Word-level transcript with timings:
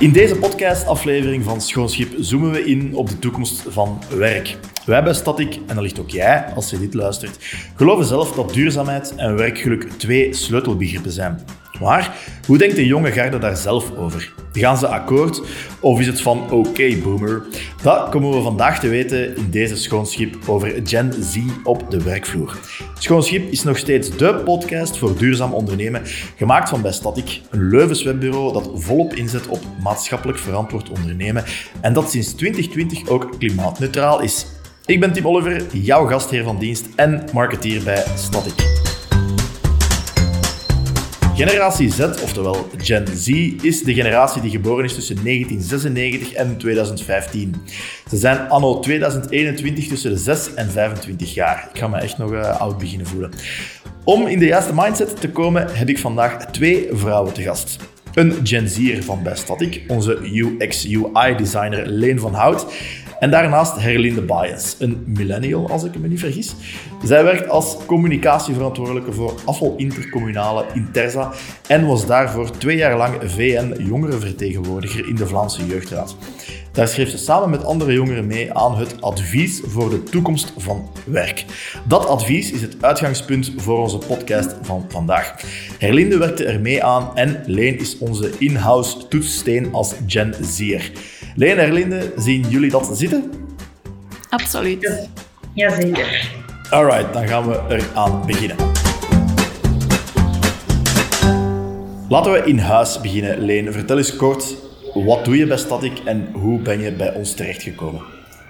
In 0.00 0.12
deze 0.12 0.36
podcastaflevering 0.36 1.44
van 1.44 1.60
Schoonschip 1.60 2.12
zoomen 2.18 2.50
we 2.50 2.64
in 2.64 2.94
op 2.94 3.08
de 3.08 3.18
toekomst 3.18 3.64
van 3.68 4.02
werk. 4.16 4.58
Wij 4.86 5.02
bij 5.02 5.14
Static, 5.14 5.54
en 5.54 5.74
dat 5.74 5.82
ligt 5.82 6.00
ook 6.00 6.10
jij 6.10 6.44
als 6.54 6.70
je 6.70 6.78
dit 6.78 6.94
luistert, 6.94 7.38
geloven 7.74 8.04
zelf 8.04 8.32
dat 8.32 8.52
duurzaamheid 8.52 9.14
en 9.14 9.36
werkgeluk 9.36 9.88
twee 9.96 10.34
sleutelbegrippen 10.34 11.12
zijn. 11.12 11.40
Maar 11.80 12.16
hoe 12.46 12.58
denkt 12.58 12.76
de 12.76 12.86
jonge 12.86 13.12
garde 13.12 13.38
daar 13.38 13.56
zelf 13.56 13.96
over? 13.96 14.32
Gaan 14.52 14.78
ze 14.78 14.86
akkoord 14.86 15.42
of 15.80 16.00
is 16.00 16.06
het 16.06 16.20
van 16.20 16.50
oké 16.50 16.96
boomer? 17.02 17.42
Dat 17.82 18.08
komen 18.08 18.30
we 18.30 18.42
vandaag 18.42 18.80
te 18.80 18.88
weten 18.88 19.36
in 19.36 19.50
deze 19.50 19.76
Schoonschip 19.76 20.36
over 20.46 20.80
Gen 20.84 21.12
Z 21.22 21.38
op 21.64 21.90
de 21.90 22.02
werkvloer. 22.02 22.58
Schoonschip 22.98 23.50
is 23.50 23.62
nog 23.62 23.78
steeds 23.78 24.16
dé 24.16 24.34
podcast 24.34 24.98
voor 24.98 25.18
duurzaam 25.18 25.52
ondernemen, 25.52 26.02
gemaakt 26.36 26.68
van 26.68 26.82
bij 26.82 26.92
Static, 26.92 27.40
een 27.50 27.68
Leuvens 27.68 28.02
webbureau 28.02 28.52
dat 28.52 28.70
volop 28.74 29.14
inzet 29.14 29.48
op 29.48 29.60
maatschappelijk 29.82 30.38
verantwoord 30.38 30.90
ondernemen 30.90 31.44
en 31.80 31.92
dat 31.92 32.10
sinds 32.10 32.32
2020 32.32 33.08
ook 33.08 33.38
klimaatneutraal 33.38 34.20
is. 34.20 34.46
Ik 34.86 35.00
ben 35.00 35.12
Tim 35.12 35.26
Oliver, 35.26 35.62
jouw 35.72 36.06
gastheer 36.06 36.44
van 36.44 36.58
dienst 36.58 36.86
en 36.96 37.24
marketeer 37.32 37.82
bij 37.82 38.04
Static. 38.16 38.89
Generatie 41.40 41.90
Z, 41.90 42.00
oftewel 42.00 42.66
Gen 42.76 43.06
Z, 43.14 43.28
is 43.62 43.82
de 43.82 43.94
generatie 43.94 44.42
die 44.42 44.50
geboren 44.50 44.84
is 44.84 44.94
tussen 44.94 45.24
1996 45.24 46.32
en 46.32 46.56
2015. 46.56 47.54
Ze 48.08 48.16
zijn 48.16 48.48
anno 48.48 48.78
2021 48.78 49.88
tussen 49.88 50.10
de 50.10 50.16
6 50.16 50.54
en 50.54 50.70
25 50.70 51.34
jaar. 51.34 51.68
Ik 51.72 51.78
ga 51.78 51.88
me 51.88 51.98
echt 51.98 52.18
nog 52.18 52.32
uh, 52.32 52.60
oud 52.60 52.78
beginnen 52.78 53.06
voelen. 53.06 53.30
Om 54.04 54.26
in 54.26 54.38
de 54.38 54.44
juiste 54.44 54.72
mindset 54.74 55.20
te 55.20 55.30
komen 55.30 55.66
heb 55.72 55.88
ik 55.88 55.98
vandaag 55.98 56.46
twee 56.46 56.88
vrouwen 56.92 57.32
te 57.32 57.42
gast. 57.42 57.76
Een 58.14 58.34
Gen 58.42 58.68
Z'er 58.68 59.02
van 59.02 59.26
Static, 59.32 59.82
onze 59.88 60.18
UX-UI-designer 60.22 61.86
Leen 61.86 62.18
van 62.18 62.34
Hout. 62.34 62.66
En 63.20 63.30
daarnaast 63.30 63.80
Herlinde 63.80 64.22
Bias, 64.22 64.76
een 64.78 65.02
millennial 65.06 65.70
als 65.70 65.84
ik 65.84 65.98
me 65.98 66.08
niet 66.08 66.20
vergis. 66.20 66.54
Zij 67.04 67.24
werkt 67.24 67.48
als 67.48 67.76
communicatieverantwoordelijke 67.86 69.12
voor 69.12 69.34
afval 69.44 69.74
intercommunale 69.76 70.64
Interza 70.74 71.32
en 71.66 71.86
was 71.86 72.06
daarvoor 72.06 72.50
twee 72.50 72.76
jaar 72.76 72.96
lang 72.96 73.16
VN-jongerenvertegenwoordiger 73.22 75.08
in 75.08 75.14
de 75.14 75.26
Vlaamse 75.26 75.66
Jeugdraad. 75.66 76.16
Daar 76.72 76.88
schreef 76.88 77.08
ze 77.08 77.18
samen 77.18 77.50
met 77.50 77.64
andere 77.64 77.92
jongeren 77.92 78.26
mee 78.26 78.54
aan 78.54 78.78
het 78.78 79.02
advies 79.02 79.60
voor 79.64 79.90
de 79.90 80.02
toekomst 80.02 80.52
van 80.56 80.90
werk. 81.04 81.44
Dat 81.86 82.06
advies 82.06 82.52
is 82.52 82.62
het 82.62 82.76
uitgangspunt 82.80 83.52
voor 83.56 83.78
onze 83.78 83.98
podcast 83.98 84.54
van 84.62 84.84
vandaag. 84.88 85.34
Herlinde 85.78 86.18
werkte 86.18 86.44
er 86.44 86.60
mee 86.60 86.84
aan 86.84 87.16
en 87.16 87.42
Leen 87.46 87.78
is 87.78 87.98
onze 87.98 88.30
in-house 88.38 89.08
toetssteen 89.08 89.72
als 89.72 89.94
Gen 90.06 90.34
Z'er. 90.40 90.90
Leen 91.36 91.58
en 91.92 92.12
zien 92.16 92.48
jullie 92.48 92.70
dat 92.70 92.90
zitten? 92.92 93.32
Absoluut. 94.28 95.08
Jazeker. 95.54 96.38
Alright, 96.70 97.12
dan 97.12 97.28
gaan 97.28 97.48
we 97.48 97.60
eraan 97.68 98.26
beginnen. 98.26 98.56
Laten 102.08 102.32
we 102.32 102.42
in 102.44 102.58
huis 102.58 103.00
beginnen. 103.00 103.40
Leen, 103.40 103.72
vertel 103.72 103.96
eens 103.96 104.16
kort, 104.16 104.56
wat 104.94 105.24
doe 105.24 105.36
je 105.36 105.46
bij 105.46 105.56
Static 105.56 105.98
en 105.98 106.28
hoe 106.32 106.58
ben 106.58 106.80
je 106.80 106.92
bij 106.92 107.14
ons 107.14 107.34
terechtgekomen? 107.34 108.02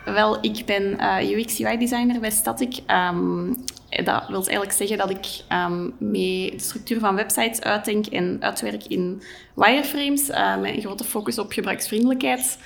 Wel, 0.04 0.38
ik 0.40 0.62
ben 0.66 0.82
uh, 0.82 1.38
UX-UI-designer 1.38 2.20
bij 2.20 2.30
Static. 2.30 2.78
Um, 2.86 3.56
dat 4.04 4.24
wil 4.28 4.36
eigenlijk 4.36 4.72
zeggen 4.72 4.98
dat 4.98 5.10
ik 5.10 5.26
um, 5.52 5.92
mee 5.98 6.50
de 6.50 6.58
structuur 6.58 6.98
van 6.98 7.14
websites 7.14 7.60
uitdenk 7.60 8.06
en 8.06 8.36
uitwerk 8.40 8.86
in 8.86 9.22
wireframes, 9.54 10.28
uh, 10.28 10.60
met 10.60 10.74
een 10.74 10.80
grote 10.80 11.04
focus 11.04 11.38
op 11.38 11.52
gebruiksvriendelijkheid. 11.52 12.58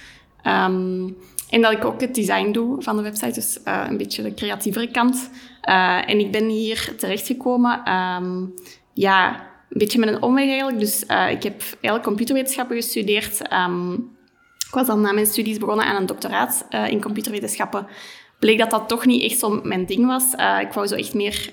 Um, 0.47 1.17
en 1.55 1.63
dat 1.63 1.73
ik 1.73 1.85
ook 1.85 2.01
het 2.01 2.15
design 2.15 2.51
doe 2.51 2.83
van 2.83 2.97
de 2.97 3.03
website, 3.03 3.33
dus 3.33 3.59
uh, 3.65 3.85
een 3.89 3.97
beetje 3.97 4.23
de 4.23 4.35
creatievere 4.35 4.91
kant. 4.91 5.31
Uh, 5.69 6.11
en 6.11 6.19
ik 6.19 6.33
ben 6.33 6.49
hier 6.49 6.95
terechtgekomen, 6.97 7.93
um, 7.93 8.55
ja, 8.93 9.33
een 9.71 9.79
beetje 9.79 9.99
met 9.99 10.09
een 10.09 10.23
omweg 10.23 10.47
eigenlijk. 10.47 10.79
Dus 10.79 11.05
uh, 11.09 11.31
ik 11.31 11.43
heb 11.43 11.63
eigenlijk 11.63 12.05
computerwetenschappen 12.05 12.77
gestudeerd. 12.77 13.53
Um, 13.53 13.93
ik 14.69 14.75
was 14.81 14.87
dan 14.87 15.01
na 15.01 15.13
mijn 15.13 15.27
studies 15.27 15.59
begonnen 15.59 15.87
aan 15.87 15.97
een 15.97 16.07
doctoraat 16.07 16.67
in 16.89 17.01
computerwetenschappen. 17.01 17.87
Bleek 18.39 18.59
dat 18.59 18.71
dat 18.71 18.89
toch 18.89 19.07
niet 19.07 19.23
echt 19.23 19.39
zo 19.39 19.61
mijn 19.63 19.87
ding 19.87 20.07
was. 20.07 20.33
ik 20.61 20.73
wou 20.73 20.87
zo 20.87 20.95
echt 20.95 21.15
meer 21.15 21.51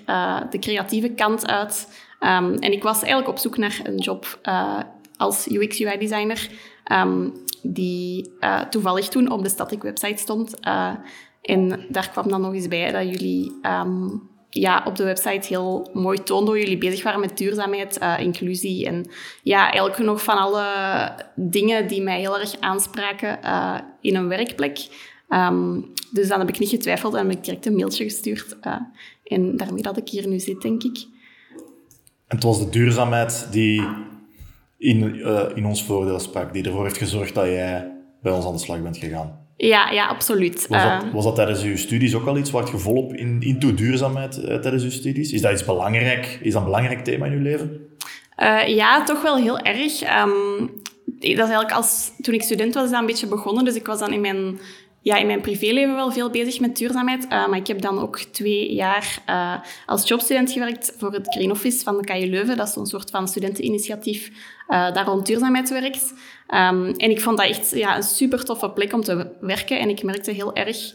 de 0.50 0.60
creatieve 0.60 1.10
kant 1.10 1.48
uit. 1.48 1.88
En 2.20 2.72
ik 2.72 2.84
was 2.84 3.00
eigenlijk 3.00 3.30
op 3.30 3.38
zoek 3.38 3.58
naar 3.58 3.80
een 3.84 3.98
job 3.98 4.40
als 5.18 5.48
UX-UI-designer. 5.48 6.50
Die 7.64 8.32
uh, 8.40 8.62
toevallig 8.62 9.08
toen 9.08 9.32
op 9.32 9.44
de 9.44 9.50
Static 9.50 9.82
website 9.82 10.22
stond. 10.22 10.56
Uh, 10.68 10.94
en 11.42 11.86
daar 11.90 12.10
kwam 12.10 12.30
dan 12.30 12.42
nog 12.42 12.54
eens 12.54 12.68
bij 12.68 12.92
dat 12.92 13.10
jullie 13.10 13.60
um, 13.62 14.30
ja, 14.50 14.84
op 14.86 14.96
de 14.96 15.04
website 15.04 15.48
heel 15.48 15.90
mooi 15.94 16.24
toonden 16.24 16.50
hoe 16.50 16.60
jullie 16.60 16.78
bezig 16.78 17.04
waren 17.04 17.20
met 17.20 17.38
duurzaamheid, 17.38 18.02
uh, 18.02 18.20
inclusie 18.20 18.86
en 18.86 19.06
ja, 19.44 19.64
eigenlijk 19.64 19.98
nog 19.98 20.24
van 20.24 20.38
alle 20.38 20.66
dingen 21.36 21.88
die 21.88 22.02
mij 22.02 22.20
heel 22.20 22.40
erg 22.40 22.60
aanspraken 22.60 23.40
in 24.02 24.16
een 24.16 24.28
werkplek. 24.28 24.88
Um, 25.30 25.94
dus 26.12 26.28
dan 26.28 26.40
heb 26.40 26.50
ik 26.50 26.60
niet 26.60 26.70
getwijfeld 26.70 27.14
en 27.14 27.28
heb 27.28 27.38
ik 27.38 27.44
direct 27.44 27.66
een 27.66 27.76
mailtje 27.76 28.04
gestuurd. 28.04 28.58
en 29.24 29.58
daarmee 29.58 29.84
dat 29.84 29.98
ik 29.98 30.10
hier 30.10 30.28
nu 30.28 30.40
zit, 30.40 30.62
denk 30.62 30.84
ik. 30.84 30.98
En 32.28 32.38
het 32.38 32.44
was 32.44 32.60
de 32.60 32.70
duurzaamheid 32.70 33.48
die 33.52 33.88
in, 34.82 35.16
uh, 35.16 35.42
in 35.56 35.66
ons 35.66 35.84
voordeel 35.84 36.20
sprak, 36.20 36.54
die 36.54 36.64
ervoor 36.64 36.84
heeft 36.84 36.98
gezorgd 36.98 37.36
dat 37.36 37.46
jij 37.46 37.92
bij 38.22 38.32
ons 38.32 38.46
aan 38.46 38.54
de 38.54 38.60
slag 38.60 38.82
bent 38.82 38.98
gegaan. 38.98 39.40
Ja, 39.58 39.90
ja 39.90 40.08
absoluut. 40.08 40.68
Was 40.68 40.84
dat, 40.84 41.04
eh, 41.04 41.14
was 41.14 41.24
dat 41.24 41.36
tijdens 41.36 41.64
uw 41.64 41.78
studies 41.78 42.16
ook 42.16 42.28
al 42.28 42.38
iets 42.38 42.52
waar 42.52 42.72
je 42.72 42.78
volop 42.78 43.14
in, 43.14 43.42
into 43.42 43.74
duurzaamheid 43.74 44.38
uh, 44.38 44.44
tijdens 44.44 44.84
uw 44.84 44.90
studies? 44.90 45.32
Is 45.32 45.42
dat 45.42 45.52
iets 45.52 45.66
belangrijk? 45.66 46.40
Is 46.42 46.52
dat 46.52 46.62
een 46.62 46.68
belangrijk 46.68 47.04
thema 47.04 47.26
in 47.26 47.32
uw 47.32 47.42
leven? 47.42 47.90
ja, 48.66 49.04
toch 49.04 49.22
wel 49.22 49.38
heel 49.38 49.60
erg. 49.60 50.02
Um, 50.22 50.72
dat 51.06 51.30
is 51.30 51.38
eigenlijk 51.38 51.72
als, 51.72 52.12
toen 52.22 52.34
ik 52.34 52.42
student 52.42 52.74
was, 52.74 52.90
dat 52.90 53.00
een 53.00 53.06
beetje 53.06 53.28
begonnen. 53.28 53.66
Dus 53.66 53.76
ik 53.76 53.86
was 53.86 54.00
dan 54.00 54.14
in 54.14 54.22
mijn 54.22 54.60
ja, 55.02 55.18
in 55.18 55.26
mijn 55.26 55.42
privéleven 55.42 55.96
wel 55.96 56.12
veel 56.12 56.30
bezig 56.30 56.60
met 56.60 56.78
duurzaamheid. 56.78 57.24
Uh, 57.24 57.30
maar 57.30 57.58
ik 57.58 57.68
heb 57.68 57.82
dan 57.82 58.00
ook 58.00 58.18
twee 58.18 58.74
jaar 58.74 59.24
als 59.86 60.08
jobstudent 60.08 60.52
gewerkt 60.52 60.94
voor 60.98 61.14
het 61.14 61.28
Green 61.28 61.52
Office 61.52 61.84
van 61.84 61.98
de 61.98 62.04
KU 62.04 62.30
Leuven. 62.30 62.58
Dat 62.58 62.68
is 62.68 62.76
een 62.76 62.86
soort 62.86 63.10
van 63.10 63.28
studenteninitiatief 63.28 64.32
uh, 64.72 64.94
daar 64.94 65.06
rond 65.06 65.26
duurzaamheid 65.26 65.70
werkt. 65.70 66.14
Um, 66.48 66.88
en 66.88 67.10
ik 67.10 67.22
vond 67.22 67.38
dat 67.38 67.48
echt 67.48 67.72
ja, 67.72 67.96
een 67.96 68.04
super 68.04 68.46
toffe 68.46 68.70
plek 68.70 68.94
om 68.94 69.02
te 69.02 69.32
werken. 69.40 69.80
En 69.80 69.90
ik 69.90 70.04
merkte 70.04 70.32
heel 70.32 70.56
erg, 70.56 70.94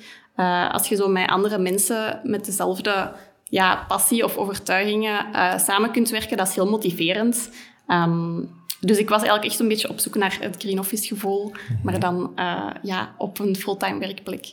als 0.72 0.88
je 0.88 0.96
zo 0.96 1.08
met 1.08 1.28
andere 1.28 1.58
mensen 1.58 2.20
met 2.22 2.44
dezelfde 2.44 3.12
ja, 3.44 3.84
passie 3.88 4.24
of 4.24 4.36
overtuigingen 4.36 5.26
samen 5.60 5.90
kunt 5.90 6.10
werken, 6.10 6.36
dat 6.36 6.48
is 6.48 6.54
heel 6.54 6.70
motiverend. 6.70 7.50
Um, 7.88 8.50
dus 8.80 8.98
ik 8.98 9.08
was 9.08 9.18
eigenlijk 9.18 9.50
echt 9.50 9.60
een 9.60 9.68
beetje 9.68 9.88
op 9.88 9.98
zoek 9.98 10.14
naar 10.14 10.36
het 10.40 10.56
Green 10.58 10.78
Office 10.78 11.06
gevoel, 11.06 11.52
maar 11.82 12.00
dan 12.00 12.32
uh, 12.36 12.70
ja, 12.82 13.14
op 13.18 13.38
een 13.38 13.56
fulltime 13.56 13.98
werkplek. 13.98 14.52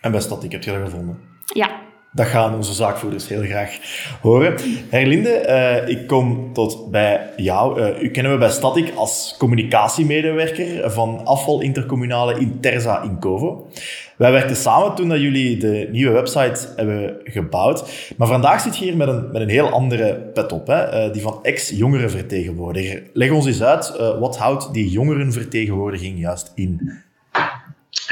En 0.00 0.10
bij 0.10 0.20
Static 0.20 0.52
heb 0.52 0.62
je 0.62 0.70
dat 0.70 0.80
gevonden? 0.80 1.20
Ja. 1.44 1.80
Dat 2.14 2.26
gaan 2.26 2.54
onze 2.54 2.72
zaakvoerders 2.72 3.28
heel 3.28 3.42
graag 3.42 3.78
horen. 4.20 4.54
Herlinde, 4.90 5.44
uh, 5.48 5.88
ik 5.88 6.06
kom 6.06 6.52
tot 6.52 6.90
bij 6.90 7.30
jou. 7.36 7.80
Uh, 7.80 8.02
u 8.02 8.10
kennen 8.10 8.32
we 8.32 8.38
bij 8.38 8.50
Static 8.50 8.92
als 8.94 9.34
communicatiemedewerker 9.38 10.90
van 10.90 11.20
afval 11.24 11.60
intercommunale 11.60 12.38
Interza 12.38 13.02
in 13.02 13.18
Kovo. 13.18 13.68
Wij 14.16 14.32
werkten 14.32 14.56
samen 14.56 14.94
toen 14.94 15.08
dat 15.08 15.20
jullie 15.20 15.56
de 15.56 15.88
nieuwe 15.90 16.12
website 16.12 16.68
hebben 16.76 17.16
gebouwd. 17.24 18.12
Maar 18.16 18.28
vandaag 18.28 18.60
zit 18.60 18.76
je 18.78 18.84
hier 18.84 18.96
met 18.96 19.08
een, 19.08 19.30
met 19.32 19.42
een 19.42 19.48
heel 19.48 19.68
andere 19.68 20.14
pet 20.14 20.52
op, 20.52 20.66
hè? 20.66 21.06
Uh, 21.06 21.12
die 21.12 21.22
van 21.22 21.38
ex-jongerenvertegenwoordiger. 21.42 23.02
Leg 23.12 23.30
ons 23.30 23.46
eens 23.46 23.62
uit, 23.62 23.96
wat 24.20 24.38
houdt 24.38 24.72
die 24.72 24.90
jongerenvertegenwoordiging 24.90 26.18
juist 26.18 26.52
in? 26.54 27.02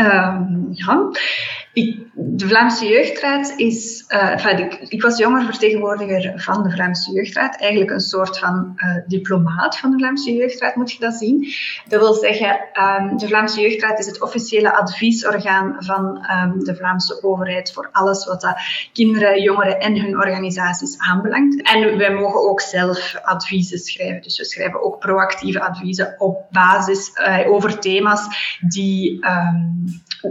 Um, 0.01 0.69
ja, 0.73 1.11
de 1.73 2.47
Vlaamse 2.47 2.87
Jeugdraad 2.87 3.53
is... 3.57 4.05
Uh, 4.09 4.61
ik, 4.89 5.03
was 5.03 5.19
jongerenvertegenwoordiger 5.19 6.33
van 6.37 6.63
de 6.63 6.71
Vlaamse 6.71 7.13
Jeugdraad. 7.13 7.61
Eigenlijk 7.61 7.91
een 7.91 8.01
soort 8.01 8.39
van 8.39 8.73
uh, 8.77 8.97
diplomaat 9.07 9.79
van 9.79 9.91
de 9.91 9.99
Vlaamse 9.99 10.35
Jeugdraad, 10.35 10.77
moet 10.77 10.93
je 10.93 10.99
dat 10.99 11.15
zien. 11.15 11.53
Dat 11.89 12.01
wil 12.01 12.15
zeggen, 12.15 12.61
um, 13.01 13.17
de 13.19 13.27
Vlaamse 13.27 13.61
Jeugdraad 13.61 13.99
is 13.99 14.07
het 14.07 14.23
officiële 14.23 14.77
adviesorgaan 14.77 15.75
van 15.79 16.27
um, 16.31 16.65
de 16.65 16.77
Vlaamse 16.77 17.23
overheid 17.23 17.73
voor 17.73 17.89
alles 17.93 18.27
wat 18.27 18.41
dat 18.41 18.57
kinderen, 18.93 19.43
jongeren 19.43 19.81
en 19.81 20.01
hun 20.01 20.17
organisaties 20.17 20.99
aanbelangt. 20.99 21.63
En 21.63 21.99
wij 21.99 22.15
mogen 22.15 22.41
ook 22.51 22.61
zelf 22.61 23.15
adviezen 23.23 23.79
schrijven. 23.79 24.23
Dus 24.23 24.39
we 24.39 24.45
schrijven 24.45 24.83
ook 24.83 24.99
proactieve 24.99 25.61
adviezen 25.61 26.15
op 26.19 26.47
basis 26.51 27.11
uh, 27.15 27.53
over 27.53 27.79
thema's 27.79 28.27
die, 28.61 29.21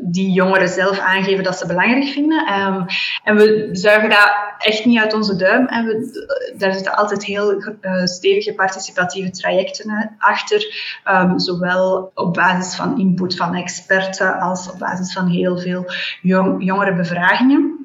die 0.02 0.32
jongeren 0.32 0.70
zelf 0.70 1.00
aangeven 1.00 1.31
dat 1.40 1.58
ze 1.58 1.68
belangrijk 1.68 2.06
vinden. 2.06 2.46
Ehm, 2.46 2.82
en 3.24 3.36
we 3.36 3.70
zuigen 3.72 4.10
dat 4.10 4.32
echt 4.58 4.86
niet 4.86 5.00
uit 5.00 5.14
onze 5.14 5.36
duim. 5.36 5.68
En 5.68 5.86
we, 5.86 6.54
daar 6.58 6.74
zitten 6.74 6.96
altijd 6.96 7.26
heel 7.26 7.64
uh, 7.82 8.06
stevige 8.06 8.54
participatieve 8.54 9.30
trajecten 9.30 10.16
achter. 10.18 10.66
Um, 11.10 11.40
zowel 11.40 12.12
op 12.14 12.34
basis 12.34 12.76
van 12.76 13.00
input 13.00 13.36
van 13.36 13.56
experten 13.56 14.40
als 14.40 14.72
op 14.72 14.80
basis 14.80 15.14
van 15.14 15.28
heel 15.28 15.58
veel 15.58 15.86
jong, 16.22 16.64
jongere 16.64 16.96
bevragingen. 16.96 17.82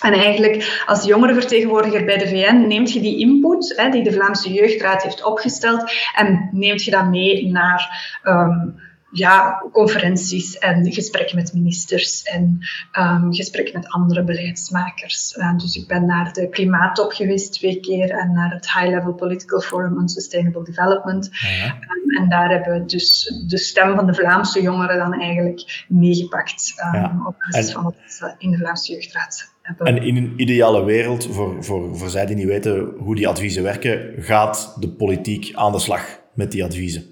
En 0.00 0.12
eigenlijk 0.12 0.82
als 0.86 1.04
jongerenvertegenwoordiger 1.04 2.04
bij 2.04 2.18
de 2.18 2.28
VN 2.28 2.66
neemt 2.66 2.92
je 2.92 3.00
die 3.00 3.18
input 3.18 3.72
hè, 3.76 3.90
die 3.90 4.02
de 4.02 4.12
Vlaamse 4.12 4.52
Jeugdraad 4.52 5.02
heeft 5.02 5.24
opgesteld 5.24 5.92
en 6.14 6.48
neemt 6.52 6.84
je 6.84 6.90
dat 6.90 7.08
mee 7.08 7.50
naar 7.50 8.18
um, 8.24 8.74
ja, 9.10 9.64
conferenties 9.72 10.58
en 10.58 10.92
gesprekken 10.92 11.36
met 11.36 11.52
ministers 11.52 12.22
en 12.22 12.58
um, 12.98 13.34
gesprekken 13.34 13.74
met 13.74 13.88
andere 13.88 14.24
beleidsmakers. 14.24 15.34
Uh, 15.36 15.58
dus 15.58 15.76
ik 15.76 15.86
ben 15.86 16.06
naar 16.06 16.32
de 16.32 16.48
klimaattop 16.48 17.12
geweest 17.12 17.52
twee 17.52 17.80
keer 17.80 18.10
en 18.10 18.32
naar 18.32 18.50
het 18.50 18.72
High 18.72 18.88
Level 18.88 19.12
Political 19.12 19.60
Forum 19.60 19.98
on 19.98 20.08
Sustainable 20.08 20.64
Development. 20.64 21.28
Ja. 21.32 21.66
Um, 21.66 22.16
en 22.22 22.28
daar 22.28 22.50
hebben 22.50 22.72
we 22.72 22.84
dus 22.84 23.34
de 23.46 23.58
stem 23.58 23.94
van 23.94 24.06
de 24.06 24.14
Vlaamse 24.14 24.62
jongeren 24.62 24.98
dan 24.98 25.20
eigenlijk 25.20 25.84
meegepakt 25.88 26.74
um, 26.86 27.00
ja. 27.00 27.22
op 27.26 27.36
basis 27.38 27.72
van 27.72 27.82
wat 27.82 27.94
ze 28.06 28.34
in 28.38 28.50
de 28.50 28.56
Vlaamse 28.56 28.92
Jeugdraad 28.92 29.54
en 29.78 30.02
in 30.02 30.16
een 30.16 30.32
ideale 30.36 30.84
wereld, 30.84 31.26
voor, 31.30 31.64
voor, 31.64 31.96
voor 31.96 32.08
zij 32.08 32.26
die 32.26 32.36
niet 32.36 32.46
weten 32.46 32.94
hoe 32.98 33.14
die 33.14 33.28
adviezen 33.28 33.62
werken, 33.62 34.14
gaat 34.18 34.76
de 34.80 34.88
politiek 34.88 35.54
aan 35.54 35.72
de 35.72 35.78
slag 35.78 36.20
met 36.34 36.50
die 36.50 36.64
adviezen? 36.64 37.04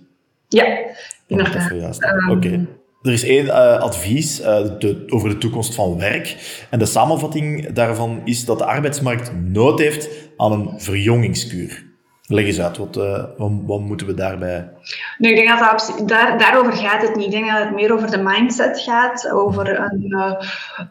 Ja, 0.49 0.79
inderdaad. 1.26 1.71
Um, 1.71 2.31
Oké. 2.31 2.67
Er 3.03 3.12
is 3.12 3.25
één 3.25 3.44
uh, 3.44 3.79
advies 3.79 4.41
uh, 4.41 4.47
de, 4.79 5.05
over 5.09 5.29
de 5.29 5.38
toekomst 5.38 5.75
van 5.75 5.99
werk. 5.99 6.37
En 6.71 6.79
de 6.79 6.87
samenvatting 6.87 7.73
daarvan 7.73 8.21
is 8.25 8.44
dat 8.44 8.59
de 8.59 8.65
arbeidsmarkt 8.65 9.32
nood 9.35 9.79
heeft 9.79 10.09
aan 10.37 10.53
een 10.53 10.81
verjongingskuur. 10.81 11.94
Leg 12.26 12.44
eens 12.44 12.61
uit, 12.61 12.76
wat, 12.76 12.97
uh, 12.97 13.25
wat, 13.37 13.50
wat, 13.67 13.81
moeten 13.81 14.06
we 14.06 14.15
daarbij... 14.15 14.71
Nee, 15.19 15.31
ik 15.31 15.37
denk 15.37 15.59
dat, 15.59 16.09
daar, 16.09 16.38
daarover 16.38 16.73
gaat 16.73 17.03
het 17.03 17.17
niet. 17.17 17.25
Ik 17.25 17.31
denk 17.31 17.50
dat 17.50 17.59
het 17.59 17.75
meer 17.75 17.93
over 17.93 18.11
de 18.11 18.23
mindset 18.23 18.81
gaat, 18.81 19.31
over 19.31 19.79
een, 19.79 20.05
uh, 20.09 20.32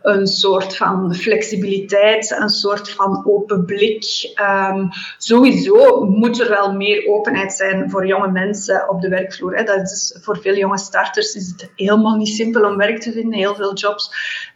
een 0.01 0.27
soort 0.27 0.77
van 0.77 1.15
flexibiliteit, 1.15 2.35
een 2.39 2.49
soort 2.49 2.89
van 2.89 3.25
open 3.27 3.65
blik. 3.65 4.33
Um, 4.41 4.89
sowieso 5.17 6.05
moet 6.05 6.39
er 6.39 6.49
wel 6.49 6.73
meer 6.73 7.07
openheid 7.07 7.53
zijn 7.53 7.89
voor 7.89 8.07
jonge 8.07 8.31
mensen 8.31 8.89
op 8.89 9.01
de 9.01 9.09
werkvloer. 9.09 9.55
Hè. 9.55 9.63
Dat 9.63 9.81
is, 9.81 10.17
voor 10.21 10.37
veel 10.41 10.55
jonge 10.55 10.77
starters 10.77 11.33
is 11.33 11.47
het 11.47 11.71
helemaal 11.75 12.15
niet 12.15 12.35
simpel 12.35 12.69
om 12.69 12.77
werk 12.77 13.01
te 13.01 13.11
vinden. 13.11 13.39
Heel 13.39 13.55
veel 13.55 13.73
jobs 13.73 14.11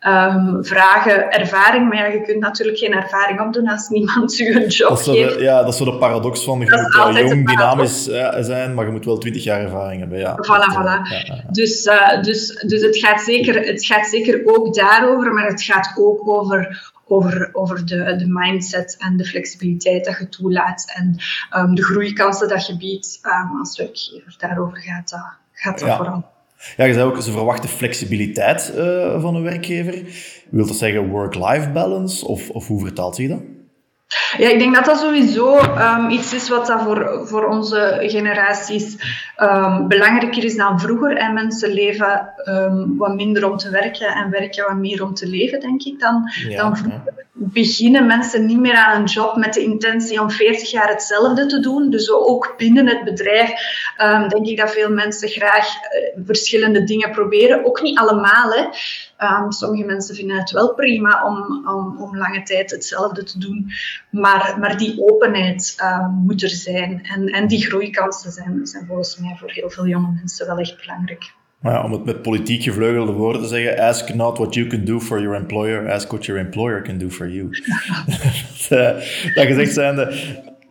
um, 0.08 0.66
vragen 0.66 1.32
ervaring, 1.32 1.90
maar 1.90 1.98
ja, 1.98 2.06
je 2.06 2.22
kunt 2.22 2.40
natuurlijk 2.40 2.78
geen 2.78 2.94
ervaring 2.94 3.42
opdoen 3.42 3.68
als 3.70 3.88
niemand 3.90 4.38
je 4.38 4.56
een 4.56 4.68
job 4.68 4.90
dat 4.90 5.04
geeft. 5.04 5.40
ja, 5.40 5.60
dat 5.64 5.68
is 5.68 5.78
zo 5.78 5.86
de 5.86 5.98
paradox 5.98 6.44
van 6.44 6.60
je 6.60 6.66
moet 6.66 7.20
jong, 7.20 7.48
dynamisch 7.48 8.08
uh, 8.08 8.36
zijn, 8.40 8.74
maar 8.74 8.86
je 8.86 8.92
moet 8.92 9.06
wel 9.06 9.18
twintig 9.18 9.44
jaar 9.44 9.62
ervaring 9.62 10.00
hebben. 10.00 10.20
Ja. 10.20 10.36
Voilà, 10.36 10.74
voilà. 10.74 11.12
Ja, 11.12 11.22
ja, 11.24 11.44
dus, 11.52 11.86
uh, 11.86 12.22
dus, 12.22 12.64
dus 12.68 12.82
het, 12.82 12.98
gaat 12.98 13.22
zeker, 13.22 13.66
het 13.66 13.86
gaat 13.86 14.08
zeker 14.08 14.42
ook 14.46 14.76
daarover, 14.76 15.34
maar 15.34 15.48
het 15.48 15.64
gaat 15.64 15.94
ook 15.98 16.30
over, 16.30 16.92
over, 17.08 17.50
over 17.52 17.86
de, 17.86 18.16
de 18.16 18.28
mindset 18.28 18.96
en 19.00 19.18
de 19.18 19.26
flexibiliteit 19.26 20.06
dat 20.06 20.18
je 20.18 20.30
toelaat 20.30 20.94
en 20.96 21.16
um, 21.62 21.76
de 21.76 21.84
groeikansen 21.84 22.48
dat 22.48 22.68
je 22.68 22.78
biedt 22.78 23.20
um, 23.24 23.60
als 23.60 23.78
werkgever. 23.78 24.36
Daarover 24.38 24.78
gaat 24.78 25.10
dat, 25.10 25.34
gaat 25.52 25.80
dat 25.80 25.96
vooral. 25.96 26.36
Ja, 26.78 26.86
je 26.86 26.94
zei 26.94 27.06
ook, 27.06 27.22
ze 27.22 27.32
verwachten 27.32 27.70
flexibiliteit 27.70 28.74
uh, 28.76 29.22
van 29.22 29.36
een 29.36 29.44
werkgever. 29.44 30.02
Wil 30.50 30.68
dat 30.68 30.76
zeggen 30.76 31.10
work-life 31.10 31.70
balance? 31.70 32.28
Of, 32.28 32.50
of 32.50 32.68
hoe 32.68 32.82
vertaalt 32.82 33.16
zich 33.16 33.30
dat? 33.30 33.42
Ja, 34.38 34.50
ik 34.50 34.60
denk 34.60 34.76
dat 34.76 34.86
dat 34.86 35.00
sowieso 35.00 35.58
um, 35.58 36.10
iets 36.10 36.34
is 36.34 36.50
wat 36.50 36.68
dat 36.68 36.82
voor, 36.82 37.22
voor 37.24 37.46
onze 37.46 37.98
generaties 38.02 38.96
um, 39.38 39.88
belangrijker 39.88 40.44
is 40.44 40.56
dan 40.56 40.80
vroeger. 40.80 41.18
En 41.18 41.34
mensen 41.34 41.72
leven 41.72 42.34
um, 42.46 42.98
wat 42.98 43.16
minder 43.16 43.52
om 43.52 43.58
te 43.58 43.70
werken 43.70 44.08
en 44.08 44.30
werken 44.30 44.66
wat 44.66 44.76
meer 44.76 45.04
om 45.04 45.14
te 45.14 45.28
leven, 45.28 45.60
denk 45.60 45.84
ik, 45.84 46.00
dan, 46.00 46.32
ja, 46.48 46.58
dan 46.58 46.78
vroeger. 46.78 47.26
Beginnen 47.40 48.06
mensen 48.06 48.46
niet 48.46 48.60
meer 48.60 48.76
aan 48.76 49.02
een 49.02 49.08
job 49.08 49.36
met 49.36 49.54
de 49.54 49.64
intentie 49.64 50.22
om 50.22 50.32
40 50.32 50.72
jaar 50.72 50.90
hetzelfde 50.90 51.46
te 51.46 51.60
doen. 51.60 51.90
Dus 51.90 52.12
ook 52.12 52.54
binnen 52.58 52.88
het 52.88 53.04
bedrijf 53.04 53.52
denk 54.28 54.46
ik 54.46 54.58
dat 54.58 54.72
veel 54.72 54.90
mensen 54.90 55.30
graag 55.30 55.68
uh, 55.68 56.26
verschillende 56.26 56.84
dingen 56.84 57.12
proberen. 57.12 57.66
Ook 57.66 57.82
niet 57.82 57.98
allemaal, 58.00 58.52
hè. 58.52 58.66
Um, 59.22 59.52
sommige 59.52 59.86
mensen 59.86 60.16
vinden 60.16 60.38
het 60.38 60.52
wel 60.52 60.74
prima 60.74 61.26
om, 61.26 61.68
om, 61.68 61.98
om, 62.02 62.18
lange 62.18 62.44
tijd 62.44 62.72
hetzelfde 62.72 63.24
te 63.24 63.40
doen. 63.40 63.72
Maar, 64.12 64.58
maar 64.60 64.78
die 64.78 65.02
openheid 65.02 65.76
um, 65.84 66.12
moet 66.12 66.44
er 66.44 66.50
zijn. 66.50 67.04
En, 67.04 67.28
en 67.28 67.48
die 67.48 67.66
groeikansen 67.66 68.32
zijn, 68.32 68.66
zijn 68.66 68.86
volgens 68.86 69.18
mij 69.18 69.36
voor 69.40 69.52
heel 69.52 69.70
veel 69.70 69.88
jonge 69.88 70.12
mensen 70.16 70.48
wel 70.48 70.58
echt 70.58 70.82
belangrijk. 70.82 71.34
Ja, 71.62 71.84
om 71.84 71.92
het 71.92 72.06
met 72.06 72.22
politiek 72.22 72.64
gevleugelde 72.64 73.12
woorden 73.12 73.42
te 73.42 73.48
zeggen, 73.48 73.80
ask 73.80 74.14
not 74.14 74.38
what 74.38 74.54
you 74.54 74.68
can 74.68 74.86
do 74.86 75.00
for 75.00 75.22
your 75.22 75.36
employer, 75.36 75.92
ask 75.92 76.08
what 76.08 76.26
your 76.26 76.42
employer 76.42 76.82
can 76.82 76.98
do 76.98 77.10
for 77.10 77.30
you. 77.30 77.50
dat, 78.70 78.80
uh, 78.80 79.34
dat 79.36 79.46
gezegd 79.46 79.74
zijnde, 79.74 80.16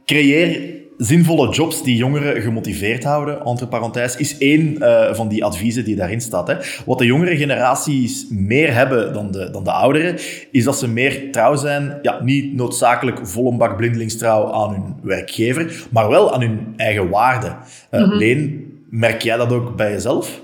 creëer 0.04 0.84
zinvolle 0.98 1.48
jobs 1.48 1.82
die 1.82 1.96
jongeren 1.96 2.42
gemotiveerd 2.42 3.04
houden, 3.04 3.44
entre 3.44 3.66
parenthèses, 3.66 4.16
is 4.16 4.38
één 4.38 4.76
uh, 4.78 5.14
van 5.14 5.28
die 5.28 5.44
adviezen 5.44 5.84
die 5.84 5.96
daarin 5.96 6.20
staat. 6.20 6.46
Hè. 6.46 6.56
Wat 6.86 6.98
de 6.98 7.04
jongere 7.04 7.36
generaties 7.36 8.26
meer 8.30 8.74
hebben 8.74 9.12
dan 9.12 9.30
de, 9.30 9.50
dan 9.50 9.64
de 9.64 9.72
ouderen, 9.72 10.18
is 10.50 10.64
dat 10.64 10.78
ze 10.78 10.88
meer 10.88 11.32
trouw 11.32 11.54
zijn, 11.56 11.98
ja, 12.02 12.22
niet 12.22 12.54
noodzakelijk 12.54 13.26
vol 13.26 13.50
een 13.50 13.58
bak 13.58 13.76
blindelingstrouw 13.76 14.52
aan 14.52 14.72
hun 14.72 14.94
werkgever, 15.02 15.86
maar 15.90 16.08
wel 16.08 16.34
aan 16.34 16.40
hun 16.40 16.74
eigen 16.76 17.08
waarden. 17.08 17.56
Uh, 17.90 18.00
mm 18.00 18.08
-hmm. 18.08 18.18
Leen, 18.18 18.72
merk 18.90 19.22
jij 19.22 19.36
dat 19.36 19.52
ook 19.52 19.76
bij 19.76 19.90
jezelf? 19.90 20.40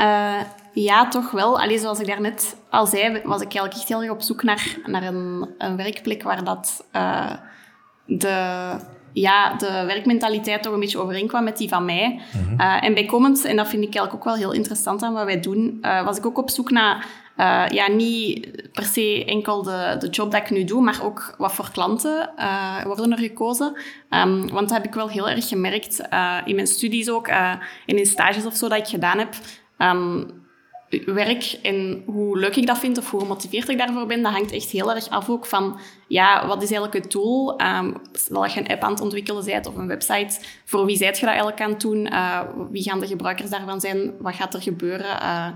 Uh, 0.00 0.40
ja, 0.72 1.08
toch 1.08 1.30
wel. 1.30 1.60
Allee, 1.60 1.78
zoals 1.78 2.00
ik 2.00 2.06
daarnet 2.06 2.56
al 2.70 2.86
zei, 2.86 3.20
was 3.24 3.40
ik 3.40 3.54
eigenlijk 3.54 3.74
echt 3.74 3.88
heel 3.88 4.02
erg 4.02 4.10
op 4.10 4.22
zoek 4.22 4.42
naar, 4.42 4.78
naar 4.86 5.02
een, 5.02 5.48
een 5.58 5.76
werkplek 5.76 6.22
waar 6.22 6.44
dat 6.44 6.84
de 8.06 8.74
ja, 9.12 9.54
de 9.54 9.84
werkmentaliteit 9.86 10.62
toch 10.62 10.72
een 10.72 10.80
beetje 10.80 10.98
overeenkwam 10.98 11.44
met 11.44 11.56
die 11.56 11.68
van 11.68 11.84
mij. 11.84 12.20
Mm-hmm. 12.32 12.60
uh, 12.60 12.84
en 12.84 12.94
bijkomend, 12.94 13.44
en 13.44 13.56
dat 13.56 13.68
vind 13.68 13.82
ik 13.82 13.94
eigenlijk 13.94 14.14
ook 14.14 14.24
wel 14.24 14.34
heel 14.34 14.52
interessant 14.52 15.02
aan 15.02 15.12
wat 15.12 15.24
wij 15.24 15.40
doen, 15.40 15.78
uh, 15.82 16.04
was 16.04 16.18
ik 16.18 16.26
ook 16.26 16.38
op 16.38 16.50
zoek 16.50 16.70
naar, 16.70 17.06
uh, 17.36 17.64
ja, 17.68 17.88
niet 17.88 18.50
per 18.72 18.84
se 18.84 19.24
enkel 19.24 19.62
de, 19.62 19.96
de 19.98 20.08
job 20.08 20.30
dat 20.30 20.40
ik 20.40 20.50
nu 20.50 20.64
doe, 20.64 20.82
maar 20.82 21.00
ook 21.02 21.34
wat 21.38 21.52
voor 21.52 21.70
klanten 21.72 22.30
worden 22.84 23.12
er 23.12 23.18
gekozen. 23.18 23.76
Um, 24.10 24.40
want 24.40 24.68
dat 24.68 24.70
heb 24.70 24.86
ik 24.86 24.94
wel 24.94 25.08
heel 25.08 25.28
erg 25.28 25.48
gemerkt 25.48 26.00
in 26.44 26.54
mijn 26.54 26.66
studies 26.66 27.10
ook, 27.10 27.28
en 27.28 27.58
in 27.86 28.06
stages 28.06 28.46
of 28.46 28.54
zo 28.54 28.68
dat 28.68 28.78
ik 28.78 28.86
gedaan 28.86 29.18
heb. 29.18 29.34
Um, 29.78 30.39
werk 31.04 31.58
en 31.62 32.02
hoe 32.06 32.38
leuk 32.38 32.56
ik 32.56 32.66
dat 32.66 32.78
vind 32.78 32.98
of 32.98 33.10
hoe 33.10 33.20
gemotiveerd 33.20 33.68
ik 33.68 33.78
daarvoor 33.78 34.06
ben, 34.06 34.22
dat 34.22 34.32
hangt 34.32 34.52
echt 34.52 34.70
heel 34.70 34.94
erg 34.94 35.08
af 35.08 35.30
ook 35.30 35.46
van, 35.46 35.78
ja, 36.08 36.46
wat 36.46 36.62
is 36.62 36.70
eigenlijk 36.70 37.04
het 37.04 37.12
doel? 37.12 37.60
Um, 37.60 37.96
stel 38.12 38.46
je 38.46 38.58
een 38.58 38.68
app 38.68 38.82
aan 38.82 38.92
het 38.92 39.00
ontwikkelen 39.00 39.44
bent 39.44 39.66
of 39.66 39.76
een 39.76 39.86
website, 39.86 40.38
voor 40.64 40.84
wie 40.86 40.96
zijt 40.96 41.18
je 41.18 41.20
dat 41.20 41.34
eigenlijk 41.34 41.62
aan 41.62 41.70
het 41.70 41.80
doen? 41.80 42.06
Uh, 42.06 42.40
wie 42.70 42.82
gaan 42.82 43.00
de 43.00 43.06
gebruikers 43.06 43.50
daarvan 43.50 43.80
zijn? 43.80 44.14
Wat 44.18 44.34
gaat 44.34 44.54
er 44.54 44.62
gebeuren? 44.62 45.22
Uh, 45.22 45.46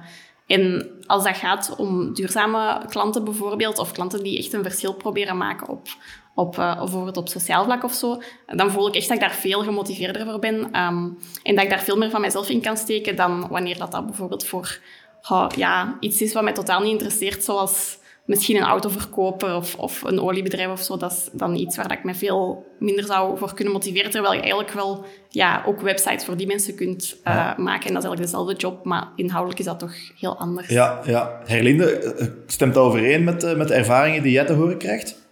en 0.46 0.90
als 1.06 1.24
dat 1.24 1.36
gaat 1.36 1.74
om 1.76 2.14
duurzame 2.14 2.84
klanten 2.88 3.24
bijvoorbeeld, 3.24 3.78
of 3.78 3.92
klanten 3.92 4.22
die 4.22 4.38
echt 4.38 4.52
een 4.52 4.62
verschil 4.62 4.94
proberen 4.94 5.36
maken 5.36 5.68
op, 5.68 5.88
op 6.34 6.56
uh, 6.58 6.78
bijvoorbeeld 6.78 7.16
op 7.16 7.28
sociaal 7.28 7.64
vlak 7.64 7.84
of 7.84 7.92
zo, 7.92 8.22
dan 8.46 8.70
voel 8.70 8.88
ik 8.88 8.94
echt 8.94 9.08
dat 9.08 9.16
ik 9.16 9.22
daar 9.22 9.34
veel 9.34 9.62
gemotiveerder 9.62 10.26
voor 10.26 10.38
ben. 10.38 10.54
Um, 10.54 11.18
en 11.42 11.54
dat 11.54 11.64
ik 11.64 11.70
daar 11.70 11.82
veel 11.82 11.96
meer 11.96 12.10
van 12.10 12.20
mezelf 12.20 12.48
in 12.48 12.60
kan 12.60 12.76
steken 12.76 13.16
dan 13.16 13.48
wanneer 13.48 13.78
dat, 13.78 13.92
dat 13.92 14.06
bijvoorbeeld 14.06 14.46
voor 14.46 14.78
oh, 15.28 15.46
ja, 15.56 15.96
iets 16.00 16.20
is 16.20 16.32
wat 16.32 16.42
mij 16.42 16.52
totaal 16.52 16.80
niet 16.80 16.92
interesseert, 16.92 17.44
zoals 17.44 17.98
misschien 18.24 18.56
een 18.56 18.62
autoverkoper 18.62 19.54
of, 19.54 19.74
of 19.74 20.02
een 20.02 20.20
oliebedrijf 20.20 20.70
of 20.70 20.80
zo. 20.80 20.96
Dat 20.96 21.12
is 21.12 21.28
dan 21.32 21.54
iets 21.54 21.76
waar 21.76 21.92
ik 21.92 22.04
me 22.04 22.14
veel 22.14 22.66
minder 22.78 23.04
zou 23.04 23.38
voor 23.38 23.54
kunnen 23.54 23.72
motiveren, 23.72 24.10
terwijl 24.10 24.34
je 24.34 24.40
eigenlijk 24.40 24.70
wel 24.70 25.04
ja, 25.28 25.62
ook 25.66 25.80
websites 25.80 26.24
voor 26.24 26.36
die 26.36 26.46
mensen 26.46 26.74
kunt 26.74 27.16
uh, 27.24 27.34
ja. 27.34 27.54
maken. 27.58 27.86
En 27.86 27.94
dat 27.94 28.02
is 28.02 28.08
eigenlijk 28.08 28.20
dezelfde 28.20 28.54
job, 28.54 28.84
maar 28.84 29.08
inhoudelijk 29.16 29.58
is 29.58 29.66
dat 29.66 29.78
toch 29.78 29.94
heel 30.18 30.38
anders. 30.38 30.68
Ja, 30.68 31.00
ja. 31.04 31.40
Herlinde, 31.44 31.98
eh, 31.98 32.26
stemt 32.46 32.74
dat 32.74 32.84
overeen 32.84 33.24
met, 33.24 33.44
uh, 33.44 33.54
met 33.54 33.68
de 33.68 33.74
ervaringen 33.74 34.22
die 34.22 34.32
jij 34.32 34.44
te 34.44 34.52
horen 34.52 34.78
krijgt? 34.78 35.22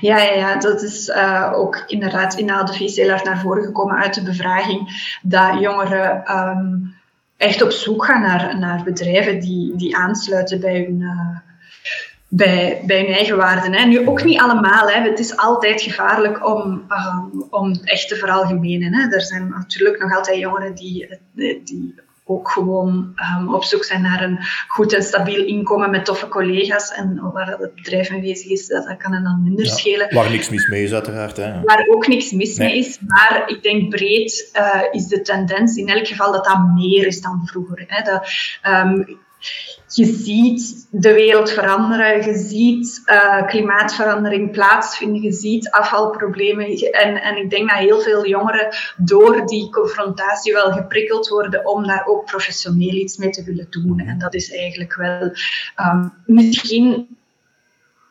Ja, 0.00 0.18
ja, 0.18 0.32
ja, 0.32 0.58
dat 0.58 0.82
is 0.82 1.08
uh, 1.08 1.52
ook 1.54 1.84
inderdaad 1.86 2.34
in 2.34 2.46
de 2.46 2.54
advies 2.54 2.96
heel 2.96 3.08
erg 3.08 3.24
naar 3.24 3.40
voren 3.40 3.64
gekomen 3.64 3.96
uit 3.96 4.14
de 4.14 4.22
bevraging, 4.22 5.10
dat 5.22 5.60
jongeren... 5.60 6.36
Um, 6.36 6.96
echt 7.38 7.62
op 7.62 7.70
zoek 7.70 8.04
gaan 8.04 8.20
naar, 8.20 8.58
naar 8.58 8.82
bedrijven 8.84 9.40
die, 9.40 9.76
die 9.76 9.96
aansluiten 9.96 10.60
bij 10.60 10.74
hun, 10.74 11.00
uh, 11.00 11.38
bij, 12.28 12.82
bij 12.86 13.00
hun 13.00 13.14
eigen 13.14 13.36
waarden. 13.36 13.74
Hè. 13.74 13.84
Nu 13.84 14.08
ook 14.08 14.24
niet 14.24 14.40
allemaal. 14.40 14.88
Hè. 14.88 15.00
Het 15.00 15.18
is 15.18 15.36
altijd 15.36 15.82
gevaarlijk 15.82 16.46
om, 16.46 16.86
um, 16.88 17.46
om 17.50 17.80
echt 17.84 18.08
te 18.08 18.14
veralgemenen. 18.16 18.94
Hè. 18.94 19.14
Er 19.14 19.22
zijn 19.22 19.48
natuurlijk 19.48 20.02
nog 20.02 20.16
altijd 20.16 20.38
jongeren 20.38 20.74
die, 20.74 21.18
die 21.64 21.94
ook 22.30 22.50
gewoon 22.50 23.14
um, 23.38 23.54
op 23.54 23.64
zoek 23.64 23.84
zijn 23.84 24.02
naar 24.02 24.22
een 24.22 24.38
goed 24.68 24.94
en 24.94 25.02
stabiel 25.02 25.44
inkomen 25.44 25.90
met 25.90 26.04
toffe 26.04 26.28
collega's. 26.28 26.92
En 26.92 27.30
waar 27.32 27.46
het 27.58 27.74
bedrijf 27.74 28.10
mee 28.10 28.20
bezig 28.20 28.50
is, 28.50 28.66
dat, 28.66 28.96
kan 28.96 29.12
hen 29.12 29.22
dan 29.22 29.42
minder 29.42 29.66
schelen. 29.66 30.14
Waar 30.14 30.30
niks 30.30 30.48
mis 30.48 30.68
mee 30.68 30.82
is, 30.82 30.92
uiteraard. 30.92 31.36
Hè. 31.36 31.60
Waar 31.62 31.86
ook 31.88 32.06
niks 32.06 32.32
mis 32.32 32.58
mee 32.58 32.78
is. 32.78 32.98
Maar 33.06 33.42
ik 33.46 33.62
denk 33.62 33.90
breed 33.90 34.50
uh, 34.56 34.82
is 34.90 35.06
de 35.06 35.20
tendens 35.20 35.76
in 35.76 35.88
elk 35.88 36.06
geval 36.06 36.32
dat 36.32 36.44
dat 36.44 36.58
meer 36.74 37.06
is 37.06 37.20
dan 37.20 37.46
vroeger. 37.46 37.84
Hè. 37.86 38.02
Dat, 38.02 38.28
um, 38.66 39.18
je 39.94 40.04
ziet 40.04 40.88
de 40.90 41.12
wereld 41.12 41.50
veranderen, 41.50 42.24
je 42.24 42.34
ziet 42.34 43.02
uh, 43.06 43.46
klimaatverandering 43.46 44.50
plaatsvinden, 44.50 45.22
je 45.22 45.32
ziet 45.32 45.70
afvalproblemen. 45.70 46.66
En, 46.76 47.22
en 47.22 47.36
ik 47.36 47.50
denk 47.50 47.68
dat 47.68 47.78
heel 47.78 48.00
veel 48.00 48.26
jongeren 48.26 48.68
door 48.96 49.46
die 49.46 49.70
confrontatie 49.70 50.52
wel 50.52 50.72
geprikkeld 50.72 51.28
worden 51.28 51.66
om 51.66 51.86
daar 51.86 52.06
ook 52.06 52.24
professioneel 52.24 52.94
iets 52.94 53.16
mee 53.16 53.30
te 53.30 53.44
willen 53.44 53.66
doen. 53.70 53.98
En 53.98 54.18
dat 54.18 54.34
is 54.34 54.52
eigenlijk 54.52 54.94
wel 54.94 55.32
um, 55.76 56.12
misschien 56.26 57.17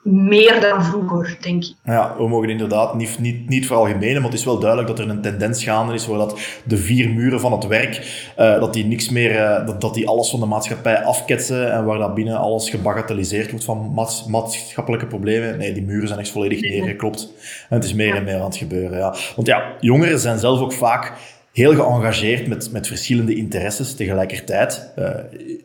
meer 0.08 0.62
dan 0.62 0.84
vroeger, 0.84 1.38
denk 1.42 1.64
ik. 1.64 1.74
Ja, 1.84 2.16
we 2.18 2.28
mogen 2.28 2.50
inderdaad 2.50 2.96
niet, 2.96 3.20
niet, 3.20 3.50
niet 3.50 3.66
veralgemenen, 3.66 4.16
maar 4.22 4.30
het 4.30 4.40
is 4.40 4.46
wel 4.46 4.60
duidelijk 4.60 4.90
dat 4.90 5.00
er 5.00 5.10
een 5.10 5.22
tendens 5.22 5.64
gaande 5.64 5.94
is 5.94 6.08
waar 6.08 6.18
dat 6.18 6.40
de 6.64 6.78
vier 6.78 7.10
muren 7.10 7.40
van 7.40 7.52
het 7.52 7.68
werk, 7.68 8.26
uh, 8.40 8.60
dat 8.60 8.74
die 8.74 8.86
niks 8.86 9.10
meer, 9.10 9.36
uh, 9.36 9.66
dat, 9.66 9.82
dat 9.82 9.94
die 9.94 10.08
alles 10.08 10.30
van 10.30 10.40
de 10.40 10.46
maatschappij 10.46 11.04
afketsen 11.04 11.72
en 11.72 11.86
waar 11.86 11.98
dat 11.98 12.14
binnen 12.14 12.38
alles 12.38 12.70
gebagatelliseerd 12.70 13.50
wordt 13.50 13.66
van 13.66 13.94
maatschappelijke 14.28 15.08
problemen. 15.08 15.58
Nee, 15.58 15.74
die 15.74 15.84
muren 15.84 16.08
zijn 16.08 16.20
echt 16.20 16.32
volledig 16.32 16.62
neergeklopt. 16.62 17.34
En 17.70 17.76
het 17.76 17.84
is 17.84 17.94
meer 17.94 18.16
en 18.16 18.24
meer 18.24 18.40
aan 18.40 18.46
het 18.46 18.58
gebeuren, 18.58 18.98
ja. 18.98 19.16
Want 19.36 19.48
ja, 19.48 19.74
jongeren 19.80 20.20
zijn 20.20 20.40
zelf 20.40 20.60
ook 20.60 20.74
vaak 20.74 21.14
heel 21.58 21.76
geëngageerd 21.76 22.48
met, 22.48 22.72
met 22.72 22.88
verschillende 22.88 23.36
interesses 23.36 23.96
tegelijkertijd. 23.96 24.92
Uh, 25.00 25.10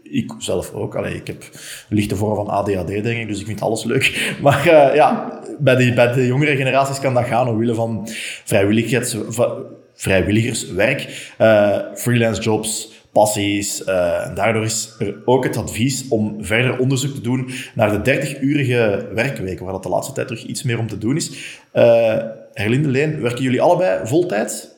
ik 0.03 0.33
zelf 0.39 0.73
ook. 0.73 0.95
Allee, 0.97 1.15
ik 1.15 1.27
heb 1.27 1.45
lichte 1.89 2.17
vorm 2.17 2.35
van 2.35 2.49
ADHD, 2.49 2.87
denk 2.87 3.07
ik, 3.07 3.29
dus 3.29 3.41
ik 3.41 3.47
vind 3.47 3.61
alles 3.61 3.85
leuk. 3.85 4.11
Maar 4.43 4.67
uh, 4.67 4.95
ja, 4.95 5.41
bij 5.59 5.77
de, 5.77 5.93
bij 5.93 6.13
de 6.13 6.27
jongere 6.27 6.57
generaties 6.57 7.01
kan 7.01 7.15
dat 7.15 7.25
gaan 7.25 7.49
omwille 7.49 7.75
van 7.75 8.09
vrijwilligers, 8.45 9.17
vrijwilligerswerk, 9.95 11.33
uh, 11.41 11.79
freelance 11.95 12.43
jobs, 12.43 12.93
passies. 13.13 13.85
daardoor 14.35 14.65
is 14.65 14.95
er 14.99 15.17
ook 15.25 15.45
het 15.45 15.57
advies 15.57 16.09
om 16.09 16.45
verder 16.45 16.79
onderzoek 16.79 17.15
te 17.15 17.21
doen 17.21 17.51
naar 17.75 18.03
de 18.03 18.21
30-urige 18.21 19.09
werkweek, 19.15 19.61
waar 19.61 19.73
dat 19.73 19.83
de 19.83 19.89
laatste 19.89 20.13
tijd 20.13 20.27
terug 20.27 20.45
iets 20.45 20.63
meer 20.63 20.79
om 20.79 20.87
te 20.87 20.99
doen 20.99 21.17
is. 21.17 21.59
Herlinde 22.53 22.89
Leen, 22.89 23.21
werken 23.21 23.43
jullie 23.43 23.63
allebei 23.63 24.07
voltijds? 24.07 24.72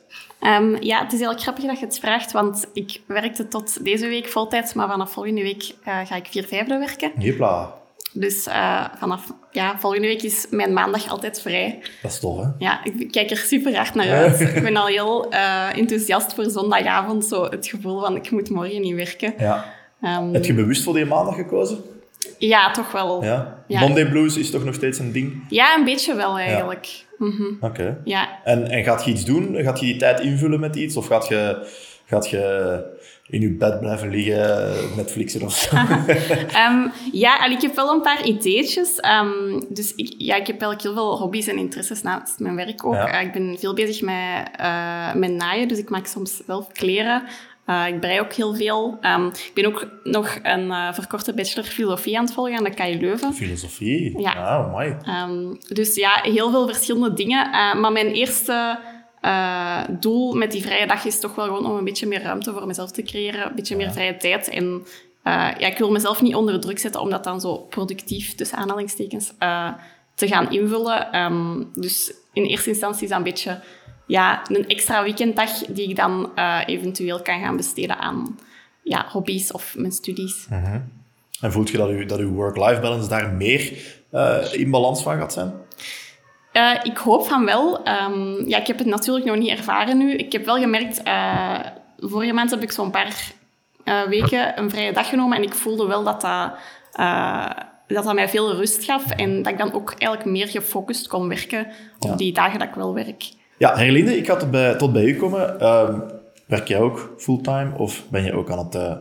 Um, 0.47 0.83
ja, 0.83 1.03
het 1.03 1.13
is 1.13 1.21
heel 1.21 1.37
grappig 1.37 1.65
dat 1.65 1.79
je 1.79 1.85
het 1.85 1.99
vraagt, 1.99 2.33
want 2.33 2.67
ik 2.73 3.01
werkte 3.07 3.49
tot 3.49 3.85
deze 3.85 4.07
week 4.09 4.29
voltijds, 4.29 4.73
maar 4.73 4.89
vanaf 4.89 5.13
volgende 5.13 5.43
week 5.43 5.63
uh, 5.63 5.99
ga 6.05 6.17
ik 6.17 6.27
vier 6.31 6.45
vijfde 6.45 6.79
werken. 6.79 7.13
Jepla. 7.19 7.75
Dus 8.13 8.47
uh, 8.47 8.85
vanaf 8.99 9.33
ja, 9.51 9.79
volgende 9.79 10.07
week 10.07 10.23
is 10.23 10.47
mijn 10.51 10.73
maandag 10.73 11.09
altijd 11.09 11.41
vrij. 11.41 11.79
Dat 12.03 12.11
is 12.11 12.21
tof, 12.21 12.39
hè? 12.39 12.49
Ja, 12.59 12.85
ik 12.85 13.11
kijk 13.11 13.31
er 13.31 13.37
super 13.37 13.77
hard 13.77 13.95
naar 13.95 14.11
uit. 14.11 14.41
ik 14.41 14.63
ben 14.63 14.77
al 14.77 14.87
heel 14.87 15.33
uh, 15.33 15.77
enthousiast 15.77 16.35
voor 16.35 16.45
zondagavond. 16.45 17.25
Zo 17.25 17.45
het 17.45 17.67
gevoel 17.67 18.01
van, 18.01 18.17
ik 18.17 18.31
moet 18.31 18.51
morgen 18.51 18.81
niet 18.81 18.95
werken. 18.95 19.35
Ja. 19.39 19.65
Um, 20.03 20.33
Heb 20.33 20.45
je 20.45 20.55
bewust 20.55 20.83
voor 20.83 20.95
die 20.95 21.05
maandag 21.05 21.35
gekozen? 21.35 21.83
Ja, 22.39 22.71
toch 22.71 22.93
wel. 22.93 23.25
Ja? 23.25 23.65
ja. 23.67 23.81
Monday 23.81 24.09
Blues 24.09 24.37
is 24.37 24.51
toch 24.51 24.65
nog 24.65 24.75
steeds 24.75 24.99
een 24.99 25.13
ding? 25.13 25.45
Ja, 25.49 25.77
een 25.77 25.85
beetje 25.85 26.15
wel 26.15 26.39
eigenlijk. 26.39 27.04
Mm 27.19 27.57
Oké. 27.61 28.01
Ja. 28.05 28.41
En, 28.45 28.71
en 28.71 28.85
gaat 28.85 29.05
je 29.05 29.11
iets 29.11 29.25
doen? 29.25 29.57
Gaat 29.57 29.81
je 29.81 29.87
die 29.87 29.97
tijd 29.97 30.21
invullen 30.21 30.61
met 30.61 30.77
iets? 30.77 30.97
Of 30.97 31.07
gaat 31.07 31.29
je, 31.29 31.67
gaat 32.05 32.31
je 32.31 32.83
in 33.27 33.41
je 33.41 33.51
bed 33.51 33.81
blijven 33.81 34.11
liggen, 34.11 34.75
Netflixen 34.97 35.43
of 35.43 35.53
zo? 35.53 35.77
um, 35.77 36.93
ja, 37.25 37.45
ik 37.45 37.61
heb 37.61 37.75
wel 37.75 37.93
een 37.93 38.01
paar 38.01 38.25
ideetjes. 38.25 38.99
Um, 39.23 39.65
dus 39.69 39.95
ik, 39.95 40.15
ja, 40.19 40.35
ik 40.35 40.47
heb 40.47 40.61
eigenlijk 40.61 40.83
heel 40.83 40.93
veel 40.93 41.19
hobby's 41.19 41.47
en 41.47 41.59
interesses 41.59 42.03
naast 42.03 42.39
mijn 42.39 42.57
werk 42.57 42.87
ook. 42.87 42.95
Uh, 42.95 43.21
ik 43.23 43.33
ben 43.33 43.57
veel 43.59 43.75
bezig 43.75 44.03
met, 44.03 44.49
uh, 44.61 45.15
met 45.15 45.33
naaien, 45.33 45.69
dus 45.69 45.79
ik 45.79 45.91
maak 45.91 46.07
soms 46.07 46.43
wel 46.47 46.69
kleren. 46.73 47.23
Uh, 47.67 47.87
ik 47.89 48.01
brei 48.01 48.21
ook 48.21 48.33
heel 48.33 48.55
veel. 48.55 48.99
Um, 49.03 49.27
ik 49.27 49.51
ben 49.55 49.67
ook 49.67 49.87
nog 50.03 50.39
een 50.43 50.67
uh, 50.67 50.93
verkorte 50.93 51.35
bachelor 51.35 51.65
filosofie 51.65 52.19
aan 52.19 52.25
het 52.25 52.35
volgen 52.35 52.57
aan 52.57 52.65
de 52.65 52.75
KU 52.75 52.99
Leuven. 53.01 53.35
Filosofie? 53.35 54.21
Ja. 54.21 54.33
Ah, 54.33 54.73
mooi. 54.73 54.97
Um, 55.29 55.59
dus 55.69 55.95
ja, 55.95 56.21
heel 56.23 56.51
veel 56.51 56.67
verschillende 56.67 57.13
dingen. 57.13 57.47
Uh, 57.47 57.75
maar 57.75 57.93
mijn 57.93 58.13
eerste 58.13 58.79
doel 60.01 60.35
met 60.35 60.53
die 60.53 60.63
vrije 60.63 60.87
dag 60.87 61.05
is 61.05 61.21
toch 61.21 61.35
wel 61.35 61.45
gewoon 61.45 61.67
om 61.67 61.77
een 61.77 61.85
beetje 61.85 62.07
meer 62.07 62.23
ruimte 62.23 62.53
voor 62.53 62.67
mezelf 62.67 62.91
te 62.91 63.03
creëren. 63.03 63.47
Een 63.47 63.55
beetje 63.55 63.77
meer 63.77 63.93
vrije 63.93 64.17
tijd. 64.17 64.49
En 64.49 64.87
ja, 65.59 65.59
ik 65.59 65.79
wil 65.79 65.91
mezelf 65.91 66.23
niet 66.23 66.35
onder 66.35 66.61
druk 66.61 66.79
zetten 66.79 67.01
om 67.01 67.11
dat 67.11 67.25
dan 67.25 67.41
zo 67.41 67.57
productief, 67.57 68.35
tussen 68.35 68.59
aanhalingstekens, 68.59 69.33
te 70.15 70.29
gaan 70.29 70.51
invullen. 70.51 71.17
Um, 71.21 71.71
dus 71.75 72.13
in 72.33 72.45
eerste 72.45 72.69
instantie 72.69 73.03
is 73.03 73.09
dat 73.09 73.19
een 73.19 73.25
beetje 73.25 73.61
ja, 74.07 74.43
een 74.49 74.69
extra 74.69 75.03
weekenddag 75.03 75.51
die 75.51 75.89
ik 75.89 75.97
dan 75.97 76.31
uh, 76.37 76.61
eventueel 76.67 77.23
kan 77.23 77.41
gaan 77.41 77.57
besteden 77.57 77.99
aan 77.99 78.39
ja, 78.83 79.07
hobby's 79.09 79.53
of 79.53 79.75
mijn 79.77 79.93
studies. 79.93 80.47
Mm 80.51 80.65
-hmm. 80.65 80.93
En 81.41 81.53
voelt 81.53 81.71
je 81.71 81.77
dat, 81.77 81.91
u, 81.91 82.05
dat 82.05 82.19
uw 82.19 82.33
work-life 82.33 82.81
balance 82.81 83.09
daar 83.09 83.33
meer 83.33 83.73
uh, 84.13 84.53
in 84.53 84.71
balans 84.71 85.03
van 85.03 85.19
gaat 85.19 85.33
zijn? 85.33 85.53
Uh, 86.53 86.75
ik 86.83 86.97
hoop 86.97 87.27
van 87.27 87.45
wel. 87.45 87.89
Um, 87.89 88.49
ja, 88.49 88.59
ik 88.59 88.67
heb 88.67 88.79
het 88.79 88.87
natuurlijk 88.87 89.27
nog 89.27 89.37
niet 89.37 89.49
ervaren 89.49 89.99
nu. 89.99 90.15
Ik 90.15 90.33
heb 90.33 90.45
wel 90.45 90.57
gemerkt, 90.57 91.03
vorige 91.99 92.33
maand 92.33 92.51
heb 92.51 92.63
ik 92.63 92.73
zo'n 92.73 92.91
paar 92.91 93.33
weken 94.09 94.59
een 94.59 94.71
vrije 94.71 94.93
dag 94.93 95.09
genomen 95.09 95.37
en 95.37 95.43
ik 95.43 95.55
voelde 95.55 95.87
wel 95.87 96.05
dat 96.05 96.21
dat, 96.21 96.53
dat 97.87 98.05
dat 98.05 98.15
mij 98.15 98.29
veel 98.29 98.55
rust 98.55 98.85
gaf 98.85 99.11
en 99.11 99.43
dat 99.43 99.53
ik 99.53 99.59
dan 99.59 99.73
ook 99.73 99.91
eigenlijk 99.91 100.25
meer 100.25 100.49
gefocust 100.49 101.07
kon 101.07 101.29
werken 101.29 101.67
op 101.99 102.09
ja. 102.09 102.17
die 102.17 102.33
dagen 102.33 102.59
dat 102.59 102.69
ik 102.69 102.75
wel 102.75 102.95
werk. 102.95 103.33
Ja, 103.59 103.77
Herlinde, 103.77 104.17
ik 104.17 104.27
ga 104.27 104.37
tot 104.37 104.51
bij, 104.51 104.75
tot 104.75 104.93
bij 104.93 105.05
u 105.05 105.17
komen. 105.17 105.57
Uh, 105.61 105.99
werk 106.47 106.69
jij 106.69 106.81
ook 106.81 107.15
fulltime 107.19 107.71
of 107.77 108.05
ben 108.11 108.25
je 108.25 108.33
ook 108.33 108.51
aan 108.51 108.59
het 108.59 108.75
uh, 108.75 108.97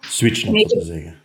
switchen, 0.00 0.48
om 0.48 0.54
nee, 0.54 0.66
te 0.66 0.84
zeggen? 0.84 1.21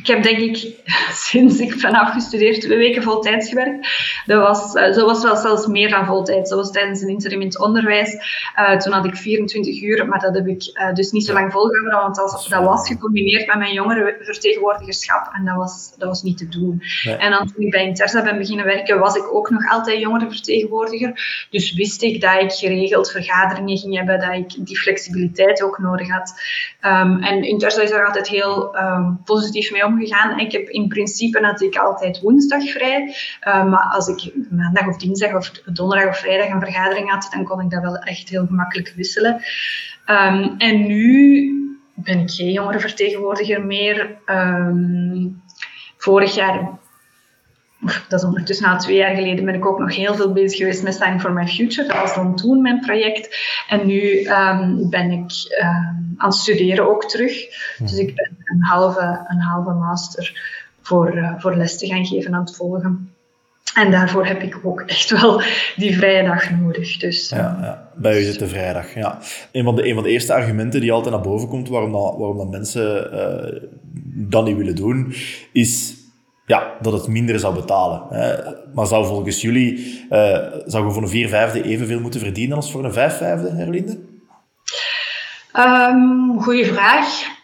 Ik 0.00 0.06
heb 0.06 0.22
denk 0.22 0.38
ik 0.38 0.56
sinds 1.28 1.58
ik 1.58 1.80
ben 1.80 1.94
afgestudeerd 1.94 2.60
twee 2.60 2.78
weken 2.78 3.02
voltijds 3.02 3.48
gewerkt. 3.48 3.88
Dat 4.26 4.40
was, 4.40 4.74
uh, 4.74 4.92
zo 4.92 5.06
was 5.06 5.22
wel 5.22 5.36
zelfs 5.36 5.66
meer 5.66 5.90
dan 5.90 6.06
voltijd. 6.06 6.48
Zo 6.48 6.56
was 6.56 6.70
tijdens 6.70 7.00
een 7.00 7.08
interim 7.08 7.40
in 7.40 7.46
het 7.46 7.60
onderwijs. 7.60 8.14
Uh, 8.58 8.76
toen 8.76 8.92
had 8.92 9.04
ik 9.04 9.16
24 9.16 9.82
uur, 9.82 10.06
maar 10.06 10.20
dat 10.20 10.34
heb 10.34 10.46
ik 10.46 10.72
uh, 10.74 10.94
dus 10.94 11.10
niet 11.10 11.26
zo 11.26 11.32
lang 11.32 11.52
volgehouden, 11.52 12.00
want 12.00 12.16
dat, 12.16 12.46
dat 12.48 12.64
was 12.64 12.88
gecombineerd 12.88 13.46
met 13.46 13.56
mijn 13.56 13.72
jongerenvertegenwoordigerschap 13.72 15.30
en 15.32 15.44
dat 15.44 15.56
was, 15.56 15.94
dat 15.98 16.08
was 16.08 16.22
niet 16.22 16.38
te 16.38 16.48
doen. 16.48 16.82
Nee. 17.04 17.14
En 17.14 17.30
dan 17.30 17.52
toen 17.52 17.64
ik 17.64 17.70
bij 17.70 17.86
Intersa 17.86 18.22
ben 18.22 18.38
beginnen 18.38 18.64
werken, 18.64 18.98
was 18.98 19.14
ik 19.14 19.34
ook 19.34 19.50
nog 19.50 19.70
altijd 19.70 20.00
jongerenvertegenwoordiger. 20.00 21.46
Dus 21.50 21.74
wist 21.74 22.02
ik 22.02 22.20
dat 22.20 22.42
ik 22.42 22.52
geregeld 22.52 23.10
vergaderingen 23.10 23.78
ging 23.78 23.96
hebben, 23.96 24.20
dat 24.20 24.32
ik 24.32 24.66
die 24.66 24.78
flexibiliteit 24.78 25.62
ook 25.62 25.78
nodig 25.78 26.10
had. 26.10 26.34
Um, 26.82 27.22
en 27.22 27.42
Intersa 27.42 27.82
is 27.82 27.90
daar 27.90 28.06
altijd 28.06 28.28
heel 28.28 28.76
um, 28.76 29.20
positief 29.24 29.72
mee 29.72 29.84
omgegaan. 29.86 30.38
Ik 30.38 30.52
heb 30.52 30.68
in 30.68 30.88
principe 30.88 31.54
ik 31.58 31.76
altijd 31.76 32.20
woensdag 32.20 32.70
vrij. 32.70 33.14
Uh, 33.48 33.64
maar 33.64 33.92
als 33.92 34.08
ik 34.08 34.32
maandag 34.50 34.86
of 34.86 34.96
dinsdag 34.96 35.34
of 35.34 35.50
donderdag 35.50 36.08
of 36.08 36.18
vrijdag 36.18 36.48
een 36.48 36.60
vergadering 36.60 37.10
had, 37.10 37.28
dan 37.30 37.44
kon 37.44 37.60
ik 37.60 37.70
dat 37.70 37.82
wel 37.82 37.96
echt 37.96 38.28
heel 38.28 38.46
gemakkelijk 38.46 38.92
wisselen. 38.96 39.34
Um, 40.06 40.54
en 40.58 40.86
nu 40.86 41.52
ben 41.94 42.20
ik 42.20 42.30
geen 42.30 42.52
jongerenvertegenwoordiger 42.52 43.64
meer. 43.64 44.18
Um, 44.26 45.42
vorig 45.96 46.34
jaar 46.34 46.78
dat 48.08 48.20
is 48.20 48.24
ondertussen 48.24 48.68
al 48.68 48.78
twee 48.78 48.96
jaar 48.96 49.14
geleden, 49.14 49.44
ben 49.44 49.54
ik 49.54 49.66
ook 49.66 49.78
nog 49.78 49.96
heel 49.96 50.14
veel 50.14 50.32
bezig 50.32 50.58
geweest 50.58 50.82
met 50.82 50.94
Sign 50.94 51.18
for 51.18 51.32
My 51.32 51.46
Future. 51.46 51.88
Dat 51.88 52.00
was 52.00 52.14
dan 52.14 52.36
toen 52.36 52.62
mijn 52.62 52.80
project. 52.80 53.38
En 53.68 53.86
nu 53.86 54.26
um, 54.26 54.90
ben 54.90 55.10
ik 55.10 55.30
um, 55.62 56.14
aan 56.16 56.28
het 56.28 56.34
studeren 56.34 56.88
ook 56.88 57.04
terug. 57.04 57.32
Dus 57.78 57.98
ik 57.98 58.14
ben 58.14 58.36
een 58.44 58.62
halve, 58.62 59.24
een 59.28 59.40
halve 59.40 59.72
master 59.72 60.54
voor, 60.80 61.16
uh, 61.16 61.32
voor 61.38 61.56
les 61.56 61.78
te 61.78 61.86
gaan 61.86 62.06
geven 62.06 62.34
aan 62.34 62.40
het 62.40 62.56
volgen. 62.56 63.10
En 63.74 63.90
daarvoor 63.90 64.26
heb 64.26 64.42
ik 64.42 64.60
ook 64.62 64.80
echt 64.80 65.10
wel 65.20 65.42
die 65.76 65.96
vrije 65.96 66.24
dag 66.24 66.50
nodig. 66.50 66.96
Dus, 66.96 67.28
ja, 67.28 67.58
ja, 67.60 67.88
bij 67.94 68.20
u 68.20 68.22
zit 68.22 68.38
de 68.38 68.48
vrijdag. 68.48 68.94
Ja. 68.94 69.18
Een, 69.52 69.64
van 69.64 69.76
de, 69.76 69.88
een 69.88 69.94
van 69.94 70.02
de 70.02 70.10
eerste 70.10 70.34
argumenten 70.34 70.80
die 70.80 70.92
altijd 70.92 71.14
naar 71.14 71.22
boven 71.22 71.48
komt 71.48 71.68
waarom, 71.68 71.92
dat, 71.92 72.16
waarom 72.16 72.36
dat 72.36 72.50
mensen 72.50 73.10
uh, 73.12 73.70
dat 74.28 74.44
niet 74.44 74.56
willen 74.56 74.74
doen, 74.74 75.14
is 75.52 75.94
ja, 76.46 76.74
dat 76.80 76.92
het 76.92 77.06
minder 77.06 77.38
zou 77.38 77.54
betalen. 77.54 78.02
Hè. 78.10 78.34
Maar 78.74 78.86
zou 78.86 79.06
volgens 79.06 79.40
jullie, 79.40 80.06
uh, 80.10 80.38
zou 80.66 80.92
voor 80.92 81.02
een 81.02 81.08
vier 81.08 81.28
vijfde 81.28 81.62
evenveel 81.62 82.00
moeten 82.00 82.20
verdienen 82.20 82.56
als 82.56 82.70
voor 82.70 82.84
een 82.84 82.92
vijf 82.92 83.16
vijfde, 83.16 83.50
Herlinde? 83.50 83.98
Um, 85.58 86.42
goeie 86.42 86.66
vraag. 86.66 87.34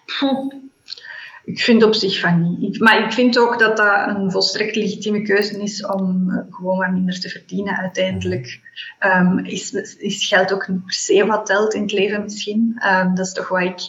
Ik 1.45 1.61
vind 1.61 1.83
op 1.83 1.95
zich 1.95 2.21
van 2.21 2.57
niet. 2.59 2.81
maar 2.81 3.05
ik 3.05 3.13
vind 3.13 3.39
ook 3.39 3.59
dat 3.59 3.77
dat 3.77 4.09
een 4.09 4.31
volstrekt 4.31 4.77
legitieme 4.77 5.23
keuze 5.23 5.63
is 5.63 5.87
om 5.87 6.31
eh, 6.31 6.55
gewoon 6.55 6.79
wat 6.79 6.91
minder 6.91 7.21
te 7.21 7.29
verdienen. 7.29 7.77
Uiteindelijk 7.77 8.61
um, 9.01 9.39
is, 9.39 9.73
is 9.99 10.27
geld 10.27 10.53
ook 10.53 10.69
niet 10.69 10.85
per 10.85 10.95
se 10.95 11.27
wat 11.27 11.47
telt 11.47 11.75
in 11.75 11.83
het 11.83 11.93
leven 11.93 12.23
misschien. 12.23 12.83
Um, 12.87 13.15
dat 13.15 13.27
is 13.27 13.33
toch 13.33 13.49
wat 13.49 13.63
ik, 13.63 13.81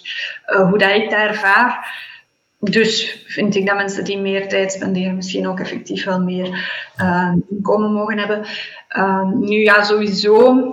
uh, 0.48 0.70
hoe 0.70 0.78
dat 0.78 0.96
ik 0.96 1.10
dat 1.10 1.20
ervaar. 1.20 2.02
Dus 2.64 3.24
vind 3.28 3.56
ik 3.56 3.66
dat 3.66 3.76
mensen 3.76 4.04
die 4.04 4.18
meer 4.18 4.48
tijd 4.48 4.72
spenderen 4.72 5.16
misschien 5.16 5.48
ook 5.48 5.60
effectief 5.60 6.06
wel 6.06 6.20
meer 6.20 6.48
uh, 7.02 7.34
inkomen 7.50 7.94
mogen 7.94 8.18
hebben. 8.18 8.46
Uh, 8.98 9.30
nu 9.32 9.56
ja, 9.56 9.84
sowieso 9.84 10.72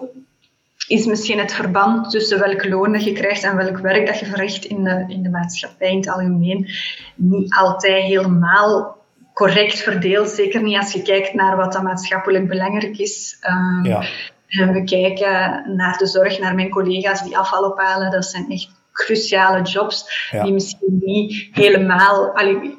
is 0.89 1.07
misschien 1.07 1.39
het 1.39 1.53
verband 1.53 2.11
tussen 2.11 2.39
welk 2.39 2.65
loon 2.65 2.93
dat 2.93 3.05
je 3.05 3.13
krijgt 3.13 3.43
en 3.43 3.57
welk 3.57 3.79
werk 3.79 4.07
dat 4.07 4.19
je 4.19 4.27
verricht 4.27 4.65
in 4.65 4.85
de, 4.85 5.05
in 5.09 5.23
de 5.23 5.31
maatschappij 5.31 5.91
in 5.91 5.97
het 5.97 6.09
algemeen 6.09 6.69
niet 7.15 7.55
altijd 7.55 8.03
helemaal 8.03 8.97
correct 9.35 9.79
verdeeld. 9.79 10.29
Zeker 10.29 10.63
niet 10.63 10.79
als 10.79 10.93
je 10.93 11.03
kijkt 11.03 11.35
naar 11.35 11.57
wat 11.57 11.73
dat 11.73 11.83
maatschappelijk 11.83 12.49
belangrijk 12.49 12.99
is. 12.99 13.39
Ja. 13.83 14.03
En 14.49 14.73
we 14.73 14.85
kijken 14.85 15.65
naar 15.77 15.97
de 15.99 16.07
zorg, 16.07 16.39
naar 16.39 16.55
mijn 16.55 16.71
collega's 16.71 17.23
die 17.23 17.39
afval 17.39 17.71
ophalen. 17.71 18.11
Dat 18.11 18.25
zijn 18.25 18.51
echt 18.51 18.80
cruciale 18.93 19.63
jobs 19.63 20.29
die 20.43 20.53
misschien 20.53 21.01
niet 21.01 21.49
helemaal. 21.53 22.37
Allee, 22.37 22.79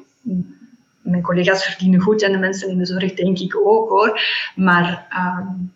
mijn 1.02 1.22
collega's 1.22 1.64
verdienen 1.64 2.00
goed 2.00 2.22
en 2.22 2.32
de 2.32 2.38
mensen 2.38 2.68
in 2.68 2.78
de 2.78 2.86
zorg 2.86 3.14
denk 3.14 3.38
ik 3.38 3.56
ook 3.56 3.88
hoor. 3.88 4.20
Maar 4.54 5.06
um, 5.16 5.72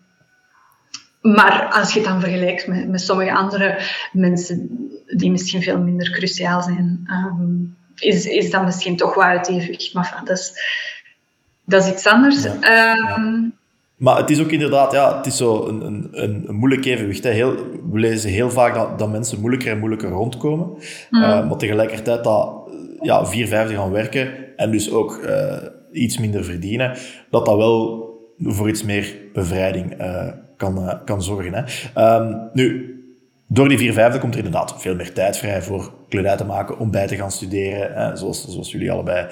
maar 1.34 1.72
als 1.72 1.92
je 1.92 1.98
het 2.00 2.08
dan 2.08 2.20
vergelijkt 2.20 2.66
met, 2.66 2.88
met 2.88 3.00
sommige 3.00 3.32
andere 3.32 3.78
mensen 4.12 4.88
die 5.06 5.30
misschien 5.30 5.62
veel 5.62 5.78
minder 5.78 6.10
cruciaal 6.10 6.62
zijn, 6.62 7.08
um, 7.10 7.76
is, 7.94 8.26
is 8.26 8.50
dat 8.50 8.64
misschien 8.64 8.96
toch 8.96 9.14
wel 9.14 9.24
uit 9.24 9.48
evenwicht. 9.48 9.94
Maar 9.94 10.20
dat 10.24 10.38
is, 10.38 10.52
dat 11.64 11.84
is 11.84 11.92
iets 11.92 12.06
anders. 12.06 12.44
Ehm, 12.44 13.48
maar 13.96 14.16
het 14.16 14.30
is 14.30 14.40
ook 14.40 14.50
inderdaad, 14.50 14.92
ja, 14.92 15.16
het 15.16 15.26
is 15.26 15.36
zo 15.36 15.66
een, 15.66 15.84
een, 15.84 16.10
een 16.46 16.54
moeilijk 16.54 16.84
evenwicht. 16.84 17.24
Hè. 17.24 17.30
Heel, 17.30 17.54
we 17.90 17.98
lezen 17.98 18.30
heel 18.30 18.50
vaak 18.50 18.74
dat, 18.74 18.98
dat 18.98 19.10
mensen 19.10 19.40
moeilijker 19.40 19.70
en 19.70 19.78
moeilijker 19.78 20.08
rondkomen. 20.08 20.66
Mm. 21.10 21.22
Uh, 21.22 21.48
maar 21.48 21.56
tegelijkertijd 21.56 22.24
dat 22.24 22.54
ja, 23.00 23.26
vier 23.26 23.46
vijfde 23.46 23.74
gaan 23.74 23.90
werken 23.90 24.28
en 24.56 24.70
dus 24.70 24.92
ook 24.92 25.20
uh, 25.24 25.56
iets 25.92 26.18
minder 26.18 26.44
verdienen, 26.44 26.96
dat 27.30 27.46
dat 27.46 27.56
wel 27.56 28.04
voor 28.38 28.68
iets 28.68 28.82
meer 28.82 29.16
bevrijding 29.32 30.00
uh, 30.00 30.26
kan, 30.56 31.00
kan 31.04 31.22
zorgen. 31.22 31.52
Hè. 31.54 31.62
Um, 32.16 32.50
nu, 32.52 32.94
door 33.48 33.68
die 33.68 33.78
vier 33.78 33.92
vijfde 33.92 34.18
komt 34.18 34.32
er 34.32 34.44
inderdaad 34.44 34.74
veel 34.78 34.94
meer 34.94 35.12
tijd 35.12 35.36
vrij 35.36 35.62
voor 35.62 35.92
kledij 36.08 36.36
te 36.36 36.44
maken, 36.44 36.78
om 36.78 36.90
bij 36.90 37.06
te 37.06 37.16
gaan 37.16 37.30
studeren, 37.30 37.92
hè, 37.92 38.16
zoals, 38.16 38.48
zoals 38.48 38.72
jullie 38.72 38.92
allebei 38.92 39.26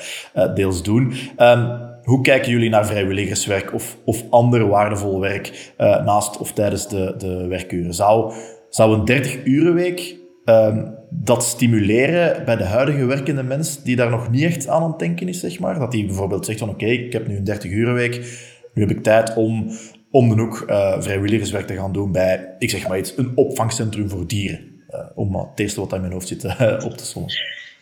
deels 0.55 0.83
doen. 0.83 1.15
Um, 1.39 1.93
hoe 2.05 2.21
kijken 2.21 2.51
jullie 2.51 2.71
naar 2.71 2.87
vrijwilligerswerk 2.87 3.75
of, 3.75 3.97
of 4.05 4.25
ander 4.31 4.69
waardevol 4.69 5.21
werk 5.21 5.73
uh, 5.79 6.05
naast 6.05 6.39
of 6.39 6.53
tijdens 6.53 6.89
de, 6.89 7.15
de 7.19 7.47
werkuren? 7.47 7.95
Zou, 7.95 8.33
zou 8.69 8.99
een 8.99 9.25
30-urenweek 9.25 10.15
um, 10.45 10.95
dat 11.11 11.45
stimuleren 11.45 12.45
bij 12.45 12.57
de 12.57 12.65
huidige 12.65 13.05
werkende 13.05 13.43
mens 13.43 13.83
die 13.83 13.97
daar 13.97 14.11
nog 14.11 14.31
niet 14.31 14.43
echt 14.43 14.69
aan 14.69 14.83
aan 14.83 14.91
het 14.91 14.99
denken 14.99 15.29
is, 15.29 15.41
zeg 15.41 15.59
maar? 15.59 15.79
Dat 15.79 15.93
die 15.93 16.07
bijvoorbeeld 16.07 16.47
zegt 16.47 16.59
van 16.59 16.69
oké, 16.69 16.87
ik 16.87 17.13
heb 17.13 17.27
nu 17.27 17.37
een 17.37 17.59
30-urenweek, 17.59 18.27
nu 18.75 18.83
heb 18.83 18.91
ik 18.91 19.03
tijd 19.03 19.35
om 19.35 19.71
om 20.15 20.29
dan 20.29 20.41
ook 20.41 20.65
uh, 20.71 21.01
vrijwilligerswerk 21.01 21.67
te 21.67 21.75
gaan 21.75 21.93
doen 21.93 22.13
bij, 22.13 22.55
ik 22.59 22.71
zeg 22.71 22.89
maar 22.89 22.99
iets, 22.99 23.17
een 23.17 23.33
opvangcentrum 23.35 24.09
voor 24.09 24.27
dieren. 24.27 24.61
Uh, 24.91 25.01
om 25.15 25.37
het 25.37 25.61
eerste 25.61 25.81
wat 25.81 25.93
in 25.93 26.01
mijn 26.01 26.13
hoofd 26.13 26.29
zit 26.29 26.45
op 26.85 26.97
te 26.97 27.05
sommen. 27.05 27.33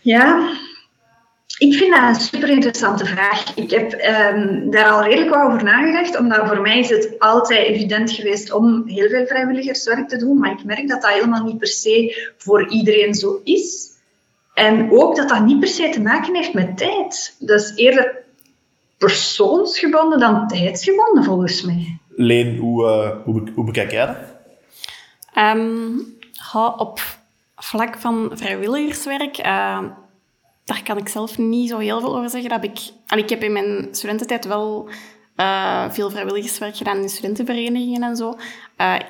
Ja, 0.00 0.52
ik 1.58 1.74
vind 1.74 1.94
dat 1.94 2.02
een 2.02 2.14
super 2.14 2.48
interessante 2.48 3.04
vraag. 3.04 3.54
Ik 3.54 3.70
heb 3.70 3.92
um, 3.92 4.70
daar 4.70 4.90
al 4.90 5.02
redelijk 5.02 5.34
wat 5.34 5.46
over 5.46 5.64
nagedacht, 5.64 6.18
omdat 6.18 6.48
voor 6.48 6.60
mij 6.60 6.78
is 6.78 6.88
het 6.88 7.18
altijd 7.18 7.66
evident 7.66 8.10
geweest 8.10 8.52
om 8.52 8.82
heel 8.86 9.08
veel 9.08 9.26
vrijwilligerswerk 9.26 10.08
te 10.08 10.16
doen, 10.16 10.38
maar 10.38 10.52
ik 10.52 10.64
merk 10.64 10.88
dat 10.88 11.02
dat 11.02 11.12
helemaal 11.12 11.44
niet 11.44 11.58
per 11.58 11.66
se 11.66 12.30
voor 12.36 12.68
iedereen 12.68 13.14
zo 13.14 13.40
is. 13.44 13.90
En 14.54 14.90
ook 14.90 15.16
dat 15.16 15.28
dat 15.28 15.44
niet 15.44 15.60
per 15.60 15.68
se 15.68 15.88
te 15.88 16.00
maken 16.00 16.34
heeft 16.34 16.54
met 16.54 16.76
tijd. 16.76 17.36
Dat 17.38 17.60
is 17.60 17.72
eerder 17.74 18.22
persoonsgebonden 18.98 20.18
dan 20.18 20.48
tijdsgebonden, 20.48 21.24
volgens 21.24 21.62
mij. 21.62 21.98
Leen, 22.08 22.56
hoe, 22.56 22.84
uh, 22.84 23.24
hoe, 23.24 23.42
hoe, 23.54 23.64
bekijk 23.64 23.90
jij 23.90 24.06
dat? 24.06 24.16
Um, 25.36 26.16
op 26.76 27.00
vlak 27.56 27.98
van 27.98 28.30
vrijwilligerswerk, 28.34 29.38
uh, 29.38 29.78
daar 30.64 30.82
kan 30.82 30.98
ik 30.98 31.08
zelf 31.08 31.38
niet 31.38 31.68
zo 31.68 31.78
heel 31.78 32.00
veel 32.00 32.16
over 32.16 32.30
zeggen. 32.30 32.50
Dat 32.50 32.64
ik, 32.64 32.78
ik 33.16 33.28
heb 33.28 33.42
in 33.42 33.52
mijn 33.52 33.88
studententijd 33.90 34.44
wel 34.44 34.88
uh, 35.36 35.90
veel 35.90 36.10
vrijwilligerswerk 36.10 36.76
gedaan 36.76 37.02
in 37.02 37.08
studentenverenigingen 37.08 38.02
en 38.02 38.16
zo. 38.16 38.36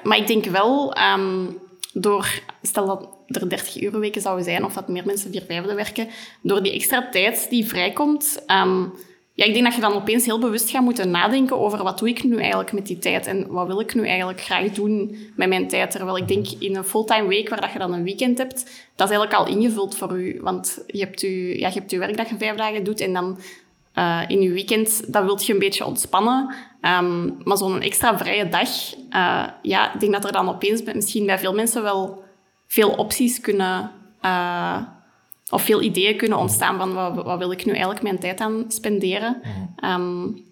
maar 0.03 0.17
ik 0.17 0.27
denk 0.27 0.45
wel, 0.45 0.97
um, 1.15 1.59
door, 1.93 2.41
stel 2.63 2.87
dat 2.87 3.09
er 3.27 3.49
30 3.49 3.83
euro 3.83 3.99
weken 3.99 4.23
zouden 4.23 4.45
zijn, 4.45 4.65
of 4.65 4.75
dat 4.75 4.89
meer 4.89 5.07
mensen 5.07 5.31
vier 5.31 5.43
vijfde 5.47 5.75
werken, 5.75 6.09
door 6.43 6.63
die 6.63 6.73
extra 6.73 7.09
tijd 7.09 7.47
die 7.51 7.67
vrijkomt... 7.67 8.45
Um, 8.47 8.93
ja, 9.35 9.45
ik 9.45 9.53
denk 9.53 9.65
dat 9.65 9.75
je 9.75 9.81
dan 9.81 9.93
opeens 9.93 10.25
heel 10.25 10.39
bewust 10.39 10.71
gaat 10.71 10.83
moeten 10.83 11.11
nadenken 11.11 11.59
over 11.59 11.83
wat 11.83 11.99
doe 11.99 12.09
ik 12.09 12.25
nu 12.25 12.37
eigenlijk 12.37 12.73
met 12.73 12.87
die 12.87 12.99
tijd 12.99 13.27
en 13.27 13.47
wat 13.49 13.67
wil 13.67 13.81
ik 13.81 13.95
nu 13.95 14.07
eigenlijk 14.07 14.41
graag 14.41 14.71
doen 14.71 15.17
met 15.37 15.49
mijn 15.49 15.69
tijd. 15.69 15.91
Terwijl 15.91 16.17
ik 16.17 16.29
denk 16.29 16.47
in 16.59 16.77
een 16.77 16.85
fulltime 16.85 17.29
week 17.29 17.49
waar 17.49 17.61
dat 17.61 17.73
je 17.73 17.79
dan 17.79 17.93
een 17.93 18.03
weekend 18.03 18.39
hebt, 18.39 18.63
dat 18.97 19.11
is 19.11 19.17
eigenlijk 19.17 19.33
al 19.33 19.57
ingevuld 19.57 19.97
voor 19.97 20.21
u. 20.21 20.41
Want 20.41 20.85
je 20.87 20.99
hebt 20.99 21.21
je, 21.21 21.59
ja, 21.59 21.69
je, 21.69 21.75
hebt 21.75 21.93
werk 21.93 22.17
dat 22.17 22.29
je 22.29 22.37
vijf 22.39 22.57
dagen 22.57 22.85
doet 22.85 23.01
en 23.01 23.13
dan 23.13 23.39
uh, 23.95 24.23
in 24.27 24.43
je 24.43 24.51
weekend, 24.51 25.13
dat 25.13 25.25
wilt 25.25 25.47
je 25.47 25.53
een 25.53 25.59
beetje 25.59 25.85
ontspannen. 25.85 26.55
Um, 26.81 27.37
maar 27.45 27.57
zo'n 27.57 27.81
extra 27.81 28.19
vrije 28.19 28.49
dag, 28.49 28.69
uh, 29.11 29.47
ja, 29.63 29.95
ik 29.95 30.01
denk 30.01 30.13
dat 30.13 30.25
er 30.25 30.33
dan 30.33 30.49
opeens 30.49 30.83
misschien 30.83 31.27
bij 31.27 31.39
veel 31.39 31.55
mensen 31.55 31.83
wel 31.83 32.23
veel 32.67 32.91
opties 32.91 33.41
kunnen... 33.41 33.91
Uh, 34.25 34.77
of 35.53 35.63
veel 35.63 35.83
ideeën 35.83 36.17
kunnen 36.17 36.39
ontstaan 36.39 36.79
van 36.79 36.95
wat, 36.95 37.25
wat, 37.25 37.39
wil 37.39 37.51
ik 37.51 37.65
nu 37.65 37.73
eigenlijk 37.73 38.03
mijn 38.03 38.19
tijd 38.19 38.41
aan 38.41 38.65
spenderen. 38.69 39.43
Um, 39.85 40.45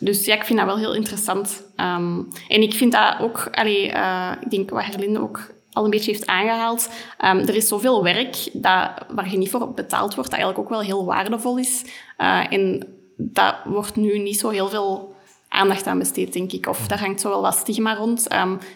dus 0.00 0.24
ja, 0.24 0.34
ik 0.34 0.44
vind 0.44 0.58
dat 0.58 0.68
wel 0.68 0.78
heel 0.78 0.94
interessant. 0.94 1.62
Um, 1.76 2.28
en 2.48 2.62
ik 2.62 2.74
vind 2.74 2.92
dat 2.92 3.16
ook, 3.20 3.48
allee, 3.50 3.92
uh, 3.92 4.32
ik 4.40 4.50
denk 4.50 4.70
wat 4.70 4.84
Herlinde 4.84 5.20
ook 5.20 5.54
al 5.72 5.84
een 5.84 5.90
beetje 5.90 6.10
heeft 6.10 6.26
aangehaald. 6.26 6.90
Um, 7.24 7.38
er 7.38 7.54
is 7.54 7.68
zoveel 7.68 8.02
werk 8.02 8.48
dat, 8.52 8.90
waar 9.08 9.30
je 9.30 9.38
niet 9.38 9.50
voor 9.50 9.72
betaald 9.74 10.14
wordt, 10.14 10.30
dat 10.30 10.40
eigenlijk 10.40 10.58
ook 10.58 10.68
wel 10.68 10.86
heel 10.86 11.04
waardevol 11.04 11.58
is. 11.58 11.84
Uh, 12.18 12.52
en 12.52 12.86
dat 13.16 13.54
wordt 13.64 13.96
nu 13.96 14.18
niet 14.18 14.38
zo 14.38 14.48
heel 14.48 14.68
veel 14.68 15.14
aandacht 15.48 15.86
aan 15.86 15.98
besteed, 15.98 16.32
denk 16.32 16.52
ik. 16.52 16.66
Of 16.66 16.86
daar 16.86 17.00
hangt 17.00 17.20
zo 17.20 17.28
wel 17.28 17.42
wat 17.42 17.54
stigma 17.54 17.94
rond. 17.94 18.26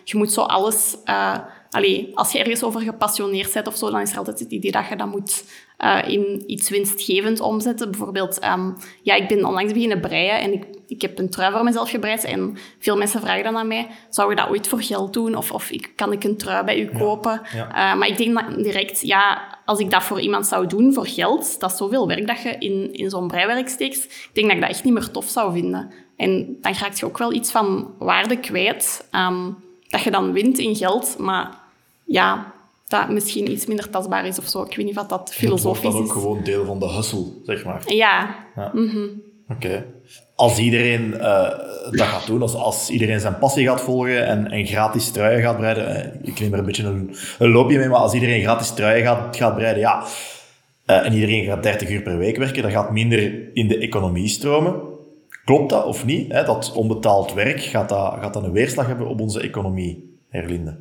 Je 0.04 0.16
moet 0.16 0.32
zo 0.32 0.40
alles... 0.40 0.96
Uh, 1.04 1.38
allee, 1.76 2.10
als 2.14 2.32
je 2.32 2.38
ergens 2.38 2.62
over 2.62 2.80
gepassioneerd 2.80 3.52
bent 3.52 3.66
of 3.66 3.76
zo, 3.76 3.90
dan 3.90 4.00
is 4.00 4.12
er 4.12 4.18
altijd 4.18 4.38
het 4.38 4.50
idee 4.50 4.70
dat 4.70 4.88
je 4.88 4.96
dat 4.96 5.06
moet 5.06 5.44
uh, 5.84 5.98
in 6.06 6.42
iets 6.46 6.70
winstgevend 6.70 7.40
omzetten. 7.40 7.90
Bijvoorbeeld, 7.90 8.44
um, 8.44 8.76
ja, 9.02 9.14
ik 9.14 9.28
ben 9.28 9.44
onlangs 9.44 9.72
beginnen 9.72 10.00
breien 10.00 10.40
en 10.40 10.52
ik, 10.52 10.64
ik 10.86 11.02
heb 11.02 11.18
een 11.18 11.30
trui 11.30 11.52
voor 11.52 11.64
mezelf 11.64 11.90
gebreid 11.90 12.24
en 12.24 12.56
veel 12.78 12.96
mensen 12.96 13.20
vragen 13.20 13.44
dan 13.44 13.56
aan 13.56 13.66
mij, 13.66 13.86
zou 14.08 14.30
je 14.30 14.36
dat 14.36 14.48
ooit 14.48 14.68
voor 14.68 14.82
geld 14.82 15.12
doen? 15.12 15.34
Of, 15.34 15.52
of 15.52 15.70
kan 15.94 16.12
ik 16.12 16.24
een 16.24 16.36
trui 16.36 16.64
bij 16.64 16.80
u 16.80 16.98
kopen? 16.98 17.40
Ja, 17.54 17.68
Uh, 17.68 17.98
maar 17.98 18.08
ik 18.08 18.16
denk 18.16 18.62
direct, 18.62 19.00
ja, 19.00 19.42
als 19.64 19.78
ik 19.78 19.90
dat 19.90 20.02
voor 20.02 20.20
iemand 20.20 20.46
zou 20.46 20.66
doen, 20.66 20.92
voor 20.92 21.06
geld, 21.06 21.60
dat 21.60 21.70
is 21.70 21.76
zoveel 21.76 22.06
werk 22.06 22.26
dat 22.26 22.42
je 22.42 22.56
in, 22.58 22.92
in 22.92 23.10
zo'n 23.10 23.28
breiwerk 23.28 23.68
steekt. 23.68 24.04
Ik 24.04 24.30
denk 24.32 24.46
dat 24.46 24.56
ik 24.56 24.62
dat 24.62 24.70
echt 24.70 24.84
niet 24.84 24.92
meer 24.92 25.10
tof 25.10 25.28
zou 25.28 25.52
vinden. 25.52 25.92
En 26.16 26.56
dan 26.60 26.74
raak 26.80 26.94
je 26.94 27.06
ook 27.06 27.18
wel 27.18 27.32
iets 27.32 27.50
van 27.50 27.94
waarde 27.98 28.40
kwijt, 28.40 29.08
um, 29.12 29.56
dat 29.88 30.02
je 30.02 30.10
dan 30.10 30.32
wint 30.32 30.58
in 30.58 30.76
geld, 30.76 31.18
maar 31.18 31.64
ja, 32.06 32.54
dat 32.88 33.08
misschien 33.08 33.50
iets 33.50 33.66
minder 33.66 33.90
tastbaar 33.90 34.26
is 34.26 34.38
of 34.38 34.46
zo. 34.46 34.62
Ik 34.62 34.76
weet 34.76 34.86
niet 34.86 34.98
of 34.98 35.06
dat 35.06 35.34
filosofisch 35.34 35.84
is. 35.84 35.92
Dat 35.92 36.02
is 36.02 36.08
ook 36.08 36.12
gewoon 36.12 36.42
deel 36.42 36.64
van 36.64 36.78
de 36.78 36.92
hustle, 36.92 37.26
zeg 37.42 37.64
maar. 37.64 37.82
Ja. 37.86 38.36
ja. 38.56 38.70
Mhm. 38.74 39.06
Oké. 39.48 39.84
Als 40.34 40.58
iedereen 40.58 41.14
uh, 41.14 41.48
dat 41.90 42.06
gaat 42.06 42.26
doen, 42.26 42.42
als, 42.42 42.54
als 42.54 42.90
iedereen 42.90 43.20
zijn 43.20 43.38
passie 43.38 43.66
gaat 43.66 43.80
volgen 43.80 44.26
en, 44.26 44.50
en 44.50 44.66
gratis 44.66 45.10
truien 45.10 45.42
gaat 45.42 45.56
breiden, 45.56 45.88
uh, 45.90 46.28
ik 46.28 46.40
neem 46.40 46.52
er 46.52 46.58
een 46.58 46.64
beetje 46.64 46.84
een, 46.84 47.16
een, 47.38 47.50
loopje 47.50 47.78
mee, 47.78 47.88
maar 47.88 47.98
als 47.98 48.14
iedereen 48.14 48.42
gratis 48.42 48.70
truien 48.70 49.04
gaat, 49.04 49.36
gaat 49.36 49.54
breiden, 49.54 49.82
ja, 49.82 50.04
uh, 50.86 51.06
en 51.06 51.12
iedereen 51.12 51.44
gaat 51.44 51.62
30 51.62 51.90
uur 51.90 52.02
per 52.02 52.18
week 52.18 52.36
werken, 52.36 52.62
dan 52.62 52.70
gaat 52.70 52.92
minder 52.92 53.54
in 53.54 53.68
de 53.68 53.78
economie 53.78 54.28
stromen. 54.28 54.74
Klopt 55.44 55.70
dat 55.70 55.84
of 55.84 56.04
niet? 56.04 56.32
Hè? 56.32 56.44
Dat 56.44 56.72
onbetaald 56.72 57.34
werk, 57.34 57.60
gaat 57.60 57.88
dat, 57.88 58.14
gaat 58.20 58.34
dat 58.34 58.44
een 58.44 58.52
weerslag 58.52 58.86
hebben 58.86 59.08
op 59.08 59.20
onze 59.20 59.40
economie, 59.40 60.18
Herlinde? 60.28 60.76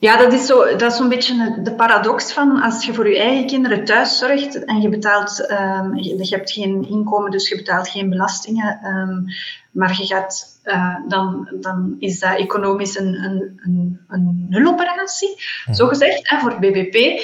Ja, 0.00 0.16
dat 0.16 0.32
is, 0.32 0.46
zo, 0.46 0.76
dat 0.76 0.92
is 0.92 0.96
zo'n 0.96 1.08
beetje 1.08 1.60
de 1.62 1.74
paradox 1.74 2.32
van 2.32 2.62
als 2.62 2.84
je 2.84 2.94
voor 2.94 3.08
je 3.08 3.18
eigen 3.18 3.46
kinderen 3.46 3.84
thuis 3.84 4.18
zorgt 4.18 4.64
en 4.64 4.80
je 4.80 4.88
betaalt, 4.88 5.50
um, 5.50 5.96
je, 5.96 6.16
je, 6.16 6.34
hebt 6.34 6.52
geen 6.52 6.88
inkomen, 6.88 7.30
dus 7.30 7.48
je 7.48 7.56
betaalt 7.56 7.88
geen 7.88 8.10
belastingen, 8.10 8.86
um, 8.86 9.24
maar 9.70 9.96
je 9.98 10.06
gaat, 10.06 10.60
uh, 10.64 10.96
dan, 11.08 11.48
dan 11.60 11.96
is 11.98 12.18
dat 12.18 12.38
economisch 12.38 12.98
een, 12.98 13.24
een, 13.24 13.60
een, 13.64 14.00
een 14.08 14.46
nuloperatie, 14.48 15.36
mhm. 15.64 15.74
zo 15.74 15.86
gezegd, 15.86 16.28
hè, 16.28 16.38
voor 16.38 16.58
BBP. 16.58 17.20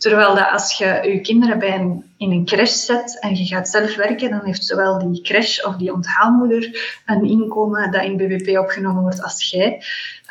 Terwijl 0.00 0.34
dat 0.34 0.50
als 0.50 0.78
je 0.78 1.00
je 1.02 1.20
kinderen 1.20 1.58
bij 1.58 2.02
in 2.16 2.30
een 2.30 2.44
crash 2.44 2.84
zet 2.84 3.18
en 3.20 3.36
je 3.36 3.46
gaat 3.46 3.68
zelf 3.68 3.96
werken, 3.96 4.30
dan 4.30 4.44
heeft 4.44 4.64
zowel 4.64 4.98
die 4.98 5.22
crash 5.22 5.64
of 5.64 5.76
die 5.76 5.92
onthaalmoeder 5.92 7.00
een 7.06 7.24
inkomen 7.24 7.90
dat 7.90 8.02
in 8.02 8.16
BBP 8.16 8.58
opgenomen 8.58 9.02
wordt 9.02 9.22
als 9.22 9.50
jij. 9.50 9.82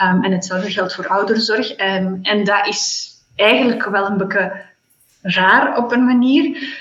Um, 0.02 0.24
en 0.24 0.32
hetzelfde 0.32 0.72
geldt 0.72 0.96
voor 0.96 1.08
ouderzorg. 1.08 1.72
Um, 1.72 2.20
en 2.22 2.44
dat 2.44 2.68
is 2.68 3.10
eigenlijk 3.36 3.86
wel 3.90 4.06
een 4.06 4.18
beetje 4.18 4.62
raar 5.22 5.78
op 5.78 5.92
een 5.92 6.06
manier. 6.06 6.74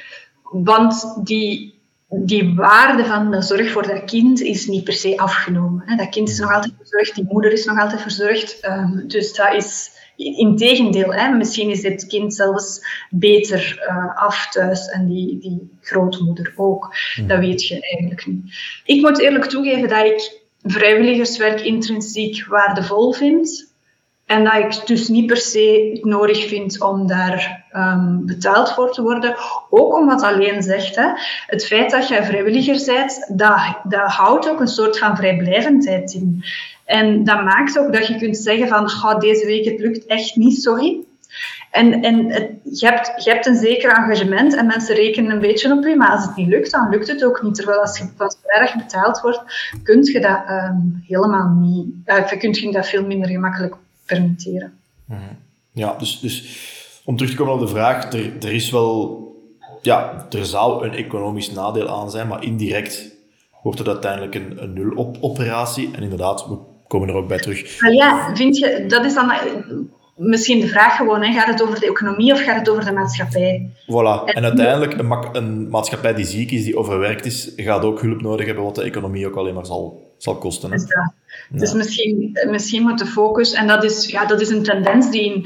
Want 0.42 1.26
die, 1.26 1.80
die 2.08 2.54
waarde 2.54 3.04
van 3.04 3.30
de 3.30 3.42
zorg 3.42 3.70
voor 3.70 3.86
dat 3.86 4.04
kind 4.04 4.40
is 4.40 4.66
niet 4.66 4.84
per 4.84 4.92
se 4.92 5.18
afgenomen. 5.18 5.96
Dat 5.96 6.08
kind 6.08 6.28
is 6.28 6.38
nog 6.38 6.52
altijd 6.52 6.72
verzorgd, 6.76 7.14
die 7.14 7.26
moeder 7.28 7.52
is 7.52 7.64
nog 7.64 7.78
altijd 7.78 8.00
verzorgd. 8.00 8.64
Um, 8.64 9.08
dus 9.08 9.34
dat 9.34 9.54
is 9.54 9.96
Integendeel, 10.18 11.14
hè, 11.14 11.36
misschien 11.36 11.70
is 11.70 11.80
dit 11.80 12.06
kind 12.06 12.34
zelfs 12.34 12.80
beter 13.10 13.86
uh, 13.88 14.16
af 14.16 14.50
thuis 14.50 14.88
en 14.88 15.06
die, 15.06 15.38
die 15.38 15.78
grootmoeder 15.80 16.52
ook. 16.56 16.96
Dat 17.26 17.38
weet 17.38 17.66
je 17.66 17.80
eigenlijk 17.80 18.26
niet. 18.26 18.52
Ik 18.84 19.00
moet 19.00 19.18
eerlijk 19.20 19.44
toegeven 19.44 19.88
dat 19.88 20.04
ik 20.04 20.40
vrijwilligerswerk 20.62 21.60
intrinsiek 21.60 22.46
waardevol 22.46 23.12
vind. 23.12 23.67
En 24.28 24.44
dat 24.44 24.54
ik 24.54 24.86
dus 24.86 25.08
niet 25.08 25.26
per 25.26 25.36
se 25.36 25.98
nodig 26.02 26.48
vind 26.48 26.80
om 26.80 27.06
daar 27.06 27.64
um, 27.72 28.26
betaald 28.26 28.72
voor 28.72 28.92
te 28.92 29.02
worden. 29.02 29.36
Ook 29.70 29.94
omdat 29.94 30.22
alleen 30.22 30.62
zegt, 30.62 30.96
hè, 30.96 31.08
het 31.46 31.66
feit 31.66 31.90
dat 31.90 32.08
jij 32.08 32.24
vrijwilliger 32.24 32.94
bent, 32.94 33.32
dat, 33.38 33.78
dat 33.82 34.10
houdt 34.10 34.50
ook 34.50 34.60
een 34.60 34.68
soort 34.68 34.98
van 34.98 35.16
vrijblijvendheid 35.16 36.12
in. 36.12 36.44
En 36.84 37.24
dat 37.24 37.44
maakt 37.44 37.78
ook 37.78 37.92
dat 37.92 38.06
je 38.06 38.16
kunt 38.16 38.36
zeggen 38.36 38.68
van, 38.68 39.18
deze 39.18 39.46
week 39.46 39.64
het 39.64 39.80
lukt 39.80 40.06
echt 40.06 40.36
niet, 40.36 40.62
sorry. 40.62 40.98
En, 41.70 42.02
en 42.02 42.26
je, 42.62 42.86
hebt, 42.86 43.24
je 43.24 43.30
hebt 43.30 43.46
een 43.46 43.56
zeker 43.56 43.90
engagement 43.90 44.54
en 44.54 44.66
mensen 44.66 44.94
rekenen 44.94 45.30
een 45.30 45.40
beetje 45.40 45.72
op 45.72 45.84
je, 45.84 45.96
maar 45.96 46.10
als 46.10 46.24
het 46.24 46.36
niet 46.36 46.48
lukt, 46.48 46.70
dan 46.70 46.88
lukt 46.90 47.08
het 47.08 47.24
ook 47.24 47.42
niet. 47.42 47.54
Terwijl 47.54 47.80
als 47.80 47.98
je 47.98 48.04
van 48.16 48.34
vrijdag 48.42 48.76
betaald 48.76 49.20
wordt, 49.20 49.42
kun 49.82 50.02
je 50.02 50.20
dat 50.20 50.40
um, 50.50 51.02
helemaal 51.06 51.48
niet, 51.48 51.86
uh, 52.06 52.26
kun 52.38 52.52
je 52.52 52.72
dat 52.72 52.88
veel 52.88 53.06
minder 53.06 53.28
gemakkelijk 53.28 53.76
permitteren. 54.08 54.78
Mhm. 55.04 55.20
Ja, 55.72 55.96
dus, 55.98 56.20
dus 56.20 56.58
om 57.04 57.16
terug 57.16 57.30
te 57.32 57.36
komen 57.36 57.54
op 57.54 57.60
de 57.60 57.68
vraag, 57.68 58.12
er, 58.12 58.32
er 58.40 58.52
is 58.52 58.70
wel, 58.70 59.26
ja, 59.82 60.26
er 60.30 60.46
zou 60.46 60.86
een 60.86 60.94
economisch 60.94 61.50
nadeel 61.50 61.88
aan 61.88 62.10
zijn, 62.10 62.28
maar 62.28 62.44
indirect 62.44 63.16
wordt 63.62 63.78
het 63.78 63.88
uiteindelijk 63.88 64.34
een, 64.34 64.62
een 64.62 64.72
nul-operatie. 64.72 65.90
En 65.92 66.02
inderdaad, 66.02 66.46
we 66.48 66.56
komen 66.86 67.08
er 67.08 67.14
ook 67.14 67.28
bij 67.28 67.38
terug. 67.38 67.80
Maar 67.80 67.92
ja, 67.92 68.34
vind 68.34 68.58
je, 68.58 68.84
dat 68.88 69.04
is 69.04 69.14
dan 69.14 69.32
misschien 70.18 70.60
de 70.60 70.68
vraag 70.68 70.96
gewoon, 70.96 71.22
hè, 71.22 71.32
gaat 71.32 71.46
het 71.46 71.62
over 71.62 71.80
de 71.80 71.86
economie 71.86 72.32
of 72.32 72.42
gaat 72.42 72.58
het 72.58 72.68
over 72.68 72.84
de 72.84 72.92
maatschappij? 72.92 73.70
Voilà. 73.82 74.24
En, 74.24 74.44
uiteindelijk, 74.44 74.98
een, 74.98 75.06
ma 75.06 75.28
een, 75.32 75.68
maatschappij 75.68 76.14
die 76.14 76.24
ziek 76.24 76.50
is, 76.50 76.64
die 76.64 76.76
overwerkt 76.76 77.24
is, 77.24 77.52
gaat 77.56 77.82
ook 77.82 78.00
hulp 78.00 78.20
nodig 78.20 78.46
hebben, 78.46 78.64
wat 78.64 78.74
de 78.74 78.82
economie 78.82 79.26
ook 79.26 79.36
alleen 79.36 79.54
maar 79.54 79.66
zal, 79.66 80.12
zal 80.16 80.36
kosten. 80.36 80.70
Hè? 80.70 80.78
Dus, 81.50 81.60
ja. 81.60 81.66
dus 81.66 81.72
misschien, 81.72 82.38
misschien 82.50 82.82
moet 82.82 82.98
de 82.98 83.06
focus, 83.06 83.52
en 83.52 83.66
dat 83.66 83.84
is, 83.84 84.06
ja, 84.06 84.24
dat 84.26 84.40
is 84.40 84.48
een 84.48 84.62
tendens 84.62 85.10
die 85.10 85.32
in, 85.32 85.44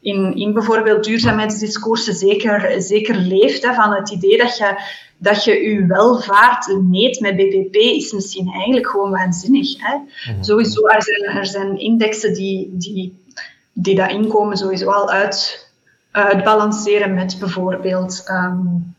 in, 0.00 0.36
in 0.36 0.52
bijvoorbeeld 0.52 1.04
duurzaamheidsdiscoursen 1.04 2.14
zeker, 2.14 2.82
zeker 2.82 3.16
leeft, 3.16 3.66
hè, 3.66 3.74
van 3.74 3.94
het 3.94 4.10
idee 4.10 4.38
dat 4.38 4.56
je 4.56 4.76
dat 5.18 5.44
je 5.44 5.52
je 5.52 5.86
welvaart 5.86 6.78
meet 6.82 7.20
met 7.20 7.36
BBP 7.36 7.74
is 7.74 8.12
misschien 8.12 8.52
eigenlijk 8.52 8.88
gewoon 8.88 9.10
waanzinnig. 9.10 9.68
Hè? 9.78 9.96
Mhm. 10.32 10.42
Sowieso, 10.42 10.86
er 10.86 11.02
zijn, 11.02 11.36
er 11.36 11.46
zijn 11.46 11.78
indexen 11.78 12.34
die, 12.34 12.70
die, 12.72 13.24
die 13.72 13.94
dat 13.94 14.10
inkomen 14.10 14.56
sowieso 14.56 14.90
al 14.90 15.10
uit, 15.10 15.66
uitbalanceren 16.10 17.14
met 17.14 17.36
bijvoorbeeld 17.38 18.24
um, 18.30 18.94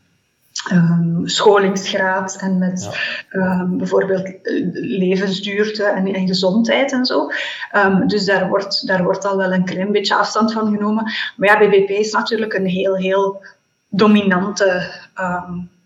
um, 0.72 1.28
scholingsgraad 1.28 2.36
en 2.40 2.58
met 2.58 2.98
um, 3.32 3.78
bijvoorbeeld 3.78 4.24
eh, 4.24 4.66
levensduurte 4.72 5.84
en, 5.84 6.14
en, 6.14 6.26
gezondheid 6.26 6.92
en 6.92 7.04
zo. 7.04 7.30
dus 8.06 8.24
daar 8.24 8.48
wordt, 8.48 8.86
daar 8.86 9.02
wordt 9.02 9.24
al 9.24 9.36
wel 9.36 9.52
een 9.52 9.64
klein 9.64 9.92
beetje 9.92 10.16
afstand 10.16 10.52
van 10.52 10.76
genomen. 10.76 11.12
Maar 11.36 11.48
ja, 11.48 11.68
BBP 11.68 11.88
is 11.88 12.12
natuurlijk 12.12 12.54
een 12.54 12.66
heel, 12.66 12.96
heel 12.96 13.42
dominante 13.88 14.92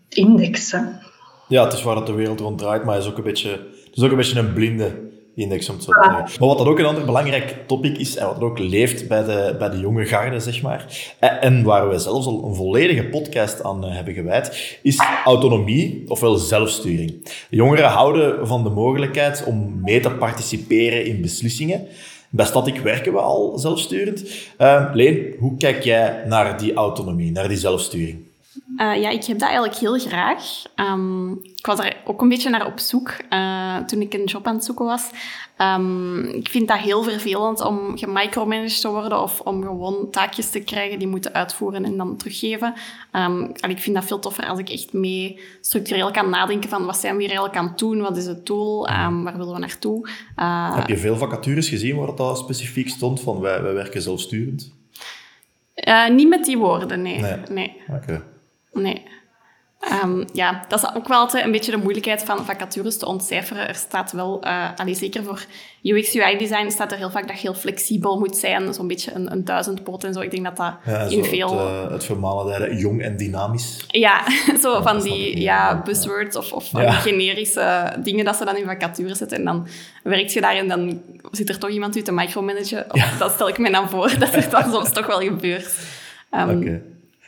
indexen. 0.09 0.99
Ja, 1.47 1.63
het 1.63 1.73
is 1.73 1.83
waar 1.83 1.95
het 1.95 2.05
de 2.05 2.13
wereld 2.13 2.39
rond 2.39 2.57
draait, 2.57 2.83
maar 2.83 2.97
is 2.97 3.07
ook 3.07 3.17
een 3.17 3.23
beetje, 3.23 3.49
het 3.49 3.95
is 3.95 4.03
ook 4.03 4.11
een, 4.11 4.17
beetje 4.17 4.39
een 4.39 4.53
blinde 4.53 4.91
index 5.35 5.69
om 5.69 5.75
het 5.75 5.83
zo 5.83 5.91
te 5.91 5.99
zeggen. 6.03 6.39
Maar 6.39 6.47
wat 6.47 6.57
dat 6.57 6.67
ook 6.67 6.79
een 6.79 6.85
ander 6.85 7.05
belangrijk 7.05 7.55
topic 7.67 7.97
is, 7.97 8.15
en 8.15 8.27
wat 8.27 8.41
ook 8.41 8.59
leeft 8.59 9.07
bij 9.07 9.23
de, 9.23 9.55
bij 9.59 9.69
de 9.69 9.79
jonge 9.79 10.05
garde, 10.05 10.39
zeg 10.39 10.61
maar, 10.61 10.85
en 11.19 11.63
waar 11.63 11.89
we 11.89 11.99
zelfs 11.99 12.27
al 12.27 12.45
een 12.45 12.55
volledige 12.55 13.03
podcast 13.03 13.63
aan 13.63 13.85
eh, 13.85 13.95
hebben 13.95 14.13
gewijd, 14.13 14.77
is 14.81 14.99
autonomie, 15.25 16.03
ofwel 16.07 16.35
zelfsturing. 16.35 17.27
Jongeren 17.49 17.89
houden 17.89 18.47
van 18.47 18.63
de 18.63 18.69
mogelijkheid 18.69 19.43
om 19.43 19.81
mee 19.81 19.99
te 19.99 20.11
participeren 20.11 21.05
in 21.05 21.21
beslissingen. 21.21 21.87
Bij 22.29 22.45
Static 22.45 22.77
werken 22.77 23.13
we 23.13 23.19
al 23.19 23.57
zelfsturend. 23.57 24.23
Uh, 24.61 24.89
Leen, 24.93 25.35
hoe 25.39 25.57
kijk 25.57 25.83
jij 25.83 26.23
naar 26.27 26.57
die 26.57 26.73
autonomie, 26.73 27.31
naar 27.31 27.47
die 27.47 27.57
zelfsturing? 27.57 28.24
Uh, 28.77 29.01
ja, 29.01 29.09
ik 29.09 29.25
heb 29.25 29.39
dat 29.39 29.47
eigenlijk 29.47 29.77
heel 29.77 29.99
graag. 29.99 30.63
Um, 30.75 31.39
ik 31.43 31.65
was 31.65 31.79
er 31.79 31.97
ook 32.05 32.21
een 32.21 32.29
beetje 32.29 32.49
naar 32.49 32.65
op 32.65 32.79
zoek 32.79 33.17
uh, 33.29 33.77
toen 33.77 34.01
ik 34.01 34.13
een 34.13 34.23
job 34.23 34.47
aan 34.47 34.55
het 34.55 34.63
zoeken 34.63 34.85
was. 34.85 35.09
Um, 35.57 36.23
ik 36.23 36.49
vind 36.49 36.67
dat 36.67 36.77
heel 36.77 37.03
vervelend 37.03 37.61
om 37.61 37.97
gemicromanaged 37.97 38.81
te 38.81 38.89
worden 38.89 39.21
of 39.21 39.41
om 39.41 39.61
gewoon 39.61 40.07
taakjes 40.11 40.49
te 40.49 40.59
krijgen 40.59 40.99
die 40.99 41.07
moeten 41.07 41.33
uitvoeren 41.33 41.85
en 41.85 41.97
dan 41.97 42.17
teruggeven. 42.17 42.73
Um, 43.11 43.51
en 43.51 43.69
ik 43.69 43.79
vind 43.79 43.95
dat 43.95 44.05
veel 44.05 44.19
toffer 44.19 44.45
als 44.45 44.59
ik 44.59 44.69
echt 44.69 44.93
mee 44.93 45.39
structureel 45.61 46.11
kan 46.11 46.29
nadenken 46.29 46.69
van 46.69 46.85
wat 46.85 46.97
zijn 46.97 47.15
we 47.15 47.21
hier 47.21 47.29
eigenlijk 47.29 47.59
aan 47.59 47.67
het 47.67 47.77
doen, 47.77 48.01
wat 48.01 48.17
is 48.17 48.25
het 48.25 48.45
doel, 48.45 48.87
waar 48.87 49.37
willen 49.37 49.53
we 49.53 49.59
naartoe. 49.59 50.09
Uh, 50.39 50.75
heb 50.75 50.87
je 50.87 50.97
veel 50.97 51.17
vacatures 51.17 51.69
gezien 51.69 51.95
waar 51.95 52.15
dat 52.15 52.37
specifiek 52.37 52.89
stond 52.89 53.21
van 53.21 53.39
wij, 53.39 53.61
wij 53.61 53.73
werken 53.73 54.01
zelfsturend? 54.01 54.73
Niet 56.11 56.29
met 56.29 56.45
die 56.45 56.57
woorden, 56.57 57.01
nee. 57.01 57.19
Nee. 57.19 57.37
nee. 57.51 57.81
Oké. 57.89 58.23
Nee. 58.75 59.03
Um, 60.03 60.25
ja, 60.33 60.65
dat 60.67 60.83
is 60.83 60.95
ook 60.95 61.07
wel 61.07 61.19
altijd 61.19 61.45
een 61.45 61.51
beetje 61.51 61.71
de 61.71 61.77
moeilijkheid 61.77 62.23
van 62.23 62.45
vacatures 62.45 62.97
te 62.97 63.05
ontcijferen. 63.05 63.67
Er 63.67 63.75
staat 63.75 64.11
wel, 64.11 64.45
uh, 64.45 64.69
zeker 64.85 65.23
voor 65.23 65.45
UX-UI-design, 65.81 66.69
staat 66.69 66.91
er 66.91 66.97
heel 66.97 67.09
vaak 67.09 67.27
dat 67.27 67.35
je 67.35 67.41
heel 67.41 67.53
flexibel 67.53 68.19
moet 68.19 68.37
zijn. 68.37 68.73
Zo'n 68.73 68.87
beetje 68.87 69.13
een, 69.13 69.31
een 69.31 69.45
duizendpoot 69.45 70.03
en 70.03 70.13
zo. 70.13 70.19
Ik 70.19 70.31
denk 70.31 70.43
dat 70.43 70.57
dat 70.57 71.11
in 71.11 71.23
veel... 71.23 71.59
Het, 71.59 72.09
uh, 72.09 72.57
het 72.57 72.79
jong 72.79 73.01
en 73.01 73.17
dynamisch. 73.17 73.85
Ja, 73.87 74.23
zo 74.61 74.81
van 74.81 75.01
die 75.01 75.41
ja, 75.41 75.81
buzzwords 75.81 76.35
of, 76.35 76.53
of 76.53 76.71
ja. 76.71 76.91
generische 76.91 77.95
dingen 78.03 78.25
dat 78.25 78.35
ze 78.35 78.45
dan 78.45 78.57
in 78.57 78.65
vacatures 78.65 79.17
zetten. 79.17 79.37
En 79.37 79.45
dan 79.45 79.67
werk 80.03 80.27
je 80.27 80.41
daar 80.41 80.55
en 80.55 80.67
dan 80.67 81.01
zit 81.31 81.49
er 81.49 81.59
toch 81.59 81.69
iemand 81.69 81.95
u 81.95 82.01
te 82.01 82.11
micromanagen. 82.11 82.85
Of, 82.91 83.15
Dat 83.19 83.31
stel 83.31 83.47
ik 83.47 83.57
me 83.57 83.71
dan 83.71 83.89
voor, 83.89 84.15
dat 84.19 84.35
het 84.35 84.51
dan 84.51 84.71
soms 84.71 84.91
toch 84.91 85.05
wel 85.05 85.19
gebeurt. 85.19 85.77
Um, 86.31 86.49
Oké. 86.49 86.81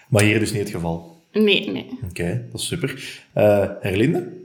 Maar 0.10 0.24
hier 0.24 0.40
dus 0.40 0.52
niet 0.52 0.62
het 0.62 0.70
geval? 0.70 1.17
Nee, 1.44 1.72
nee. 1.72 2.00
Oké, 2.10 2.46
dat 2.52 2.62
is 2.62 2.68
super. 2.68 3.22
Uh, 3.36 3.66
Herlinde? 3.80 4.36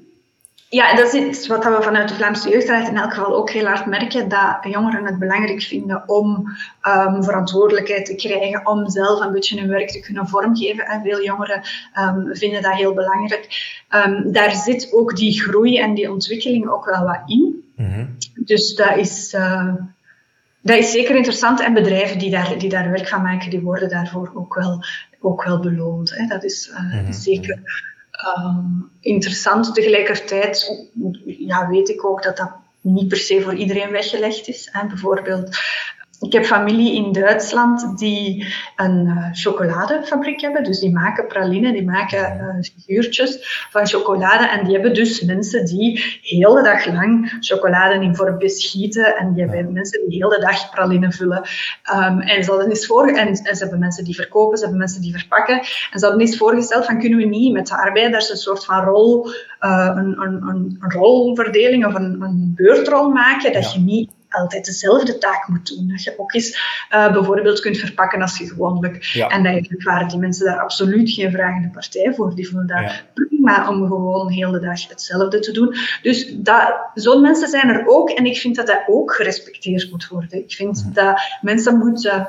Ja, 0.68 0.94
dat 0.94 1.14
is 1.14 1.46
wat 1.46 1.64
we 1.64 1.78
vanuit 1.80 2.08
de 2.08 2.14
Vlaamse 2.14 2.48
jeugdraad 2.48 2.88
in 2.88 2.96
elk 2.96 3.14
geval 3.14 3.34
ook 3.34 3.50
heel 3.50 3.64
hard 3.64 3.86
merken, 3.86 4.28
dat 4.28 4.58
jongeren 4.62 5.04
het 5.04 5.18
belangrijk 5.18 5.62
vinden 5.62 6.08
om 6.08 6.26
um, 6.82 7.24
verantwoordelijkheid 7.24 8.06
te 8.06 8.14
krijgen, 8.14 8.66
om 8.66 8.90
zelf 8.90 9.20
een 9.20 9.32
beetje 9.32 9.60
hun 9.60 9.68
werk 9.68 9.90
te 9.90 10.00
kunnen 10.00 10.28
vormgeven. 10.28 10.84
En 10.84 11.02
veel 11.02 11.24
jongeren 11.24 11.62
um, 11.98 12.36
vinden 12.36 12.62
dat 12.62 12.72
heel 12.72 12.94
belangrijk. 12.94 13.48
Um, 14.06 14.32
daar 14.32 14.54
zit 14.54 14.92
ook 14.92 15.16
die 15.16 15.40
groei 15.40 15.78
en 15.78 15.94
die 15.94 16.12
ontwikkeling 16.12 16.68
ook 16.68 16.84
wel 16.84 17.04
wat 17.04 17.20
in. 17.26 17.64
Mm 17.76 17.92
-hmm. 17.92 18.16
Dus 18.34 18.74
dat 18.74 18.96
is... 18.96 19.34
Uh, 19.34 19.74
dat 20.62 20.78
is 20.78 20.90
zeker 20.90 21.16
interessant 21.16 21.60
en 21.60 21.74
bedrijven 21.74 22.18
die 22.18 22.30
daar, 22.30 22.58
die 22.58 22.68
daar 22.68 22.90
werk 22.90 23.08
van 23.08 23.22
maken, 23.22 23.50
die 23.50 23.60
worden 23.60 23.88
daarvoor 23.88 24.30
ook 24.34 24.54
wel 24.54 24.84
ook 25.22 25.44
wel 25.44 25.60
beloond. 25.60 26.16
Hè. 26.16 26.26
Dat 26.26 26.44
is 26.44 26.70
uh, 26.70 27.10
zeker 27.10 27.58
um, 28.38 28.90
interessant. 29.00 29.74
Tegelijkertijd 29.74 30.86
ja, 31.24 31.68
weet 31.68 31.88
ik 31.88 32.04
ook 32.04 32.22
dat 32.22 32.36
dat 32.36 32.52
niet 32.80 33.08
per 33.08 33.16
se 33.16 33.40
voor 33.40 33.54
iedereen 33.54 33.90
weggelegd 33.90 34.48
is. 34.48 34.68
Hè. 34.72 34.86
Bijvoorbeeld 34.86 35.58
ik 36.22 36.32
heb 36.32 36.44
familie 36.44 36.94
in 36.94 37.12
Duitsland 37.12 37.98
die 37.98 38.46
een 38.76 39.06
uh, 39.06 39.28
chocoladefabriek 39.32 40.40
hebben. 40.40 40.64
Dus 40.64 40.78
die 40.78 40.92
maken 40.92 41.26
praline, 41.26 41.72
die 41.72 41.84
maken 41.84 42.36
uh, 42.36 42.62
figuurtjes 42.74 43.66
van 43.70 43.86
chocolade. 43.86 44.48
En 44.48 44.64
die 44.64 44.72
hebben 44.72 44.94
dus 44.94 45.20
mensen 45.20 45.64
die 45.64 46.20
heel 46.22 46.54
de 46.54 46.62
dag 46.62 46.86
lang 46.86 47.36
chocolade 47.40 48.04
in 48.04 48.16
vorm 48.16 48.38
beschieten. 48.38 49.16
En 49.16 49.32
die 49.32 49.44
hebben 49.44 49.72
mensen 49.72 50.08
die 50.08 50.18
heel 50.18 50.28
de 50.28 50.40
dag 50.40 50.70
praline 50.70 51.12
vullen. 51.12 51.42
Um, 51.94 52.20
en, 52.20 52.44
ze 52.44 52.50
hadden 52.50 52.68
eens 52.68 52.86
voor, 52.86 53.08
en, 53.08 53.26
en, 53.26 53.56
ze 53.56 53.62
hebben 53.62 53.78
mensen 53.78 54.04
die 54.04 54.14
verkopen, 54.14 54.56
ze 54.56 54.62
hebben 54.62 54.80
mensen 54.80 55.02
die 55.02 55.18
verpakken. 55.18 55.58
En 55.90 55.98
ze 55.98 56.04
hadden 56.04 56.20
eens 56.20 56.36
voorgesteld 56.36 56.84
van 56.84 56.98
kunnen 56.98 57.18
we 57.18 57.24
niet 57.24 57.52
met 57.52 57.66
de 57.66 57.76
arbeiders 57.76 58.30
een 58.30 58.36
soort 58.36 58.64
van 58.64 58.84
rol, 58.84 59.26
uh, 59.60 59.92
een, 59.96 60.22
een, 60.22 60.42
een, 60.48 60.90
rolverdeling 60.90 61.86
of 61.86 61.94
een, 61.94 62.22
een 62.22 62.52
beurtrol 62.56 63.08
maken. 63.08 63.52
Dat 63.52 63.72
je 63.72 63.80
niet 63.80 64.10
altijd 64.32 64.64
dezelfde 64.64 65.18
taak 65.18 65.48
moet 65.48 65.76
doen. 65.76 65.88
Dat 65.88 66.02
je 66.02 66.14
ook 66.16 66.34
eens 66.34 66.56
uh, 66.90 67.12
bijvoorbeeld 67.12 67.60
kunt 67.60 67.76
verpakken 67.76 68.22
als 68.22 68.38
je 68.38 68.48
gewoonlijk. 68.48 69.04
Ja. 69.04 69.28
En 69.28 69.46
eigenlijk 69.46 69.82
waren 69.82 70.08
die 70.08 70.18
mensen 70.18 70.46
daar 70.46 70.60
absoluut 70.60 71.10
geen 71.10 71.30
vragende 71.30 71.68
partij 71.68 72.14
voor. 72.14 72.34
Die 72.34 72.48
vonden 72.48 72.66
dat 72.66 72.80
ja. 72.80 73.00
prima 73.14 73.68
om 73.68 73.86
gewoon 73.86 74.30
heel 74.30 74.50
de 74.50 74.60
dag 74.60 74.88
hetzelfde 74.88 75.38
te 75.38 75.52
doen. 75.52 75.74
Dus 76.02 76.36
zo'n 76.94 77.20
mensen 77.20 77.48
zijn 77.48 77.68
er 77.68 77.86
ook. 77.86 78.10
En 78.10 78.26
ik 78.26 78.36
vind 78.36 78.56
dat 78.56 78.66
dat 78.66 78.82
ook 78.86 79.14
gerespecteerd 79.14 79.90
moet 79.90 80.08
worden. 80.08 80.38
Ik 80.38 80.52
vind 80.52 80.84
mhm. 80.84 80.92
dat 80.92 81.20
mensen 81.40 81.78
moeten 81.78 82.28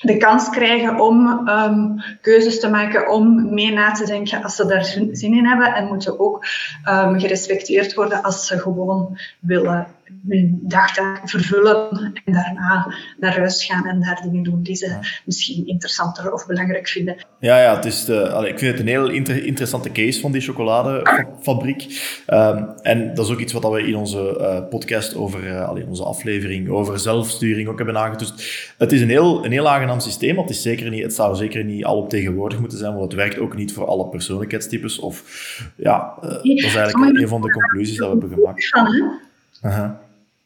de 0.00 0.16
kans 0.16 0.50
krijgen 0.50 1.00
om 1.00 1.48
um, 1.48 2.02
keuzes 2.20 2.60
te 2.60 2.68
maken, 2.68 3.08
om 3.10 3.54
mee 3.54 3.72
na 3.72 3.92
te 3.92 4.06
denken 4.06 4.42
als 4.42 4.56
ze 4.56 4.66
daar 4.66 4.84
zin 4.84 5.34
in 5.34 5.46
hebben. 5.46 5.74
En 5.74 5.86
moeten 5.86 6.20
ook 6.20 6.46
um, 6.88 7.20
gerespecteerd 7.20 7.94
worden 7.94 8.22
als 8.22 8.46
ze 8.46 8.58
gewoon 8.58 9.18
willen 9.40 9.86
hun 10.28 10.60
dagtaak 10.62 11.28
vervullen 11.28 12.12
en 12.24 12.32
daarna 12.32 12.94
naar 13.20 13.36
huis 13.36 13.64
gaan 13.64 13.86
en 13.86 14.00
daar 14.00 14.20
dingen 14.22 14.42
doen 14.42 14.62
die 14.62 14.74
ze 14.74 14.98
misschien 15.24 15.66
interessanter 15.66 16.32
of 16.32 16.46
belangrijk 16.46 16.88
vinden. 16.88 17.16
Ja, 17.40 17.62
ja 17.62 17.74
het 17.74 17.84
is 17.84 18.04
de, 18.04 18.30
allee, 18.30 18.52
ik 18.52 18.58
vind 18.58 18.70
het 18.70 18.80
een 18.80 18.86
heel 18.86 19.08
interessante 19.08 19.92
case 19.92 20.20
van 20.20 20.32
die 20.32 20.40
chocoladefabriek. 20.40 21.82
Um, 22.28 22.68
en 22.82 23.14
dat 23.14 23.26
is 23.26 23.32
ook 23.32 23.40
iets 23.40 23.52
wat 23.52 23.72
we 23.72 23.86
in 23.86 23.96
onze 23.96 24.36
uh, 24.40 24.68
podcast 24.68 25.14
over 25.14 25.46
uh, 25.46 25.68
allee, 25.68 25.86
onze 25.86 26.04
aflevering 26.04 26.68
over 26.68 26.98
zelfsturing 26.98 27.68
ook 27.68 27.76
hebben 27.76 27.98
aangetoetst. 27.98 28.74
Het 28.78 28.92
is 28.92 29.00
een 29.00 29.08
heel, 29.08 29.44
een 29.44 29.52
heel 29.52 29.68
aangenaam 29.68 30.00
systeem. 30.00 30.38
Het, 30.38 30.50
is 30.50 30.62
zeker 30.62 30.90
niet, 30.90 31.02
het 31.02 31.14
zou 31.14 31.36
zeker 31.36 31.64
niet 31.64 31.84
alomtegenwoordig 31.84 32.60
moeten 32.60 32.78
zijn, 32.78 32.92
want 32.92 33.04
het 33.04 33.14
werkt 33.14 33.38
ook 33.38 33.56
niet 33.56 33.72
voor 33.72 33.86
alle 33.86 34.08
persoonlijkheidstypes. 34.08 34.98
Of, 34.98 35.22
ja, 35.76 36.14
uh, 36.22 36.30
dat 36.30 36.44
is 36.44 36.74
eigenlijk 36.74 37.18
een 37.18 37.28
van 37.28 37.40
de 37.40 37.50
conclusies 37.50 37.96
dat 37.96 38.12
we 38.12 38.18
hebben 38.18 38.38
gemaakt. 38.38 38.70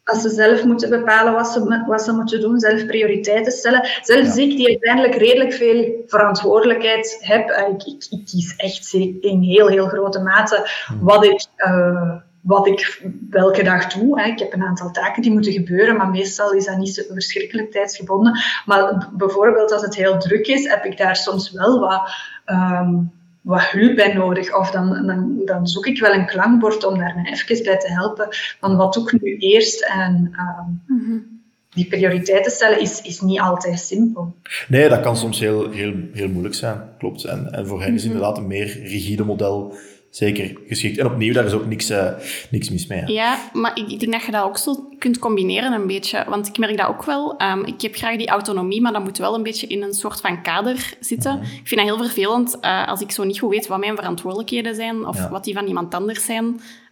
Als 0.04 0.22
ze 0.22 0.28
zelf 0.28 0.64
moeten 0.64 0.90
bepalen 0.90 1.32
wat 1.32 1.48
ze, 1.48 1.84
wat 1.86 2.02
ze 2.02 2.12
moeten 2.12 2.40
doen, 2.40 2.58
zelf 2.58 2.86
prioriteiten 2.86 3.52
stellen. 3.52 3.88
Zelfs 4.02 4.36
ik, 4.36 4.56
die 4.56 4.68
uiteindelijk 4.68 5.14
redelijk 5.14 5.52
veel 5.52 6.04
verantwoordelijkheid 6.06 7.18
heb, 7.20 7.50
ik, 7.50 7.82
ik, 7.82 8.06
ik 8.10 8.24
kies 8.24 8.56
echt 8.56 8.92
in 9.20 9.42
heel, 9.42 9.68
heel 9.68 9.86
grote 9.86 10.20
mate 10.20 10.68
hmm. 10.86 11.00
wat 11.00 11.24
ik, 11.24 11.46
uh, 11.56 12.14
wat 12.40 12.66
ik 12.66 13.02
welke 13.30 13.62
dag 13.62 13.86
doe. 13.86 14.22
Ik 14.22 14.38
heb 14.38 14.52
een 14.52 14.62
aantal 14.62 14.90
taken 14.90 15.22
die 15.22 15.32
moeten 15.32 15.52
gebeuren, 15.52 15.96
maar 15.96 16.10
meestal 16.10 16.52
is 16.52 16.64
dat 16.64 16.76
niet 16.76 16.94
zo 16.94 17.02
verschrikkelijk 17.12 17.70
tijdsgebonden. 17.70 18.38
Maar 18.64 19.08
bijvoorbeeld 19.12 19.72
als 19.72 19.82
het 19.82 19.96
heel 19.96 20.18
druk 20.18 20.46
is, 20.46 20.68
heb 20.68 20.84
ik 20.84 20.98
daar 20.98 21.16
soms 21.16 21.50
wel 21.50 21.80
wat... 21.80 22.10
Um, 22.46 23.18
wat 23.40 23.62
hulp 23.62 23.96
bij 23.96 24.12
nodig. 24.12 24.56
Of 24.58 24.70
dan, 24.70 25.06
dan, 25.06 25.42
dan, 25.44 25.66
zoek 25.66 25.86
ik 25.86 26.00
wel 26.00 26.14
een 26.14 26.26
klankbord 26.26 26.84
om 26.84 26.98
daar 26.98 27.14
me 27.16 27.30
even 27.30 27.64
bij 27.64 27.78
te 27.78 27.92
helpen. 27.92 28.28
Van 28.60 28.76
wat 28.76 28.92
doe 28.92 29.10
ik 29.10 29.22
nu 29.22 29.36
eerst? 29.36 29.84
En 29.84 30.34
um, 30.38 31.40
die 31.70 31.86
prioriteiten 31.86 32.52
stellen 32.52 32.80
is, 32.80 33.02
is 33.02 33.20
niet 33.20 33.40
altijd 33.40 33.80
simpel. 33.80 34.34
Nee, 34.68 34.88
dat 34.88 35.00
kan 35.00 35.16
soms 35.16 35.40
heel, 35.40 35.70
heel, 35.70 35.94
heel 36.12 36.28
moeilijk 36.28 36.54
zijn. 36.54 36.80
Klopt. 36.98 37.24
En, 37.24 37.52
en 37.52 37.66
voor 37.66 37.82
hen 37.82 37.94
is 37.94 38.04
mhm. 38.04 38.12
inderdaad 38.12 38.38
een 38.38 38.46
meer 38.46 38.66
rigide 38.82 39.24
model 39.24 39.74
zeker 40.10 40.56
geschikt. 40.66 40.98
En 40.98 41.06
opnieuw, 41.06 41.32
daar 41.32 41.44
is 41.44 41.52
ook 41.52 41.66
niks, 41.66 41.90
uh, 41.90 42.10
niks 42.50 42.70
mis 42.70 42.86
mee. 42.86 43.06
Ja, 43.06 43.38
maar 43.52 43.78
ik, 43.78 43.88
ik, 43.88 44.00
denk 44.00 44.12
dat 44.12 44.22
je 44.22 44.32
dat 44.32 44.44
ook 44.44 44.58
zo 44.58 44.88
kunt 44.98 45.18
combineren 45.18 45.72
een 45.72 45.86
beetje. 45.86 46.24
Want 46.28 46.48
ik 46.48 46.58
merk 46.58 46.76
dat 46.76 46.86
ook 46.86 47.04
wel. 47.04 47.42
Um, 47.42 47.64
ik 47.64 47.80
heb 47.80 47.94
graag 47.94 48.16
die 48.16 48.28
autonomie, 48.28 48.80
maar 48.80 48.92
dat 48.92 49.04
moet 49.04 49.18
wel 49.18 49.34
een 49.34 49.42
beetje 49.42 49.66
in 49.66 49.82
een 49.82 49.94
soort 49.94 50.20
van 50.20 50.42
kader 50.42 50.94
zitten. 51.00 51.34
Mhm. 51.34 51.42
Ik 51.42 51.68
vind 51.68 51.80
dat 51.80 51.96
heel 51.96 52.04
vervelend 52.04 52.58
uh, 52.60 52.88
als 52.88 53.00
ik 53.00 53.10
zo 53.10 53.24
niet 53.24 53.38
goed 53.38 53.50
weet 53.50 53.66
wat 53.66 53.78
mijn 53.78 53.96
verantwoordelijkheden 53.96 54.74
zijn 54.74 55.06
of 55.06 55.28
wat 55.28 55.44
die 55.44 55.54
van 55.54 55.66
iemand 55.66 55.94
anders 55.94 56.24
zijn. 56.24 56.44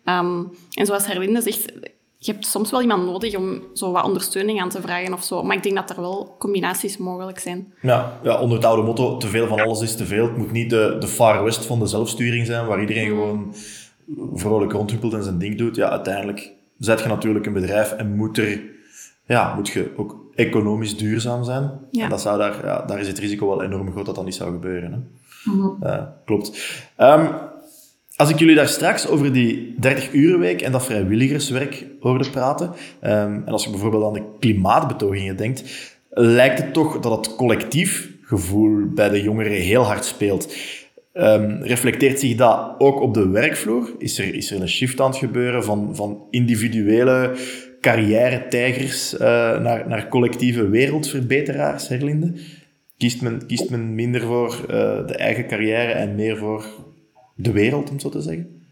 Um, 0.05 0.51
en 0.73 0.87
zoals 0.87 1.07
Herlinde 1.07 1.41
zegt, 1.41 1.73
je 2.19 2.33
hebt 2.33 2.47
soms 2.47 2.71
wel 2.71 2.81
iemand 2.81 3.05
nodig 3.05 3.37
om 3.37 3.63
zo 3.75 3.93
wat 3.93 4.05
ondersteuning 4.05 4.61
aan 4.61 4.69
te 4.69 4.81
vragen 4.81 5.13
of 5.13 5.25
zo. 5.25 5.43
Maar 5.43 5.57
ik 5.57 5.63
denk 5.63 5.75
dat 5.75 5.91
er 5.91 6.01
wel 6.01 6.37
combinaties 6.39 6.97
mogelijk 6.97 7.39
zijn. 7.39 7.73
Ja, 7.81 8.19
ja 8.23 8.41
onder 8.41 8.57
het 8.57 8.67
oude 8.67 8.83
motto, 8.83 9.17
te 9.17 9.27
veel 9.27 9.47
van 9.47 9.61
alles 9.61 9.81
is 9.81 9.97
te 9.97 10.07
veel. 10.07 10.25
Het 10.25 10.37
moet 10.37 10.53
niet 10.53 10.71
de, 10.71 10.97
de 11.01 11.07
far 11.07 11.45
west 11.45 11.65
van 11.65 11.79
de 11.79 11.87
zelfsturing 11.87 12.47
zijn, 12.47 12.67
waar 12.67 12.81
iedereen 12.81 13.11
mm. 13.11 13.19
gewoon 13.19 13.55
vrolijk 14.35 14.73
rondhuppelt 14.73 15.13
en 15.13 15.23
zijn 15.23 15.39
ding 15.39 15.59
doet. 15.59 15.77
Ja, 15.77 15.89
uiteindelijk 15.89 16.53
zet 16.79 17.01
je 17.01 17.09
natuurlijk 17.09 17.47
een 17.47 17.53
bedrijf 17.53 17.93
en 17.93 18.17
moet 18.17 18.39
er... 18.39 18.63
Ja, 19.27 19.55
moet 19.55 19.69
je 19.69 19.91
ook 19.97 20.17
economisch 20.35 20.97
duurzaam 20.97 21.45
zijn. 21.45 21.71
Ja. 21.91 22.05
En 22.05 22.11
dat 22.11 22.21
zou 22.21 22.39
daar, 22.39 22.65
ja, 22.65 22.83
daar 22.83 23.01
is 23.01 23.09
het 23.09 23.19
risico 23.19 23.49
wel 23.49 23.63
enorm 23.63 23.91
groot 23.91 24.07
dat 24.07 24.15
dat 24.15 24.25
niet 24.25 24.35
zou 24.35 24.53
gebeuren. 24.53 24.93
Hè? 24.93 24.99
Mm 25.53 25.79
klopt. 26.25 26.81
Um, 26.99 27.29
als 28.19 28.31
ik 28.31 28.39
jullie 28.39 28.55
daar 28.55 28.69
straks 28.69 29.09
over 29.09 29.33
die 29.33 29.75
30-urenweek 29.75 30.63
en 30.63 30.73
dat 30.73 30.85
vrijwilligerswerk 30.85 31.87
hoorde 32.01 32.31
praten, 32.31 32.67
um, 32.67 33.43
en 33.47 33.49
als 33.49 33.65
je 33.65 33.71
bijvoorbeeld 33.71 34.05
aan 34.05 34.13
de 34.13 34.37
klimaatbetogingen 34.39 35.37
denkt, 35.37 35.65
lijkt 36.11 36.59
het 36.59 36.73
toch 36.73 37.01
dat 37.01 37.27
het 37.27 37.37
collectief 37.37 38.11
gevoel 38.23 38.89
bij 38.95 39.09
de 39.09 39.23
jongeren 39.23 39.53
heel 39.53 39.83
hard 39.83 40.05
speelt. 40.05 40.55
Um, 41.15 41.63
reflecteert 41.63 42.21
zich 42.21 42.37
dat 42.37 42.75
ook 42.79 43.01
op 43.01 43.15
de 43.15 43.29
werkvloer? 43.29 43.93
Is 43.99 44.19
er, 44.19 44.35
is 44.35 44.51
er 44.51 44.61
een 44.61 44.69
shift 44.69 45.01
aan 45.01 45.11
het 45.11 45.19
gebeuren 45.19 45.65
van, 45.65 45.97
van 45.97 46.27
individuele 46.31 47.35
carrière-tijgers 47.81 49.15
uh, 49.15 49.21
naar, 49.59 49.89
naar 49.89 50.09
collectieve 50.09 50.69
wereldverbeteraars, 50.69 51.89
Herlinde? 51.89 52.33
Kiest 52.97 53.23
men, 53.23 53.47
kiest 53.47 53.71
men 53.71 53.95
minder 53.95 54.21
voor 54.21 54.61
uh, 54.61 54.67
de 55.07 55.15
eigen 55.17 55.47
carrière 55.47 55.93
en 55.93 56.15
meer 56.15 56.37
voor 56.37 56.65
de 57.41 57.53
wereld, 57.53 57.91
om 57.91 57.99
zo 57.99 58.09
te 58.09 58.21
zeggen? 58.21 58.63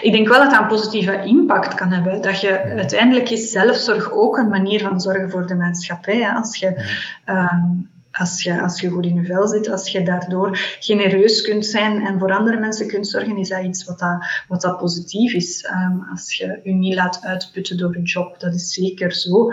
Ik 0.00 0.12
denk 0.12 0.28
wel 0.28 0.38
dat 0.38 0.50
dat 0.50 0.60
een 0.60 0.66
positieve 0.66 1.22
impact 1.24 1.74
kan 1.74 1.90
hebben. 1.90 2.22
Dat 2.22 2.40
je 2.40 2.60
uiteindelijk 2.60 3.30
is 3.30 3.50
zelfzorg 3.50 4.12
ook 4.12 4.36
een 4.36 4.48
manier 4.48 4.80
van 4.80 5.00
zorgen 5.00 5.30
voor 5.30 5.46
de 5.46 5.54
maatschappij. 5.54 6.28
Als 6.28 6.56
je, 6.56 6.84
ehm, 7.24 7.70
als 8.12 8.42
je, 8.42 8.62
als 8.62 8.80
je 8.80 8.88
goed 8.88 9.06
in 9.06 9.14
je 9.14 9.24
vel 9.24 9.48
zit, 9.48 9.70
als 9.70 9.88
je 9.88 10.02
daardoor 10.02 10.58
genereus 10.80 11.42
kunt 11.42 11.66
zijn 11.66 12.06
en 12.06 12.18
voor 12.18 12.32
andere 12.32 12.58
mensen 12.58 12.86
kunt 12.86 13.08
zorgen, 13.08 13.36
is 13.36 13.48
dat 13.48 13.64
iets 13.64 13.84
wat 13.84 13.98
dat, 13.98 14.24
wat 14.48 14.60
dat 14.60 14.78
positief 14.78 15.32
is. 15.32 15.70
Um, 15.70 16.06
als 16.12 16.34
je 16.34 16.60
je 16.64 16.72
niet 16.72 16.94
laat 16.94 17.20
uitputten 17.22 17.76
door 17.76 17.94
een 17.94 18.02
job, 18.02 18.40
dat 18.40 18.54
is 18.54 18.72
zeker 18.72 19.12
zo. 19.12 19.52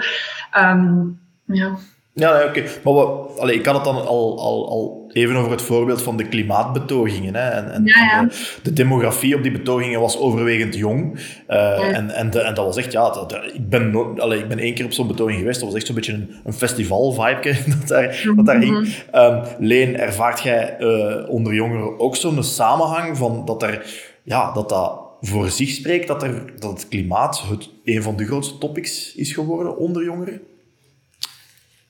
Um, 0.57 1.19
ja. 1.45 1.77
Ja, 2.13 2.45
oké. 2.45 2.63
Maar 2.83 2.93
allee, 3.39 3.55
ik 3.55 3.65
had 3.65 3.75
het 3.75 3.83
dan 3.83 3.95
al, 3.95 4.39
al, 4.39 4.69
al 4.69 4.98
even 5.19 5.35
over 5.35 5.51
het 5.51 5.61
voorbeeld 5.61 6.01
van 6.01 6.17
de 6.17 6.27
klimaatbetogingen. 6.27 7.35
Hè. 7.35 7.49
En, 7.49 7.71
en 7.71 7.83
De, 7.83 8.27
de, 8.63 8.73
demografie 8.73 9.35
op 9.35 9.43
die 9.43 9.51
betogingen 9.51 9.99
was 9.99 10.17
overwegend 10.17 10.75
jong. 10.75 11.19
Uh, 11.49 11.95
en, 11.95 12.09
en, 12.09 12.29
de, 12.29 12.39
en 12.39 12.53
dat 12.53 12.65
was 12.65 12.77
echt, 12.77 12.91
ja, 12.91 13.09
dat, 13.09 13.33
ik, 13.53 13.69
ben 13.69 13.91
no, 13.91 14.15
allee, 14.17 14.39
ik 14.39 14.47
ben 14.47 14.59
één 14.59 14.73
keer 14.73 14.85
op 14.85 14.91
zo'n 14.91 15.07
betoging 15.07 15.37
geweest. 15.37 15.59
Dat 15.59 15.69
was 15.69 15.77
echt 15.77 15.85
zo'n 15.85 15.95
beetje 15.95 16.13
een, 16.13 16.35
een 16.45 16.53
festival-vibe 16.53 17.55
dat 17.79 17.87
daar, 17.87 18.31
dat 18.35 18.45
daar 18.45 18.59
hing. 18.59 18.95
Um, 19.15 19.41
Leen, 19.59 19.97
ervaart 19.97 20.41
jij 20.41 20.77
uh, 20.79 21.29
onder 21.29 21.53
jongeren 21.53 21.99
ook 21.99 22.15
zo'n 22.15 22.43
samenhang 22.43 23.17
van 23.17 23.45
dat 23.45 23.63
er, 23.63 23.85
ja, 24.23 24.51
dat 24.51 24.69
dat 24.69 25.07
voor 25.21 25.49
zich 25.49 25.69
spreekt, 25.69 26.07
dat, 26.07 26.23
er, 26.23 26.53
dat 26.59 26.71
het 26.71 26.87
klimaat 26.87 27.43
het, 27.49 27.69
een 27.83 28.03
van 28.03 28.15
de 28.15 28.25
grootste 28.25 28.57
topics 28.57 29.15
is 29.15 29.33
geworden 29.33 29.77
onder 29.77 30.03
jongeren? 30.03 30.41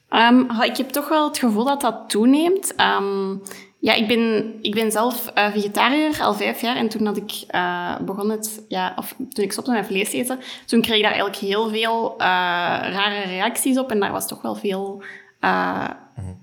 Um, 0.09 0.61
ik 0.61 0.77
heb 0.77 0.89
toch 0.89 1.09
wel 1.09 1.27
het 1.27 1.37
gevoel 1.37 1.65
dat 1.65 1.81
dat 1.81 2.09
toeneemt. 2.09 2.73
Um, 2.99 3.41
ja, 3.79 3.93
ik 3.93 4.07
ben, 4.07 4.53
ik 4.61 4.75
ben 4.75 4.91
zelf 4.91 5.31
uh, 5.37 5.51
vegetariër 5.51 6.21
al 6.21 6.33
vijf 6.33 6.61
jaar. 6.61 6.75
En 6.75 6.89
toen 6.89 7.03
dat 7.03 7.17
ik 7.17 7.43
uh, 7.51 7.95
begon 8.01 8.29
het, 8.29 8.65
ja, 8.67 8.93
of 8.95 9.15
toen 9.29 9.43
ik 9.43 9.51
stopte 9.51 9.71
met 9.71 9.85
vlees 9.85 10.11
eten, 10.11 10.39
toen 10.65 10.81
kreeg 10.81 10.95
ik 10.95 11.03
daar 11.03 11.11
eigenlijk 11.11 11.41
heel 11.41 11.69
veel 11.69 12.11
uh, 12.11 12.25
rare 12.91 13.21
reacties 13.21 13.77
op. 13.77 13.91
En 13.91 13.99
daar 13.99 14.11
was 14.11 14.27
toch 14.27 14.41
wel 14.41 14.55
veel 14.55 15.03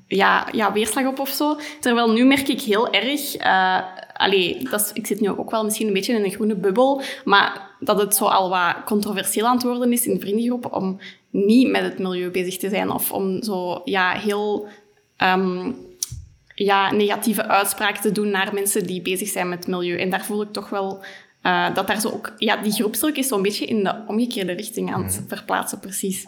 ja, 0.06 0.48
ja, 0.52 0.72
weerslag 0.72 1.06
op 1.06 1.18
of 1.18 1.28
zo. 1.28 1.58
Terwijl 1.80 2.12
nu 2.12 2.24
merk 2.24 2.48
ik 2.48 2.60
heel 2.60 2.92
erg... 2.92 3.36
allee, 4.12 4.68
dat 4.70 4.80
is, 4.80 4.92
ik 4.92 5.06
zit 5.06 5.20
nu 5.20 5.28
ook 5.28 5.50
wel 5.50 5.64
misschien 5.64 5.86
een 5.86 5.92
beetje 5.92 6.14
in 6.14 6.24
een 6.24 6.30
groene 6.30 6.56
bubbel, 6.56 7.02
maar 7.24 7.70
dat 7.80 8.00
het 8.00 8.16
zo 8.16 8.24
al 8.24 8.48
wat 8.48 8.74
controversieel 8.84 9.46
aan 9.46 9.54
het 9.54 9.62
worden 9.62 9.92
is 9.92 10.06
in 10.06 10.14
de 10.14 10.20
vriendengroep 10.20 10.72
om 10.72 11.00
niet 11.30 11.70
met 11.70 11.82
het 11.82 11.98
milieu 11.98 12.30
bezig 12.30 12.56
te 12.56 12.68
zijn 12.68 12.90
of 12.90 13.12
om 13.12 13.42
zo 13.42 13.80
ja, 13.84 14.12
heel 14.12 14.68
um, 15.18 15.76
ja, 16.54 16.92
negatieve 16.92 17.46
uitspraken 17.46 18.02
te 18.02 18.12
doen 18.12 18.30
naar 18.30 18.54
mensen 18.54 18.86
die 18.86 19.02
bezig 19.02 19.28
zijn 19.28 19.48
met 19.48 19.58
het 19.58 19.66
milieu. 19.66 19.98
En 19.98 20.10
daar 20.10 20.24
voel 20.24 20.42
ik 20.42 20.52
toch 20.52 20.68
wel 20.68 21.04
uh, 21.42 21.74
dat 21.74 21.86
daar 21.86 22.00
zo 22.00 22.08
ook... 22.08 22.32
Ja, 22.38 22.56
die 22.56 22.72
groepsdruk 22.72 23.16
is 23.16 23.28
zo'n 23.28 23.42
beetje 23.42 23.66
in 23.66 23.84
de 23.84 23.94
omgekeerde 24.06 24.52
richting 24.52 24.94
aan 24.94 25.04
het 25.04 25.20
mhm. 25.20 25.28
verplaatsen, 25.28 25.80
precies. 25.80 26.24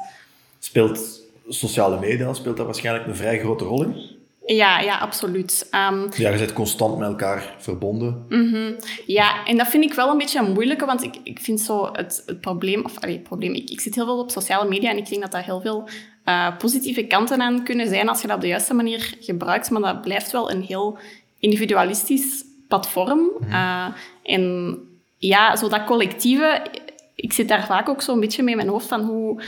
Speelt 0.58 1.20
sociale 1.48 1.98
media 1.98 2.32
speelt 2.32 2.56
daar 2.56 2.66
waarschijnlijk 2.66 3.06
een 3.06 3.16
vrij 3.16 3.38
grote 3.38 3.64
rol 3.64 3.82
in? 3.82 4.16
Ja, 4.54 4.80
ja, 4.80 4.98
absoluut. 4.98 5.68
Um, 5.90 6.08
ja, 6.16 6.30
je 6.30 6.38
bent 6.38 6.52
constant 6.52 6.98
met 6.98 7.08
elkaar 7.08 7.54
verbonden. 7.58 8.24
Mm 8.28 8.76
Ja, 9.06 9.46
en 9.46 9.56
dat 9.56 9.68
vind 9.68 9.84
ik 9.84 9.94
wel 9.94 10.10
een 10.10 10.18
beetje 10.18 10.38
een 10.38 10.52
moeilijke, 10.52 10.86
want 10.86 11.02
ik, 11.02 11.14
ik 11.22 11.38
vind 11.38 11.60
zo 11.60 11.88
het, 11.92 12.22
het 12.26 12.40
probleem... 12.40 12.84
Of, 12.84 12.98
allee, 12.98 13.18
probleem, 13.18 13.52
ik, 13.52 13.70
ik 13.70 13.80
zit 13.80 13.94
heel 13.94 14.04
veel 14.04 14.18
op 14.18 14.30
sociale 14.30 14.68
media 14.68 14.90
en 14.90 14.96
ik 14.96 15.08
denk 15.08 15.22
dat 15.22 15.30
daar 15.30 15.44
heel 15.44 15.60
veel 15.60 15.88
uh, 16.24 16.56
positieve 16.56 17.06
kanten 17.06 17.40
aan 17.40 17.64
kunnen 17.64 17.88
zijn 17.88 18.08
als 18.08 18.20
je 18.20 18.26
dat 18.26 18.36
op 18.36 18.42
de 18.42 18.48
juiste 18.48 18.74
manier 18.74 19.14
gebruikt, 19.20 19.70
maar 19.70 19.82
dat 19.82 20.02
blijft 20.02 20.30
wel 20.30 20.50
een 20.50 20.62
heel 20.62 20.98
individualistisch 21.38 22.44
platform. 22.68 23.30
Mhm. 23.40 23.50
Uh, 23.50 23.86
en 24.22 24.74
ja, 25.16 25.56
zo 25.56 25.68
dat 25.68 25.84
collectieve... 25.84 26.62
Ik 27.14 27.32
zit 27.32 27.48
daar 27.48 27.66
vaak 27.66 27.88
ook 27.88 28.02
zo'n 28.02 28.20
beetje 28.20 28.42
mee 28.42 28.50
in 28.50 28.56
mijn 28.56 28.68
hoofd 28.68 28.86
van 28.86 29.00
hoe 29.00 29.42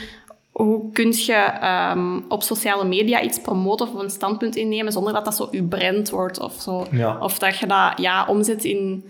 hoe 0.51 0.91
kun 0.91 1.11
je 1.11 1.33
ehm, 1.33 2.19
op 2.27 2.43
sociale 2.43 2.85
media 2.85 3.21
iets 3.21 3.41
promoten 3.41 3.87
of 3.87 4.01
een 4.01 4.09
standpunt 4.09 4.55
innemen 4.55 4.91
zonder 4.91 5.13
dat 5.13 5.25
dat 5.25 5.35
zo 5.35 5.47
uw 5.51 5.67
brand 5.67 6.09
wordt 6.09 6.39
of 6.39 6.53
zo? 6.53 6.85
Of 7.19 7.39
dat 7.39 7.57
je 7.57 7.67
dat 7.67 7.93
ja, 7.95 8.25
omzet 8.25 8.63
in... 8.63 9.05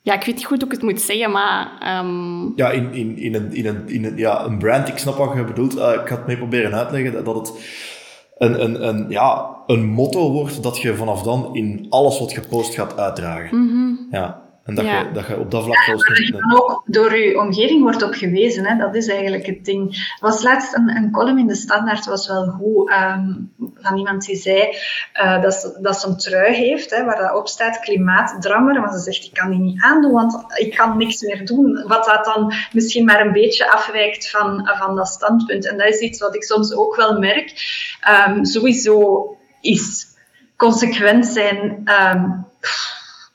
Ja, 0.00 0.14
ik 0.14 0.24
weet 0.24 0.34
niet 0.34 0.44
goed 0.44 0.62
hoe 0.62 0.66
ik 0.66 0.74
het 0.74 0.82
moet 0.82 1.00
zeggen, 1.00 1.30
maar... 1.30 1.98
Um... 1.98 2.52
Ja, 2.56 2.70
in, 2.70 2.92
in, 2.92 3.16
in, 3.16 3.34
een, 3.34 3.52
in, 3.52 3.66
een, 3.66 3.88
in 3.88 4.04
een, 4.04 4.16
ja, 4.16 4.44
een 4.44 4.58
brand, 4.58 4.88
ik 4.88 4.98
snap 4.98 5.16
wat 5.16 5.34
je 5.34 5.44
bedoelt. 5.44 5.76
Uh, 5.76 5.92
ik 5.92 6.08
ga 6.08 6.16
het 6.16 6.26
mee 6.26 6.36
proberen 6.36 6.74
uitleggen, 6.74 7.24
dat 7.24 7.34
het 7.34 7.52
een, 8.38 8.64
een, 8.64 8.88
een, 8.88 9.06
ja, 9.08 9.56
een 9.66 9.86
motto 9.86 10.30
wordt 10.30 10.62
dat 10.62 10.78
je 10.78 10.94
vanaf 10.94 11.22
dan 11.22 11.54
in 11.54 11.86
alles 11.88 12.18
wat 12.18 12.32
gepost 12.32 12.74
gaat 12.74 12.98
uitdragen. 12.98 13.58
Mm 13.58 14.06
Ja. 14.10 14.43
En 14.64 14.74
dat, 14.74 14.84
je, 14.84 15.10
dat 15.12 15.26
je 15.26 15.38
op 15.38 15.50
dat 15.50 15.64
vlak. 15.64 15.86
Ja, 15.86 15.94
je 15.94 16.56
ook 16.56 16.82
door 16.86 17.16
je 17.16 17.40
omgeving 17.40 17.82
wordt 17.82 18.02
op 18.02 18.12
gewezen. 18.12 18.66
Hè? 18.66 18.76
Dat 18.76 18.94
is 18.94 19.08
eigenlijk 19.08 19.46
het 19.46 19.64
ding. 19.64 19.94
Er 19.94 20.16
was 20.20 20.42
laatst 20.42 20.74
een, 20.74 20.96
een 20.96 21.10
column 21.10 21.38
in 21.38 21.46
de 21.46 21.54
Standaard, 21.54 22.04
was 22.04 22.28
wel 22.28 22.46
goed, 22.46 22.90
um, 22.90 23.52
van 23.74 23.98
iemand 23.98 24.24
die 24.24 24.36
zei 24.36 24.76
uh, 25.22 25.42
dat, 25.42 25.54
ze, 25.54 25.78
dat 25.80 26.00
ze 26.00 26.06
een 26.06 26.16
trui 26.16 26.54
heeft, 26.54 26.90
hè, 26.90 27.04
waar 27.04 27.18
dat 27.18 27.34
op 27.34 27.48
staat, 27.48 27.80
klimaatdrammer. 27.80 28.80
Maar 28.80 28.92
ze 28.92 28.98
zegt, 28.98 29.24
ik 29.24 29.32
kan 29.32 29.50
die 29.50 29.58
niet 29.58 29.82
aandoen, 29.82 30.12
want 30.12 30.44
ik 30.54 30.74
kan 30.74 30.96
niks 30.96 31.22
meer 31.22 31.46
doen. 31.46 31.84
Wat 31.86 32.04
dat 32.04 32.24
dan 32.24 32.52
misschien 32.72 33.04
maar 33.04 33.20
een 33.26 33.32
beetje 33.32 33.72
afwijkt 33.72 34.30
van, 34.30 34.70
van 34.78 34.96
dat 34.96 35.08
standpunt. 35.08 35.68
En 35.68 35.78
dat 35.78 35.88
is 35.88 35.98
iets 35.98 36.20
wat 36.20 36.34
ik 36.34 36.44
soms 36.44 36.74
ook 36.74 36.96
wel 36.96 37.18
merk. 37.18 37.52
Um, 38.28 38.44
sowieso 38.44 39.36
is 39.60 40.06
consequent 40.56 41.26
zijn... 41.26 41.90
Um, 42.14 42.46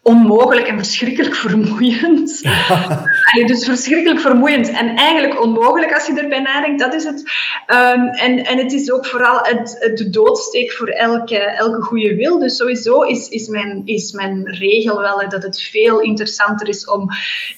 onmogelijk 0.01 0.67
en 0.67 0.77
verschrikkelijk 0.77 1.35
vermoeiend. 1.35 2.41
dus 3.33 3.65
verschrikkelijk 3.65 4.19
vermoeiend 4.19 4.69
en 4.69 4.95
eigenlijk 4.95 5.41
onmogelijk 5.41 5.93
als 5.93 6.05
je 6.05 6.21
erbij 6.21 6.39
nadenkt, 6.39 6.79
dat 6.79 6.93
is 6.93 7.03
het. 7.03 7.19
Um, 7.67 8.07
en, 8.07 8.45
en 8.45 8.57
het 8.57 8.73
is 8.73 8.91
ook 8.91 9.05
vooral 9.05 9.39
het, 9.41 9.91
de 9.95 10.09
doodsteek 10.09 10.71
voor 10.71 10.87
elke, 10.87 11.37
elke 11.37 11.81
goede 11.81 12.15
wil. 12.15 12.39
Dus 12.39 12.55
sowieso 12.55 13.01
is, 13.01 13.29
is, 13.29 13.47
mijn, 13.47 13.81
is 13.85 14.11
mijn 14.11 14.47
regel 14.47 14.99
wel 14.99 15.29
dat 15.29 15.43
het 15.43 15.61
veel 15.61 15.99
interessanter 15.99 16.67
is 16.67 16.87
om 16.87 17.09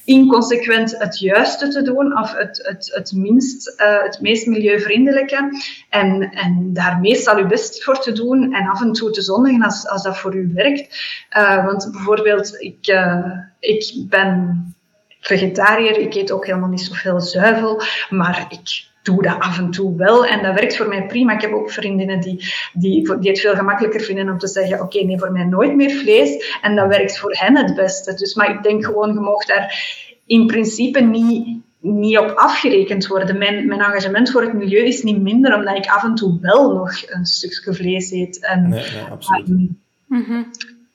inconsequent 0.06 0.98
het 0.98 1.20
juiste 1.20 1.68
te 1.68 1.82
doen 1.82 2.20
of 2.20 2.34
het, 2.34 2.60
het, 2.68 2.92
het, 2.94 3.12
minst, 3.16 3.74
uh, 3.82 4.04
het 4.04 4.22
meest 4.22 4.46
milieuvriendelijke. 4.48 5.50
En, 5.90 6.32
en 6.32 6.70
daar 6.74 7.00
meestal 7.00 7.38
je 7.38 7.46
best 7.46 7.84
voor 7.84 8.00
te 8.00 8.12
doen 8.12 8.54
en 8.54 8.68
af 8.68 8.82
en 8.82 8.92
toe 8.92 9.12
te 9.12 9.22
zondigen 9.22 9.64
als, 9.64 9.88
als 9.88 10.04
dat 10.04 10.18
voor 10.18 10.36
u 10.36 10.52
werkt. 10.54 11.00
Uh, 11.38 11.66
want 11.66 11.90
bijvoorbeeld 11.92 12.56
ik, 12.62 12.88
uh, 12.88 13.32
ik 13.60 13.94
ben 14.10 14.76
vegetariër, 15.22 15.98
ik 15.98 16.14
eet 16.14 16.32
ook 16.32 16.46
helemaal 16.46 16.70
niet 16.70 16.82
zoveel 16.82 17.20
zuivel, 17.22 17.82
maar 18.10 18.46
ik 18.50 18.90
doe 19.04 19.24
dat 19.24 19.40
af 19.40 19.58
en 19.58 19.72
toe 19.72 19.96
wel 19.96 20.26
en 20.26 20.44
dat 20.44 20.54
werkt 20.54 20.78
voor 20.78 20.88
mij 20.88 21.06
prima. 21.06 21.34
Ik 21.34 21.42
heb 21.42 21.54
ook 21.54 21.72
vriendinnen 21.72 22.20
die, 22.20 22.54
die, 22.74 23.18
die 23.20 23.30
het 23.30 23.40
veel 23.40 23.56
gemakkelijker 23.56 24.02
vinden 24.02 24.30
om 24.30 24.38
te 24.38 24.48
zeggen, 24.48 24.82
oké, 24.82 25.04
nee, 25.04 25.20
voor 25.20 25.32
mij 25.32 25.44
nooit 25.44 25.76
meer 25.76 25.92
vlees 25.92 26.58
en 26.62 26.76
dat 26.76 26.88
werkt 26.88 27.20
voor 27.20 27.36
hen 27.38 27.58
het 27.58 27.76
beste. 27.76 28.14
Dus, 28.14 28.36
maar 28.36 28.56
ik 28.56 28.64
denk 28.64 28.86
gewoon, 28.86 29.14
je 29.14 29.20
mag 29.20 29.46
daar 29.46 30.00
in 30.26 30.46
principe 30.48 31.00
niet 31.00 31.60
niet 31.82 32.18
op 32.18 32.30
afgerekend 32.30 33.08
worden. 33.08 33.38
Mijn, 33.38 33.68
mijn 33.68 33.80
engagement 33.80 34.32
voor 34.32 34.42
het 34.42 34.54
milieu 34.54 34.86
is 34.86 35.04
niet 35.04 35.22
minder, 35.22 35.56
omdat 35.56 35.78
ik 35.78 35.86
af 35.86 36.04
en 36.04 36.16
toe 36.16 36.38
wel 36.42 36.74
nog 36.74 36.92
een 37.06 37.26
stukje 37.26 37.74
vlees 37.74 38.12
eet. 38.12 38.46
En, 38.46 38.70
nee, 38.70 38.80
nee, 38.80 39.04
absoluut. 39.12 39.70
Um, 40.10 40.52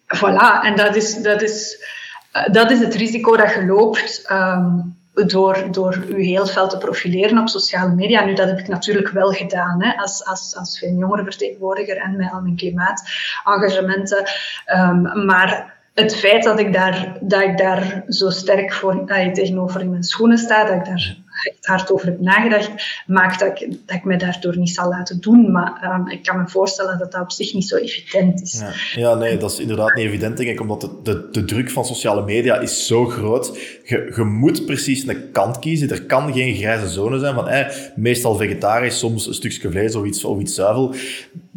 Voilà, 0.06 0.62
en 0.62 0.76
dat 0.76 0.96
is, 0.96 1.22
dat 1.22 1.42
is, 1.42 1.84
dat 2.44 2.70
is 2.70 2.78
het 2.78 2.94
risico 2.94 3.36
dat 3.36 3.52
je 3.54 3.66
loopt 3.66 4.26
um, 4.30 4.96
door, 5.24 5.68
door 5.70 6.04
je 6.08 6.24
heel 6.24 6.46
veel 6.46 6.68
te 6.68 6.78
profileren 6.78 7.38
op 7.38 7.48
sociale 7.48 7.94
media. 7.94 8.24
Nu, 8.24 8.34
dat 8.34 8.48
heb 8.48 8.58
ik 8.58 8.68
natuurlijk 8.68 9.08
wel 9.08 9.30
gedaan 9.30 9.82
hè, 9.82 9.96
als, 9.96 10.24
als, 10.24 10.56
als 10.56 10.80
jongerenvertegenwoordiger 10.80 11.96
en 11.96 12.16
met 12.16 12.32
al 12.32 12.40
mijn 12.40 12.56
klimaatengagementen. 12.56 14.24
Um, 14.74 15.24
maar 15.26 15.74
het 15.94 16.16
feit 16.16 16.44
dat 16.44 16.58
ik 16.58 16.72
daar, 16.72 17.16
dat 17.20 17.42
ik 17.42 17.58
daar 17.58 18.04
zo 18.08 18.30
sterk 18.30 18.72
voor, 18.72 19.02
uh, 19.06 19.32
tegenover 19.32 19.80
in 19.80 19.90
mijn 19.90 20.02
schoenen 20.02 20.38
sta, 20.38 20.64
dat 20.64 20.74
ik 20.74 20.84
daar 20.84 21.16
hard 21.60 21.92
over 21.92 22.06
heb 22.06 22.20
nagedacht, 22.20 22.70
maakt 23.06 23.40
dat 23.40 23.60
ik, 23.60 23.70
dat 23.86 23.96
ik 23.96 24.04
me 24.04 24.16
daardoor 24.16 24.58
niet 24.58 24.74
zal 24.74 24.88
laten 24.88 25.20
doen. 25.20 25.52
Maar 25.52 25.94
um, 25.94 26.08
ik 26.08 26.22
kan 26.22 26.38
me 26.38 26.48
voorstellen 26.48 26.98
dat 26.98 27.12
dat 27.12 27.20
op 27.20 27.32
zich 27.32 27.54
niet 27.54 27.68
zo 27.68 27.76
evident 27.76 28.42
is. 28.42 28.62
Ja, 28.94 29.14
nee, 29.14 29.36
dat 29.36 29.50
is 29.50 29.58
inderdaad 29.58 29.94
niet 29.94 30.06
evident, 30.06 30.36
denk 30.36 30.48
ik, 30.48 30.60
omdat 30.60 30.80
de, 30.80 30.90
de, 31.02 31.28
de 31.30 31.44
druk 31.44 31.70
van 31.70 31.84
sociale 31.84 32.24
media 32.24 32.58
is 32.58 32.86
zo 32.86 33.04
groot. 33.04 33.58
Je, 33.84 34.12
je 34.16 34.24
moet 34.24 34.66
precies 34.66 35.06
een 35.06 35.30
kant 35.32 35.58
kiezen. 35.58 35.90
Er 35.90 36.02
kan 36.02 36.32
geen 36.32 36.54
grijze 36.54 36.88
zone 36.88 37.18
zijn 37.18 37.34
van 37.34 37.48
meestal 37.94 38.36
vegetarisch, 38.36 38.98
soms 38.98 39.26
een 39.26 39.34
stukje 39.34 39.70
vlees 39.70 39.94
of 39.94 40.04
iets, 40.04 40.24
of 40.24 40.40
iets 40.40 40.54
zuivel. 40.54 40.94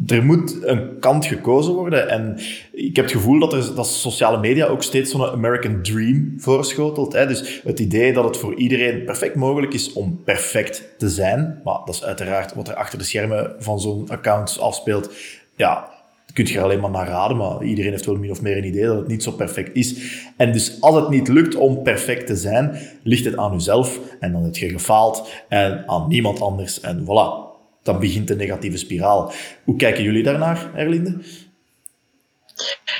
Er 0.06 0.24
moet 0.24 0.56
een 0.62 0.98
kant 0.98 1.26
gekozen 1.26 1.72
worden. 1.74 2.08
En 2.08 2.38
ik 2.72 2.96
heb 2.96 3.04
het 3.04 3.14
gevoel 3.14 3.38
dat, 3.38 3.52
er, 3.52 3.74
dat 3.74 3.86
sociale 3.86 4.40
media 4.40 4.66
ook 4.66 4.82
steeds 4.82 5.10
zo'n 5.10 5.24
American 5.24 5.82
Dream 5.82 6.34
voorschotelt. 6.36 7.12
Hè? 7.12 7.26
Dus 7.26 7.60
het 7.64 7.80
idee 7.80 8.12
dat 8.12 8.24
het 8.24 8.36
voor 8.36 8.54
iedereen 8.54 9.04
perfect 9.04 9.34
mogelijk 9.34 9.74
is 9.74 9.79
om 9.88 10.22
perfect 10.24 10.84
te 10.98 11.08
zijn. 11.08 11.60
Maar 11.64 11.78
dat 11.84 11.94
is 11.94 12.04
uiteraard 12.04 12.54
wat 12.54 12.68
er 12.68 12.74
achter 12.74 12.98
de 12.98 13.04
schermen 13.04 13.54
van 13.58 13.80
zo'n 13.80 14.08
account 14.08 14.60
afspeelt. 14.60 15.10
Ja, 15.56 15.88
kun 16.32 16.46
je 16.46 16.56
er 16.56 16.62
alleen 16.62 16.80
maar 16.80 16.90
naar 16.90 17.08
raden, 17.08 17.36
maar 17.36 17.62
iedereen 17.62 17.90
heeft 17.90 18.06
wel 18.06 18.16
min 18.16 18.30
of 18.30 18.42
meer 18.42 18.56
een 18.56 18.64
idee 18.64 18.84
dat 18.84 18.96
het 18.96 19.08
niet 19.08 19.22
zo 19.22 19.30
perfect 19.30 19.76
is. 19.76 20.18
En 20.36 20.52
dus 20.52 20.80
als 20.80 20.94
het 20.94 21.08
niet 21.08 21.28
lukt 21.28 21.54
om 21.54 21.82
perfect 21.82 22.26
te 22.26 22.36
zijn, 22.36 22.78
ligt 23.02 23.24
het 23.24 23.36
aan 23.36 23.52
jezelf 23.52 24.00
en 24.20 24.32
dan 24.32 24.44
heb 24.44 24.56
je 24.56 24.68
gefaald 24.68 25.28
en 25.48 25.88
aan 25.88 26.08
niemand 26.08 26.40
anders. 26.40 26.80
En 26.80 27.04
voilà, 27.04 27.50
dan 27.82 27.98
begint 28.00 28.28
de 28.28 28.36
negatieve 28.36 28.78
spiraal. 28.78 29.32
Hoe 29.64 29.76
kijken 29.76 30.02
jullie 30.02 30.22
daarnaar, 30.22 30.70
Erlinde? 30.74 31.18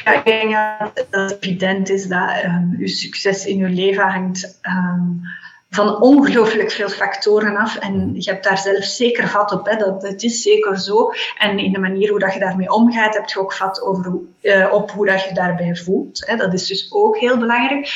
Ja, 0.05 0.15
ik 0.15 0.25
denk 0.25 0.53
dat 0.53 1.07
het 1.11 1.37
evident 1.41 1.89
is 1.89 2.07
dat 2.07 2.45
um, 2.45 2.77
uw 2.79 2.87
succes 2.87 3.47
in 3.47 3.61
uw 3.61 3.75
leven 3.75 4.09
hangt 4.09 4.61
um, 4.63 5.21
van 5.71 6.01
ongelooflijk 6.01 6.71
veel 6.71 6.89
factoren 6.89 7.57
af. 7.57 7.77
En 7.77 8.15
je 8.15 8.31
hebt 8.31 8.45
daar 8.45 8.59
zelf 8.59 8.85
zeker 8.85 9.29
vat 9.29 9.53
op. 9.53 9.67
Hè. 9.67 9.77
Dat, 9.77 10.03
het 10.03 10.23
is 10.23 10.43
zeker 10.43 10.79
zo. 10.79 11.13
En 11.39 11.59
in 11.59 11.73
de 11.73 11.79
manier 11.79 12.11
hoe 12.11 12.19
dat 12.19 12.35
je 12.35 12.41
daarmee 12.41 12.73
omgaat, 12.73 13.15
heb 13.15 13.29
je 13.29 13.41
ook 13.41 13.53
vat 13.53 13.83
over, 13.83 14.19
uh, 14.43 14.73
op 14.73 14.91
hoe 14.91 15.07
dat 15.07 15.25
je 15.25 15.35
daarbij 15.35 15.77
voelt. 15.77 16.27
Hè. 16.27 16.37
Dat 16.37 16.53
is 16.53 16.67
dus 16.67 16.93
ook 16.93 17.19
heel 17.19 17.39
belangrijk. 17.39 17.93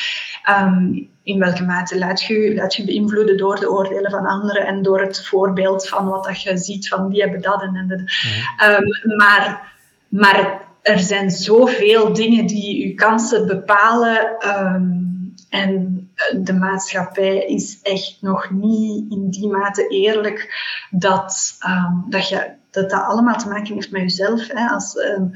Um, 0.49 1.09
in 1.23 1.39
welke 1.39 1.63
mate 1.63 1.97
laat 1.97 2.21
je, 2.21 2.53
laat 2.55 2.75
je 2.75 2.85
beïnvloeden 2.85 3.37
door 3.37 3.59
de 3.59 3.71
oordelen 3.71 4.11
van 4.11 4.25
anderen 4.25 4.65
en 4.65 4.81
door 4.81 5.01
het 5.01 5.25
voorbeeld 5.25 5.87
van 5.87 6.07
wat 6.07 6.23
dat 6.23 6.41
je 6.41 6.57
ziet 6.57 6.87
van 6.87 7.09
die 7.09 7.21
hebben 7.21 7.41
dat 7.41 7.61
en 7.61 7.85
dat. 7.87 7.99
Um, 8.69 9.17
maar, 9.17 9.73
maar 10.07 10.61
er 10.81 10.99
zijn 10.99 11.29
zoveel 11.29 12.13
dingen 12.13 12.45
die 12.45 12.87
je 12.87 12.93
kansen 12.93 13.47
bepalen. 13.47 14.35
Um, 14.57 15.33
en 15.49 15.94
de 16.33 16.53
maatschappij 16.53 17.45
is 17.45 17.79
echt 17.81 18.17
nog 18.21 18.49
niet 18.49 19.11
in 19.11 19.29
die 19.29 19.47
mate 19.47 19.87
eerlijk 19.87 20.53
dat, 20.89 21.57
um, 21.67 22.05
dat, 22.09 22.29
je, 22.29 22.51
dat 22.71 22.89
dat 22.89 23.03
allemaal 23.03 23.37
te 23.37 23.47
maken 23.47 23.73
heeft 23.73 23.91
met 23.91 24.01
jezelf. 24.01 24.47
Hè. 24.47 24.67
Als, 24.67 24.95
um, 24.95 25.31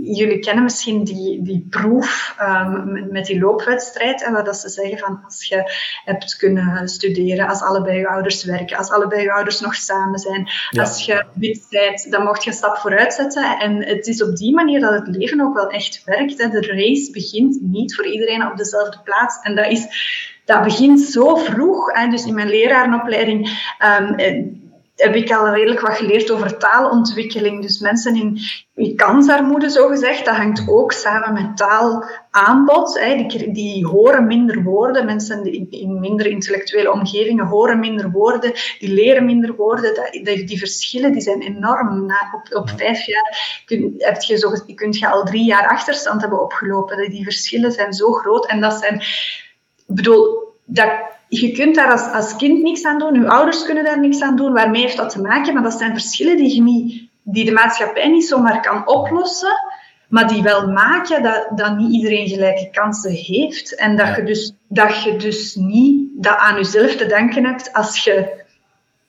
jullie 0.00 0.38
kennen 0.38 0.64
misschien 0.64 1.04
die, 1.04 1.42
die 1.42 1.66
proef 1.70 2.36
um, 2.40 3.08
met, 3.10 3.26
die 3.26 3.40
loopwedstrijd. 3.40 4.22
En 4.24 4.44
dat 4.44 4.56
ze 4.56 4.68
zeggen 4.68 4.98
van 4.98 5.20
als 5.24 5.44
je 5.44 5.72
hebt 6.04 6.36
kunnen 6.36 6.88
studeren, 6.88 7.48
als 7.48 7.62
allebei 7.62 7.98
je 7.98 8.08
ouders 8.08 8.44
werken, 8.44 8.76
als 8.76 8.90
allebei 8.90 9.22
je 9.22 9.32
ouders 9.32 9.60
nog 9.60 9.74
samen 9.74 10.18
zijn, 10.18 10.48
ja. 10.70 10.82
als 10.82 11.06
je 11.06 11.24
wit 11.34 11.66
bent, 11.70 12.10
dan 12.10 12.24
mocht 12.24 12.44
je 12.44 12.50
een 12.50 12.56
stap 12.56 12.76
vooruit 12.76 13.14
zetten. 13.14 13.58
En 13.58 13.84
het 13.84 14.06
is 14.06 14.22
op 14.22 14.36
die 14.36 14.54
manier 14.54 14.80
dat 14.80 15.06
het 15.06 15.16
leven 15.16 15.40
ook 15.40 15.54
wel 15.54 15.70
echt 15.70 16.02
werkt. 16.04 16.42
Hè. 16.42 16.48
De 16.48 16.66
race 16.66 17.10
begint 17.12 17.58
niet 17.60 17.94
voor 17.94 18.06
iedereen 18.06 18.50
op 18.50 18.56
dezelfde 18.56 19.00
plaats. 19.04 19.38
En 19.42 19.54
dat 19.54 19.66
is 19.66 19.86
dat 20.44 20.62
begint 20.62 21.00
zo 21.00 21.36
vroeg. 21.36 21.92
Hè. 21.92 22.08
Dus 22.08 22.24
in 22.24 22.34
mijn 22.34 22.48
lerarenopleiding 22.48 23.48
um, 24.00 24.64
heb 24.96 25.14
ik 25.14 25.32
al 25.32 25.48
redelijk 25.48 25.80
wat 25.80 25.96
geleerd 25.96 26.30
over 26.30 26.58
taalontwikkeling. 26.58 27.62
Dus 27.62 27.78
mensen 27.78 28.16
in, 28.16 28.38
in 28.74 28.96
kansarmoede, 28.96 29.70
zo 29.70 29.88
gezegd, 29.88 30.24
dat 30.24 30.34
hangt 30.34 30.68
ook 30.68 30.92
samen 30.92 31.32
met 31.32 31.56
taalaanbod. 31.56 33.00
Hè. 33.00 33.14
Die, 33.16 33.52
die 33.52 33.86
horen 33.86 34.26
minder 34.26 34.62
woorden. 34.62 35.04
Mensen 35.04 35.52
in, 35.52 35.66
in 35.70 36.00
minder 36.00 36.26
intellectuele 36.26 36.92
omgevingen 36.92 37.46
horen 37.46 37.78
minder 37.78 38.10
woorden. 38.10 38.52
Die 38.78 38.92
leren 38.92 39.24
minder 39.24 39.54
woorden. 39.54 40.10
Die, 40.10 40.44
die 40.44 40.58
verschillen 40.58 41.12
die 41.12 41.22
zijn 41.22 41.42
enorm. 41.42 42.06
Na, 42.06 42.32
op, 42.34 42.56
op 42.56 42.70
vijf 42.76 43.06
jaar 43.06 43.62
kun, 43.64 43.94
heb 43.98 44.22
je 44.22 44.36
zo, 44.36 44.52
kunt 44.74 44.98
je 44.98 45.08
al 45.08 45.24
drie 45.24 45.44
jaar 45.44 45.68
achterstand 45.68 46.20
hebben 46.20 46.42
opgelopen. 46.42 47.10
Die 47.10 47.24
verschillen 47.24 47.72
zijn 47.72 47.92
zo 47.92 48.12
groot. 48.12 48.46
En 48.46 48.60
dat 48.60 48.78
zijn... 48.78 48.94
Ik 49.88 49.94
bedoel, 49.94 50.54
dat 50.64 50.90
je 51.28 51.52
kunt 51.52 51.74
daar 51.74 51.92
als, 51.92 52.12
als 52.12 52.36
kind 52.36 52.62
niks 52.62 52.84
aan 52.84 52.98
doen, 52.98 53.14
je 53.14 53.28
ouders 53.28 53.64
kunnen 53.64 53.84
daar 53.84 54.00
niks 54.00 54.20
aan 54.20 54.36
doen. 54.36 54.52
Waarmee 54.52 54.82
heeft 54.82 54.96
dat 54.96 55.10
te 55.10 55.20
maken? 55.20 55.54
Maar 55.54 55.62
dat 55.62 55.78
zijn 55.78 55.92
verschillen 55.92 56.36
die, 56.36 56.54
je 56.54 56.62
niet, 56.62 57.08
die 57.22 57.44
de 57.44 57.52
maatschappij 57.52 58.08
niet 58.08 58.26
zomaar 58.26 58.60
kan 58.60 58.88
oplossen, 58.88 59.52
maar 60.08 60.28
die 60.28 60.42
wel 60.42 60.68
maken 60.68 61.22
dat, 61.22 61.48
dat 61.54 61.76
niet 61.76 61.92
iedereen 61.92 62.28
gelijke 62.28 62.70
kansen 62.70 63.12
heeft. 63.12 63.74
En 63.74 63.96
dat, 63.96 64.16
je 64.16 64.22
dus, 64.22 64.52
dat 64.68 65.02
je 65.02 65.16
dus 65.16 65.54
niet 65.54 66.10
dat 66.14 66.36
aan 66.36 66.56
jezelf 66.56 66.96
te 66.96 67.06
danken 67.06 67.44
hebt 67.44 67.72
als 67.72 68.04
je 68.04 68.44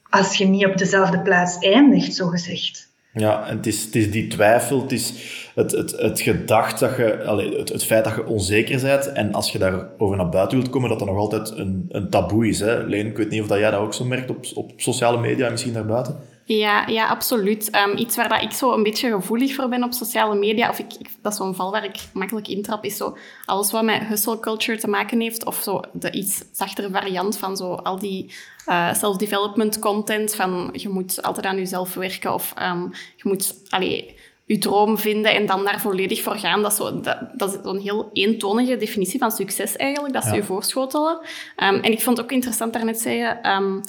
als 0.10 0.38
je 0.38 0.46
niet 0.46 0.66
op 0.66 0.78
dezelfde 0.78 1.20
plaats 1.20 1.58
eindigt, 1.58 2.16
zo 2.16 2.28
gezegd. 2.28 2.88
Ja, 3.14 3.48
en 3.48 3.58
het 3.58 3.68
is, 3.68 3.84
het 3.84 3.96
is 3.96 4.12
die 4.12 4.28
twijfel, 4.28 4.82
het 4.82 4.92
is 4.92 5.14
het, 5.58 5.72
het, 5.72 5.92
het 5.92 6.22
gedacht 6.22 6.80
dat 6.80 6.98
je, 6.98 7.26
allez, 7.26 7.56
het, 7.58 7.70
het 7.70 7.84
feit 7.84 8.04
dat 8.04 8.16
je 8.16 8.26
onzeker 8.26 8.82
bent 8.82 9.12
en 9.12 9.34
als 9.34 9.52
je 9.52 9.58
daarover 9.58 10.18
naar 10.18 10.30
buiten 10.30 10.58
wilt 10.58 10.70
komen, 10.70 10.90
dat 10.90 11.00
dat 11.00 11.08
nog 11.08 11.18
altijd 11.18 11.58
een, 11.58 11.86
een 11.90 12.10
taboe 12.10 12.48
is. 12.48 12.60
Hè? 12.60 12.84
Leen, 12.84 13.06
ik 13.06 13.18
weet 13.18 13.30
niet 13.30 13.42
of 13.42 13.48
dat 13.48 13.58
jij 13.58 13.72
dat 13.72 13.80
ook 13.80 13.94
zo 13.94 14.06
merkt 14.06 14.30
op, 14.30 14.46
op 14.54 14.72
sociale 14.76 15.20
media 15.20 15.46
en 15.46 15.52
misschien 15.52 15.74
daarbuiten. 15.74 16.20
Ja, 16.46 16.88
ja 16.88 17.08
absoluut. 17.08 17.76
Um, 17.76 17.98
iets 17.98 18.16
waar 18.16 18.30
dat 18.30 18.42
ik 18.42 18.52
zo 18.52 18.74
een 18.74 18.84
beetje 18.84 19.12
gevoelig 19.12 19.56
voor 19.56 19.70
ben 19.70 19.84
op 19.84 19.94
sociale 19.94 20.36
media, 20.36 20.70
of 20.70 20.80
ik, 20.80 20.92
dat 21.22 21.32
is 21.32 21.38
zo'n 21.38 21.56
val 21.56 21.72
waar 21.72 21.86
ik 21.86 22.00
makkelijk 22.14 22.48
intrap, 22.48 22.84
is 22.84 22.98
zo 22.98 23.18
alles 23.46 23.72
wat 23.72 23.84
met 23.84 24.04
hustle 24.08 24.40
culture 24.40 24.78
te 24.78 24.88
maken 24.88 25.20
heeft, 25.20 25.46
of 25.46 25.56
zo 25.56 25.82
de 25.94 26.12
iets 26.12 26.44
zachtere 26.52 26.90
variant 26.90 27.38
van 27.38 27.58
zo 27.58 27.74
al 27.74 28.00
die 28.00 28.34
uh, 28.68 28.94
self-development 28.94 29.80
content, 29.80 30.36
van 30.36 30.70
je 30.72 30.90
moet 30.90 31.22
altijd 31.22 31.46
aan 31.46 31.58
jezelf 31.58 31.94
werken, 31.94 32.34
of 32.34 32.54
um, 32.62 32.92
je 33.16 33.24
moet 33.24 33.56
allee, 33.70 34.16
je 34.48 34.58
droom 34.58 34.98
vinden 34.98 35.34
en 35.34 35.46
dan 35.46 35.64
daar 35.64 35.80
volledig 35.80 36.22
voor 36.22 36.38
gaan. 36.38 36.62
Dat 36.62 36.72
is, 36.72 36.78
zo, 36.78 37.02
dat, 37.02 37.18
dat 37.34 37.54
is 37.54 37.60
zo'n 37.64 37.80
heel 37.80 38.10
eentonige 38.14 38.78
definitie 38.78 39.20
van 39.20 39.32
succes 39.32 39.76
eigenlijk, 39.76 40.14
dat 40.14 40.24
ze 40.24 40.36
je 40.36 40.44
voorschotelen. 40.44 41.20
Um, 41.64 41.76
en 41.76 41.92
ik 41.92 42.02
vond 42.02 42.18
het 42.18 42.26
ook 42.26 42.32
interessant 42.32 42.74
daarnet 42.74 43.00
zeggen... 43.00 43.52
Um, 43.52 43.82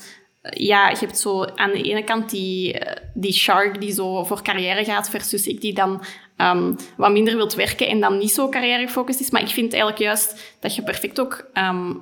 ja, 0.50 0.88
je 0.88 0.96
hebt 0.98 1.18
zo 1.18 1.44
aan 1.44 1.70
de 1.70 1.82
ene 1.82 2.04
kant 2.04 2.30
die, 2.30 2.80
die 3.14 3.32
shark 3.32 3.80
die 3.80 3.92
zo 3.92 4.24
voor 4.24 4.42
carrière 4.42 4.84
gaat, 4.84 5.10
versus 5.10 5.46
ik 5.46 5.60
die 5.60 5.74
dan 5.74 6.02
um, 6.36 6.76
wat 6.96 7.12
minder 7.12 7.36
wilt 7.36 7.54
werken 7.54 7.88
en 7.88 8.00
dan 8.00 8.18
niet 8.18 8.30
zo 8.30 8.48
carrière-gefocust 8.48 9.20
is. 9.20 9.30
Maar 9.30 9.42
ik 9.42 9.48
vind 9.48 9.72
eigenlijk 9.72 10.02
juist 10.02 10.56
dat 10.60 10.74
je 10.74 10.82
perfect 10.82 11.20
ook 11.20 11.50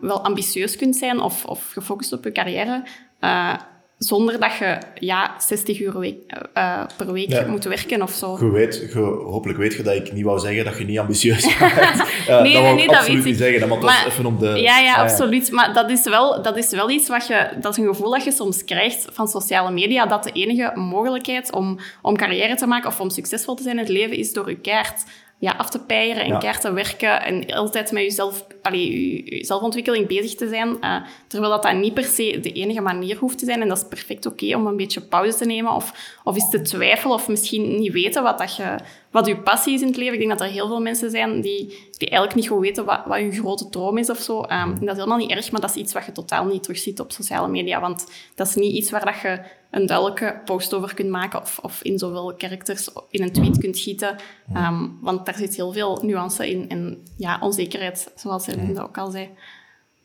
wel 0.01 0.25
ambitieus 0.25 0.77
kunt 0.77 0.97
zijn 0.97 1.21
of, 1.21 1.45
of 1.45 1.71
gefocust 1.73 2.13
op 2.13 2.25
je 2.25 2.33
carrière. 2.33 2.83
Uh, 3.21 3.55
zonder 3.99 4.41
dat 4.41 4.57
je 4.59 4.79
ja, 4.95 5.35
60 5.39 5.81
uur 5.81 5.99
week, 5.99 6.17
uh, 6.55 6.83
per 6.97 7.13
week 7.13 7.47
moet 7.47 7.65
werken 7.65 8.03
of 8.03 8.11
zo. 8.11 8.37
Je 8.41 8.51
weet, 8.51 8.89
je, 8.93 8.99
hopelijk 8.99 9.59
weet 9.59 9.75
je 9.75 9.83
dat 9.83 9.95
ik 9.95 10.13
niet 10.13 10.25
wou 10.25 10.39
zeggen 10.39 10.65
dat 10.65 10.79
je 10.79 10.85
niet 10.85 10.99
ambitieus 10.99 11.43
bent. 11.59 12.03
uh, 12.29 12.43
nee, 12.43 12.53
dat 12.53 12.63
nee, 12.63 12.75
nee, 12.75 12.87
dat 12.87 12.97
absoluut 12.97 13.25
niet 13.25 13.35
ik. 13.35 13.41
zeggen. 13.41 13.69
Dat 13.69 13.81
maar, 13.81 14.07
even 14.07 14.39
de... 14.39 14.47
Ja, 14.47 14.79
ja, 14.79 14.95
absoluut. 14.95 15.51
Maar 15.51 15.75
dat 15.75 15.91
is, 15.91 16.05
wel, 16.05 16.43
dat 16.43 16.57
is 16.57 16.71
wel 16.71 16.91
iets 16.91 17.09
wat 17.09 17.27
je... 17.27 17.49
Dat 17.61 17.73
is 17.73 17.79
een 17.79 17.95
gevoel 17.95 18.11
dat 18.11 18.25
je 18.25 18.33
soms 18.33 18.65
krijgt 18.65 19.07
van 19.13 19.29
sociale 19.29 19.71
media, 19.71 20.07
dat 20.07 20.25
de 20.25 20.33
enige 20.33 20.73
mogelijkheid 20.75 21.53
om, 21.53 21.79
om 22.03 22.17
carrière 22.17 22.55
te 22.55 22.67
maken 22.67 22.89
of 22.89 23.01
om 23.01 23.11
succesvol 23.11 23.55
te 23.55 23.63
zijn 23.63 23.79
in 23.79 23.83
het 23.85 23.93
leven 23.93 24.17
is 24.17 24.33
door 24.33 24.51
je 24.51 24.57
kaart 24.57 25.05
ja, 25.39 25.53
af 25.53 25.71
te 25.71 25.79
peieren 25.79 26.25
en 26.25 26.41
ja. 26.41 26.53
te 26.53 26.73
werken 26.73 27.23
en 27.23 27.53
altijd 27.53 27.93
met 27.93 28.03
jezelf, 28.03 28.47
allee, 28.63 29.25
je 29.25 29.45
zelfontwikkeling 29.45 30.07
bezig 30.07 30.35
te 30.35 30.49
zijn. 30.49 30.77
Uh, 30.81 30.97
terwijl 31.27 31.53
dat, 31.53 31.63
dat 31.63 31.75
niet 31.75 31.95
per 31.95 32.05
se 32.05 32.41
de 32.41 32.53
enige 32.53 32.81
manier 32.81 33.17
hoeft 33.17 33.39
te 33.39 33.45
zijn. 33.45 33.63
En 33.63 33.69
dat 33.69 33.77
is 33.77 33.89
perfect 33.89 34.27
oké 34.27 34.45
okay 34.45 34.55
om 34.55 34.67
een 34.67 34.77
beetje 34.77 35.01
pauze 35.01 35.39
te 35.39 35.45
nemen 35.45 35.73
of, 35.73 36.19
of 36.25 36.35
eens 36.35 36.51
te 36.51 36.63
twijfelen 36.63 37.15
of 37.15 37.29
misschien 37.29 37.77
niet 37.77 37.93
weten 37.93 38.23
wat, 38.23 38.39
dat 38.39 38.57
je, 38.57 38.77
wat 39.17 39.27
je 39.27 39.37
passie 39.37 39.75
is 39.75 39.81
in 39.81 39.87
het 39.87 39.97
leven. 39.97 40.13
Ik 40.13 40.19
denk 40.19 40.31
dat 40.39 40.41
er 40.41 40.55
heel 40.55 40.67
veel 40.67 40.81
mensen 40.81 41.11
zijn 41.11 41.41
die, 41.41 41.67
die 41.99 42.09
eigenlijk 42.09 42.35
niet 42.35 42.49
goed 42.49 42.61
weten 42.61 42.85
wat, 42.85 43.01
wat 43.07 43.17
hun 43.17 43.33
grote 43.33 43.69
droom 43.69 43.99
is 43.99 44.11
of 44.11 44.19
zo. 44.19 44.39
Um, 44.41 44.49
en 44.49 44.75
dat 44.81 44.89
is 44.89 44.97
helemaal 44.97 45.19
niet 45.19 45.31
erg, 45.31 45.51
maar 45.51 45.61
dat 45.61 45.71
is 45.71 45.77
iets 45.77 45.93
wat 45.93 46.05
je 46.05 46.13
totaal 46.13 46.45
niet 46.45 46.63
terugziet 46.63 47.01
op 47.01 47.13
sociale 47.13 47.49
media. 47.49 47.81
Want 47.81 48.07
dat 48.35 48.47
is 48.47 48.55
niet 48.55 48.75
iets 48.75 48.91
waar 48.91 49.05
dat 49.05 49.21
je 49.21 49.41
een 49.71 49.87
duidelijke 49.87 50.41
post 50.45 50.75
over 50.75 50.95
kunt 50.95 51.11
maken 51.11 51.41
of, 51.41 51.59
of 51.63 51.83
in 51.83 51.99
zoveel 51.99 52.35
characters 52.39 52.89
in 53.11 53.23
een 53.23 53.33
tweet 53.33 53.59
kunt 53.59 53.79
gieten. 53.79 54.17
Um, 54.57 54.99
want 55.01 55.27
daar 55.27 55.37
zit 55.37 55.57
heel 55.57 55.73
veel 55.73 55.99
nuance 56.03 56.51
in 56.51 56.69
en 56.69 57.03
ja, 57.17 57.39
onzekerheid, 57.41 58.13
zoals 58.15 58.47
Linda 58.47 58.83
ook 58.83 58.99
al 58.99 59.11
zei. 59.11 59.29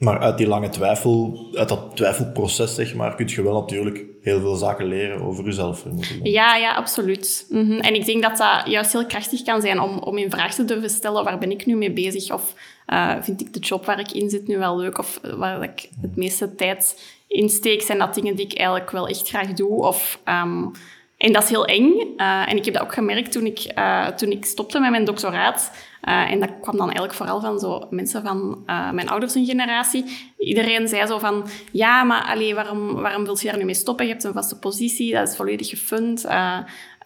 Maar 0.02 0.20
uit 0.20 0.38
die 0.38 0.48
lange 0.48 0.70
twijfel, 0.70 1.48
uit 1.54 1.70
dat 1.70 1.96
twijfelproces, 1.96 2.76
zeg 2.76 2.96
maar, 2.96 3.16
kun 3.16 3.28
je 3.28 3.44
wel 3.44 3.62
natuurlijk 3.62 4.04
heel 4.22 4.40
veel 4.40 4.56
zaken 4.56 4.86
leren 4.86 5.22
over 5.22 5.44
jezelf. 5.44 5.86
Ja, 6.24 6.56
ja, 6.56 6.74
absoluut. 6.76 7.46
-hmm. 7.50 7.80
En 7.80 7.96
ik 7.96 8.06
denk 8.06 8.22
dat 8.22 8.38
dat 8.38 8.62
juist 8.66 8.92
heel 8.92 9.06
krachtig 9.06 9.44
kan 9.44 9.62
zijn 9.62 9.80
om, 9.80 9.98
om 9.98 10.18
in 10.18 10.30
vraag 10.30 10.54
te 10.54 10.66
durven 10.66 10.90
stellen, 10.90 11.24
waar 11.24 11.38
ben 11.38 11.52
ik 11.52 11.66
nu 11.66 11.76
mee 11.76 11.92
bezig? 11.92 12.34
Of 12.34 12.54
uh, 12.88 13.16
vind 13.22 13.42
ik 13.42 13.54
de 13.54 13.60
job 13.60 13.86
waar 13.86 14.00
ik 14.00 14.12
in 14.12 14.30
zit 14.30 14.48
nu 14.48 14.58
wel 14.58 14.78
leuk? 14.78 14.98
Of 14.98 15.20
waar 15.36 15.64
ik 15.64 15.90
het 16.02 16.16
meeste 16.16 16.56
tijd 16.56 17.02
insteek, 17.28 17.82
zijn 17.82 17.98
dat 17.98 18.14
dingen 18.14 18.36
die 18.36 18.46
ik 18.46 18.58
eigenlijk 18.58 18.92
wel 18.92 19.08
echt 19.08 19.30
graag 19.30 19.54
doe? 19.54 19.86
Of... 19.86 20.20
Um, 20.26 20.72
en 21.18 21.34
dat 21.34 21.44
is 21.44 21.50
heel 21.50 21.66
eng. 21.66 21.92
Uh, 22.18 22.50
en 22.50 22.58
ik 22.58 22.66
heb 22.66 22.74
dat 22.74 22.84
ook 22.84 22.94
gemerkt 22.94 23.32
toen 23.32 23.46
ik, 23.46 23.74
toen 24.16 24.32
ik 24.32 24.46
stopte 24.46 24.80
met 24.80 24.92
mijn 24.92 25.06
doctoraat. 25.06 25.72
Uh, 26.04 26.32
en 26.32 26.40
dat 26.40 26.50
kwam 26.62 26.78
dan 26.78 26.86
eigenlijk 26.86 27.14
vooral 27.14 27.42
van 27.42 27.60
zo 27.60 27.88
mensen 27.90 28.22
van 28.22 28.64
mijn 28.66 29.10
ouders 29.10 29.34
hun 29.34 29.46
generatie. 29.46 30.06
Iedereen 30.38 30.88
zei 30.88 31.06
zo 31.08 31.20
van, 31.20 31.48
ja, 31.72 32.04
maar 32.04 32.24
allee, 32.24 32.56
waarom, 32.56 32.94
waarom 32.94 33.24
wil 33.24 33.38
je 33.40 33.48
daar 33.48 33.58
nu 33.58 33.66
mee 33.66 33.74
stoppen? 33.74 34.06
Je 34.06 34.12
hebt 34.12 34.24
een 34.24 34.34
vaste 34.34 34.60
positie, 34.60 35.14
dat 35.14 35.28
is 35.28 35.36
volledig 35.36 35.70
gefund. 35.70 36.26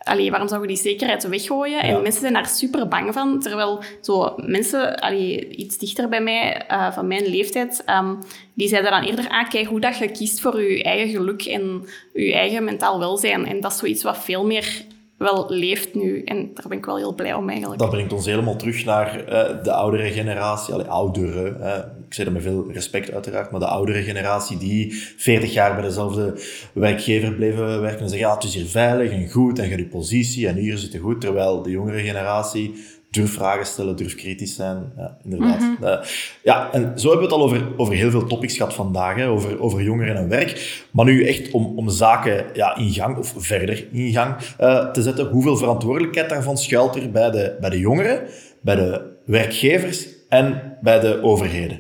Allee, 0.06 0.30
waarom 0.30 0.48
zou 0.48 0.62
je 0.62 0.68
die 0.68 0.78
zekerheid 0.78 1.28
weggooien? 1.28 1.82
En 1.82 2.02
mensen 2.02 2.22
zijn 2.22 2.34
daar 2.34 2.48
super 2.48 2.88
bang 2.88 3.14
van. 3.14 3.40
Terwijl 3.40 3.84
zo 4.02 4.34
mensen, 4.38 5.00
allee, 5.00 5.48
iets 5.48 5.78
dichter 5.78 6.10
bij 6.10 6.22
mij, 6.22 6.66
uh, 6.72 6.92
van 6.92 7.08
mijn 7.08 7.28
leeftijd, 7.28 7.84
um, 7.90 8.20
die 8.54 8.68
zeiden 8.68 8.92
dan 8.92 9.04
eerder, 9.04 9.30
ah, 9.30 9.50
kijk 9.50 9.66
hoe 9.66 9.80
dat 9.80 9.98
je 9.98 10.12
kiest 10.12 10.40
voor 10.40 10.62
je 10.62 10.84
eigen 10.84 11.10
geluk 11.10 11.46
en 11.46 11.86
je 12.14 12.34
eigen 12.34 12.64
mentaal 12.64 13.00
welzijn. 13.00 13.46
En 13.46 13.60
dat 13.60 13.72
is 13.72 13.78
zoiets 13.78 14.04
wat 14.04 14.24
veel 14.24 14.46
meer 14.46 14.86
wel 15.18 15.46
leeft 15.50 15.94
nu. 15.94 16.24
En 16.24 16.52
daar 16.54 16.68
ben 16.68 16.78
ik 16.78 16.86
wel 16.86 16.98
heel 16.98 17.16
blij 17.16 17.34
om 17.34 17.50
eigenlijk. 17.50 17.80
Dat 17.80 17.90
brengt 17.90 18.14
ons 18.14 18.26
helemaal 18.26 18.56
terug 18.56 18.86
naar 18.86 19.20
uh, 19.20 19.64
de 19.64 19.72
oudere 19.72 20.12
generatie. 20.12 20.74
Allee, 20.74 20.86
oudere, 20.86 21.48
ik 22.08 22.14
zeg 22.14 22.26
dat 22.26 22.34
met 22.34 22.44
veel 22.44 22.72
respect 22.72 23.12
uiteraard, 23.12 23.52
maar 23.52 23.60
de 23.60 23.68
oudere 23.68 24.04
generatie 24.04 24.58
die 24.58 24.94
40 25.18 25.54
jaar 25.54 25.74
bij 25.74 25.84
dezelfde 25.84 26.42
werkgever 26.74 27.34
bleven 27.34 27.82
werken 27.82 28.02
en 28.02 28.10
zeggen, 28.10 28.28
ja, 28.28 28.34
het 28.34 28.44
is 28.44 28.56
hier 28.56 28.66
veilig 28.66 29.12
en 29.12 29.30
goed 29.30 29.60
en 29.60 29.64
je 29.64 29.70
hebt 29.70 29.82
je 29.82 29.88
positie 29.88 30.48
en 30.48 30.56
hier 30.56 30.78
zit 30.78 30.94
het 30.94 31.02
goed. 31.02 31.22
Terwijl 31.22 31.62
de 31.62 31.70
jongere 31.70 32.00
generatie 32.00 32.74
durf 33.16 33.34
vragen 33.34 33.66
stellen, 33.66 33.96
durf 33.96 34.16
kritisch 34.16 34.56
zijn. 34.56 34.92
Ja, 34.98 35.18
inderdaad. 35.24 35.60
Mm 35.60 35.76
-hmm. 35.80 35.88
uh, 35.88 35.98
ja, 36.44 36.72
en 36.72 37.00
zo 37.00 37.10
hebben 37.10 37.28
we 37.28 37.34
het 37.34 37.44
al 37.44 37.44
over, 37.44 37.68
over 37.78 37.94
heel 37.94 38.10
veel 38.10 38.26
topics 38.26 38.58
gehad 38.58 38.74
vandaag, 38.74 39.16
hè, 39.16 39.28
over, 39.28 39.62
over 39.62 39.82
jongeren 39.84 40.16
en 40.16 40.30
werk. 40.30 40.84
Maar 40.92 41.06
nu 41.06 41.28
echt 41.28 41.52
om, 41.52 41.78
om 41.78 41.90
zaken 41.90 42.46
ja, 42.54 42.78
in 42.78 42.94
gang, 42.94 43.18
of 43.18 43.34
verder 43.38 43.88
in 43.92 44.12
gang 44.12 44.36
uh, 44.62 44.92
te 44.92 45.02
zetten, 45.02 45.28
hoeveel 45.28 45.58
verantwoordelijkheid 45.58 46.30
daarvan 46.30 46.58
schuilt 46.58 46.96
er 46.96 47.12
bij 47.12 47.32
de, 47.32 47.58
bij 47.60 47.70
de 47.70 47.80
jongeren, 47.80 48.28
bij 48.62 48.76
de 48.76 49.02
werkgevers 49.26 50.08
en 50.30 50.78
bij 50.82 51.00
de 51.00 51.24
overheden? 51.24 51.80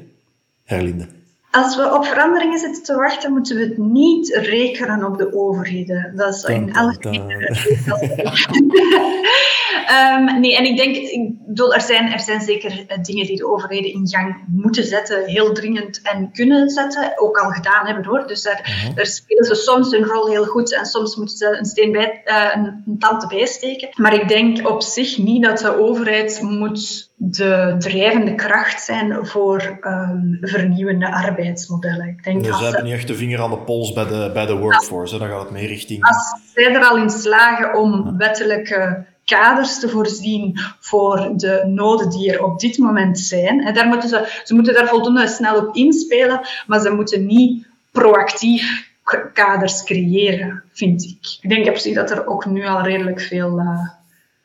Herlinde. 0.63 1.14
Als 1.55 1.75
we 1.75 1.93
op 1.93 2.05
veranderingen 2.05 2.59
zitten 2.59 2.83
te 2.83 2.95
wachten, 2.95 3.31
moeten 3.31 3.55
we 3.55 3.61
het 3.61 3.77
niet 3.77 4.35
rekenen 4.35 5.05
op 5.05 5.17
de 5.17 5.33
overheden. 5.33 6.11
Dat 6.15 6.35
is 6.35 6.43
in 6.43 6.73
elk 6.73 7.03
um, 7.03 7.25
nee, 10.41 10.57
en 10.57 10.65
ik 10.65 10.77
denk, 10.77 10.95
ik 10.95 11.45
bedoel, 11.45 11.73
er 11.73 11.81
zijn, 11.81 12.11
er 12.11 12.19
zijn 12.19 12.41
zeker 12.41 12.85
dingen 13.01 13.25
die 13.25 13.37
de 13.37 13.47
overheden 13.47 13.93
in 13.93 14.07
gang 14.07 14.43
moeten 14.47 14.83
zetten, 14.83 15.25
heel 15.25 15.53
dringend 15.53 16.01
en 16.01 16.31
kunnen 16.33 16.69
zetten, 16.69 17.13
ook 17.15 17.37
al 17.37 17.49
gedaan 17.49 17.85
hebben 17.85 18.05
hoor. 18.05 18.27
Dus 18.27 18.43
daar, 18.43 18.59
uh 18.61 18.83
-huh. 18.83 18.95
daar 18.95 19.05
spelen 19.05 19.45
ze 19.45 19.55
soms 19.55 19.91
hun 19.91 20.05
rol 20.05 20.27
heel 20.27 20.45
goed 20.45 20.73
en 20.73 20.85
soms 20.85 21.15
moeten 21.15 21.37
ze 21.37 21.57
een, 21.57 21.65
steen 21.65 21.91
bij, 21.91 22.21
uh, 22.25 22.51
een, 22.53 22.83
een 22.87 22.99
tand 22.99 23.27
bijsteken. 23.27 23.89
Maar 23.93 24.13
ik 24.13 24.27
denk 24.27 24.69
op 24.69 24.81
zich 24.81 25.17
niet 25.17 25.43
dat 25.43 25.57
de 25.57 25.79
overheid 25.79 26.41
moet 26.41 27.04
de 27.15 27.75
drijvende 27.79 28.35
kracht 28.35 28.83
zijn 28.83 29.25
voor 29.25 29.79
um, 29.81 30.37
vernieuwende 30.41 31.11
arbeidsmodellen. 31.11 32.07
Ik 32.07 32.23
denk 32.23 32.43
dus 32.43 32.51
als 32.51 32.59
ze 32.59 32.65
hebben 32.65 32.83
niet 32.83 32.93
echt 32.93 33.07
de 33.07 33.15
vinger 33.15 33.41
aan 33.41 33.49
de 33.49 33.57
pols 33.57 33.93
bij 33.93 34.07
de, 34.07 34.31
bij 34.33 34.45
de 34.45 34.55
workforce. 34.55 35.13
Als, 35.13 35.21
dan 35.21 35.29
gaat 35.29 35.41
het 35.41 35.51
meer 35.51 35.67
richting... 35.67 36.03
Als 36.03 36.39
zij 36.53 36.73
er 36.73 36.85
al 36.85 36.97
in 36.97 37.09
slagen 37.09 37.79
om 37.79 38.17
wettelijke 38.17 39.05
kaders 39.25 39.79
te 39.79 39.89
voorzien 39.89 40.59
voor 40.79 41.33
de 41.35 41.63
noden 41.67 42.09
die 42.09 42.31
er 42.31 42.43
op 42.43 42.59
dit 42.59 42.77
moment 42.77 43.19
zijn. 43.19 43.65
En 43.65 43.73
daar 43.73 43.87
moeten 43.87 44.09
ze, 44.09 44.41
ze 44.43 44.53
moeten 44.53 44.73
daar 44.73 44.87
voldoende 44.87 45.27
snel 45.27 45.57
op 45.57 45.75
inspelen, 45.75 46.41
maar 46.67 46.79
ze 46.79 46.89
moeten 46.89 47.25
niet 47.25 47.67
proactief 47.91 48.93
kaders 49.33 49.83
creëren, 49.83 50.63
vind 50.71 51.03
ik. 51.03 51.37
Ik 51.41 51.49
denk 51.49 51.67
op 51.67 51.77
zich 51.77 51.95
dat 51.95 52.11
er 52.11 52.27
ook 52.27 52.45
nu 52.45 52.65
al 52.65 52.81
redelijk 52.81 53.21
veel, 53.21 53.59
uh, 53.59 53.89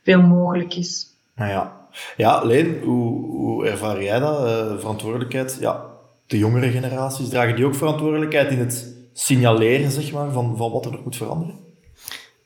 veel 0.03 0.23
mogelijk 0.23 0.75
is. 0.75 1.07
Nou 1.35 1.51
ja, 1.51 1.80
ja, 2.17 2.45
Leen, 2.45 2.81
hoe, 2.83 3.31
hoe 3.31 3.67
ervaar 3.67 4.03
jij 4.03 4.19
dat? 4.19 4.41
Uh, 4.41 4.79
verantwoordelijkheid? 4.79 5.57
Ja, 5.61 5.87
de 6.27 6.39
jongere 6.39 6.71
generaties, 6.71 7.29
dragen 7.29 7.57
die 7.57 7.65
ook 7.65 7.75
verantwoordelijkheid 7.75 8.51
in 8.51 8.59
het 8.59 8.97
signaleren 9.13 9.91
zeg 9.91 10.13
maar, 10.13 10.31
van, 10.31 10.57
van 10.57 10.71
wat 10.73 10.85
er 10.85 10.91
nog 10.91 11.05
moet 11.05 11.17
veranderen? 11.17 11.59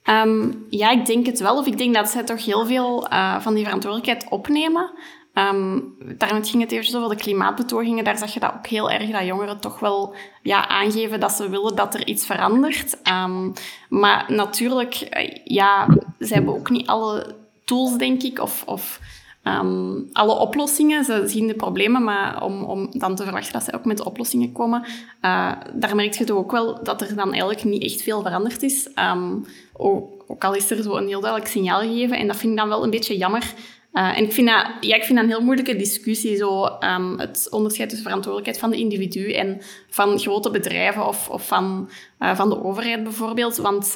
Um, 0.05 0.66
ja, 0.70 0.90
ik 0.90 1.07
denk 1.07 1.26
het 1.26 1.40
wel. 1.40 1.59
Of 1.59 1.66
ik 1.66 1.78
denk 1.78 1.95
dat 1.95 2.09
zij 2.09 2.24
toch 2.24 2.45
heel 2.45 2.66
veel 2.66 3.12
uh, 3.12 3.40
van 3.40 3.55
die 3.55 3.64
verantwoordelijkheid 3.64 4.30
opnemen. 4.30 4.90
Um, 5.34 5.95
daarnet 6.16 6.49
ging 6.49 6.62
het 6.62 6.72
eventjes 6.72 6.97
over 6.97 7.16
de 7.16 7.22
klimaatbetogingen. 7.22 8.05
Daar 8.05 8.18
zag 8.18 8.34
je 8.34 8.40
dat 8.40 8.53
ook 8.57 8.66
heel 8.66 8.90
erg, 8.90 9.11
dat 9.11 9.26
jongeren 9.26 9.61
toch 9.61 9.80
wel 9.80 10.14
ja, 10.42 10.68
aangeven 10.68 11.20
dat 11.20 11.32
ze 11.32 11.49
willen 11.49 11.76
dat 11.76 11.95
er 11.95 12.07
iets 12.07 12.26
verandert. 12.26 12.97
Um, 13.24 13.53
maar 13.88 14.24
natuurlijk, 14.28 15.09
ja, 15.45 15.86
ze 16.20 16.34
hebben 16.34 16.55
ook 16.55 16.70
niet 16.70 16.86
alle 16.86 17.34
tools, 17.64 17.97
denk 17.97 18.22
ik, 18.22 18.40
of... 18.40 18.62
of 18.66 19.01
ehm, 19.45 20.03
alle 20.12 20.38
oplossingen. 20.38 21.05
Ze 21.05 21.22
zien 21.26 21.47
de 21.47 21.55
problemen, 21.55 22.05
maar 22.05 22.42
om, 22.42 22.62
om 22.62 22.88
dan 22.90 23.14
te 23.14 23.22
verwachten 23.22 23.53
dat 23.53 23.62
ze 23.62 23.74
ook 23.74 23.84
met 23.84 24.05
oplossingen 24.05 24.53
komen, 24.53 24.84
uh, 25.22 25.53
daar 25.74 25.97
merk 25.97 26.14
je 26.14 26.24
toch 26.24 26.36
ook 26.36 26.53
wel 26.53 26.82
dat 26.82 27.01
er 27.01 27.16
dan 27.16 27.28
eigenlijk 27.28 27.64
niet 27.64 27.82
echt 27.82 28.03
veel 28.03 28.22
veranderd 28.22 28.62
is. 28.62 28.88
Um, 29.12 29.45
ook, 29.72 30.45
al 30.45 30.55
is 30.55 30.70
er 30.70 30.82
zo 30.82 30.97
een 30.97 31.07
heel 31.07 31.20
duidelijk 31.20 31.51
signaal 31.51 31.80
gegeven. 31.80 32.18
En 32.18 32.26
dat 32.26 32.36
vind 32.36 32.53
ik 32.53 32.59
dan 32.59 32.68
wel 32.68 32.84
een 32.84 32.90
beetje 32.90 33.16
jammer. 33.16 33.53
Uh, 33.92 34.18
en 34.18 34.24
ik 34.24 34.32
vind, 34.32 34.49
dat, 34.49 34.66
ja, 34.80 34.97
ik 34.97 35.05
vind 35.05 35.18
een 35.18 35.28
heel 35.28 35.42
moeilijke 35.42 35.76
discussie, 35.76 36.36
zo, 36.36 36.64
um, 36.64 37.18
het 37.18 37.47
onderscheid 37.51 37.88
tussen 37.88 38.07
verantwoordelijkheid 38.07 38.59
van 38.59 38.70
de 38.70 38.76
individu 38.76 39.32
en 39.32 39.61
van 39.88 40.18
grote 40.18 40.51
bedrijven 40.51 41.07
of, 41.07 41.28
of 41.28 41.47
van, 41.47 41.90
uh, 42.20 42.36
van 42.36 42.49
de 42.49 42.64
overheid 42.64 43.03
bijvoorbeeld. 43.03 43.57
Want 43.57 43.95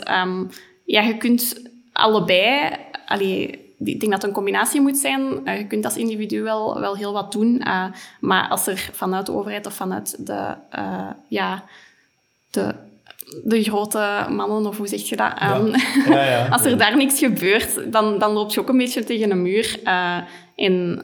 ja, 0.85 1.03
je 1.03 1.17
kunt 1.17 1.63
allebei... 1.93 2.71
Allee, 3.07 3.68
ik 3.79 4.01
denk 4.01 4.13
dat 4.13 4.13
het 4.13 4.25
een 4.25 4.37
combinatie 4.37 4.81
moet 4.81 4.97
zijn. 4.97 5.21
Uh, 5.45 5.59
je 5.59 5.67
kunt 5.67 5.85
als 5.85 5.97
individu 5.97 6.43
wel, 6.43 6.81
wel 6.81 6.97
heel 6.97 7.13
wat 7.13 7.33
doen. 7.33 7.63
maar 8.21 8.49
als 8.49 8.67
er 8.67 8.91
vanuit 8.93 9.27
de 9.27 9.33
overheid 9.33 9.67
of 9.67 9.75
vanuit 9.75 10.27
de, 10.27 10.55
ja, 11.29 11.65
de 12.51 12.75
de 13.45 13.63
grote 13.63 14.27
mannen, 14.31 14.67
of 14.67 14.77
hoe 14.77 14.87
zeg 14.87 15.09
je 15.09 15.17
dat? 15.17 15.33
Ja. 15.39 15.57
Um, 15.57 15.75
ja, 16.09 16.25
ja, 16.25 16.49
als 16.55 16.65
er 16.65 16.79
daar 16.79 16.97
niks 16.97 17.19
gebeurt, 17.19 17.93
dan, 17.93 18.19
dan 18.19 18.33
loop 18.33 18.51
je 18.53 18.61
ook 18.61 18.69
een 18.69 18.77
beetje 18.77 19.05
tegen 19.05 19.31
een 19.31 19.43
muur. 19.43 19.81
Uh, 19.85 20.17
en 20.57 21.03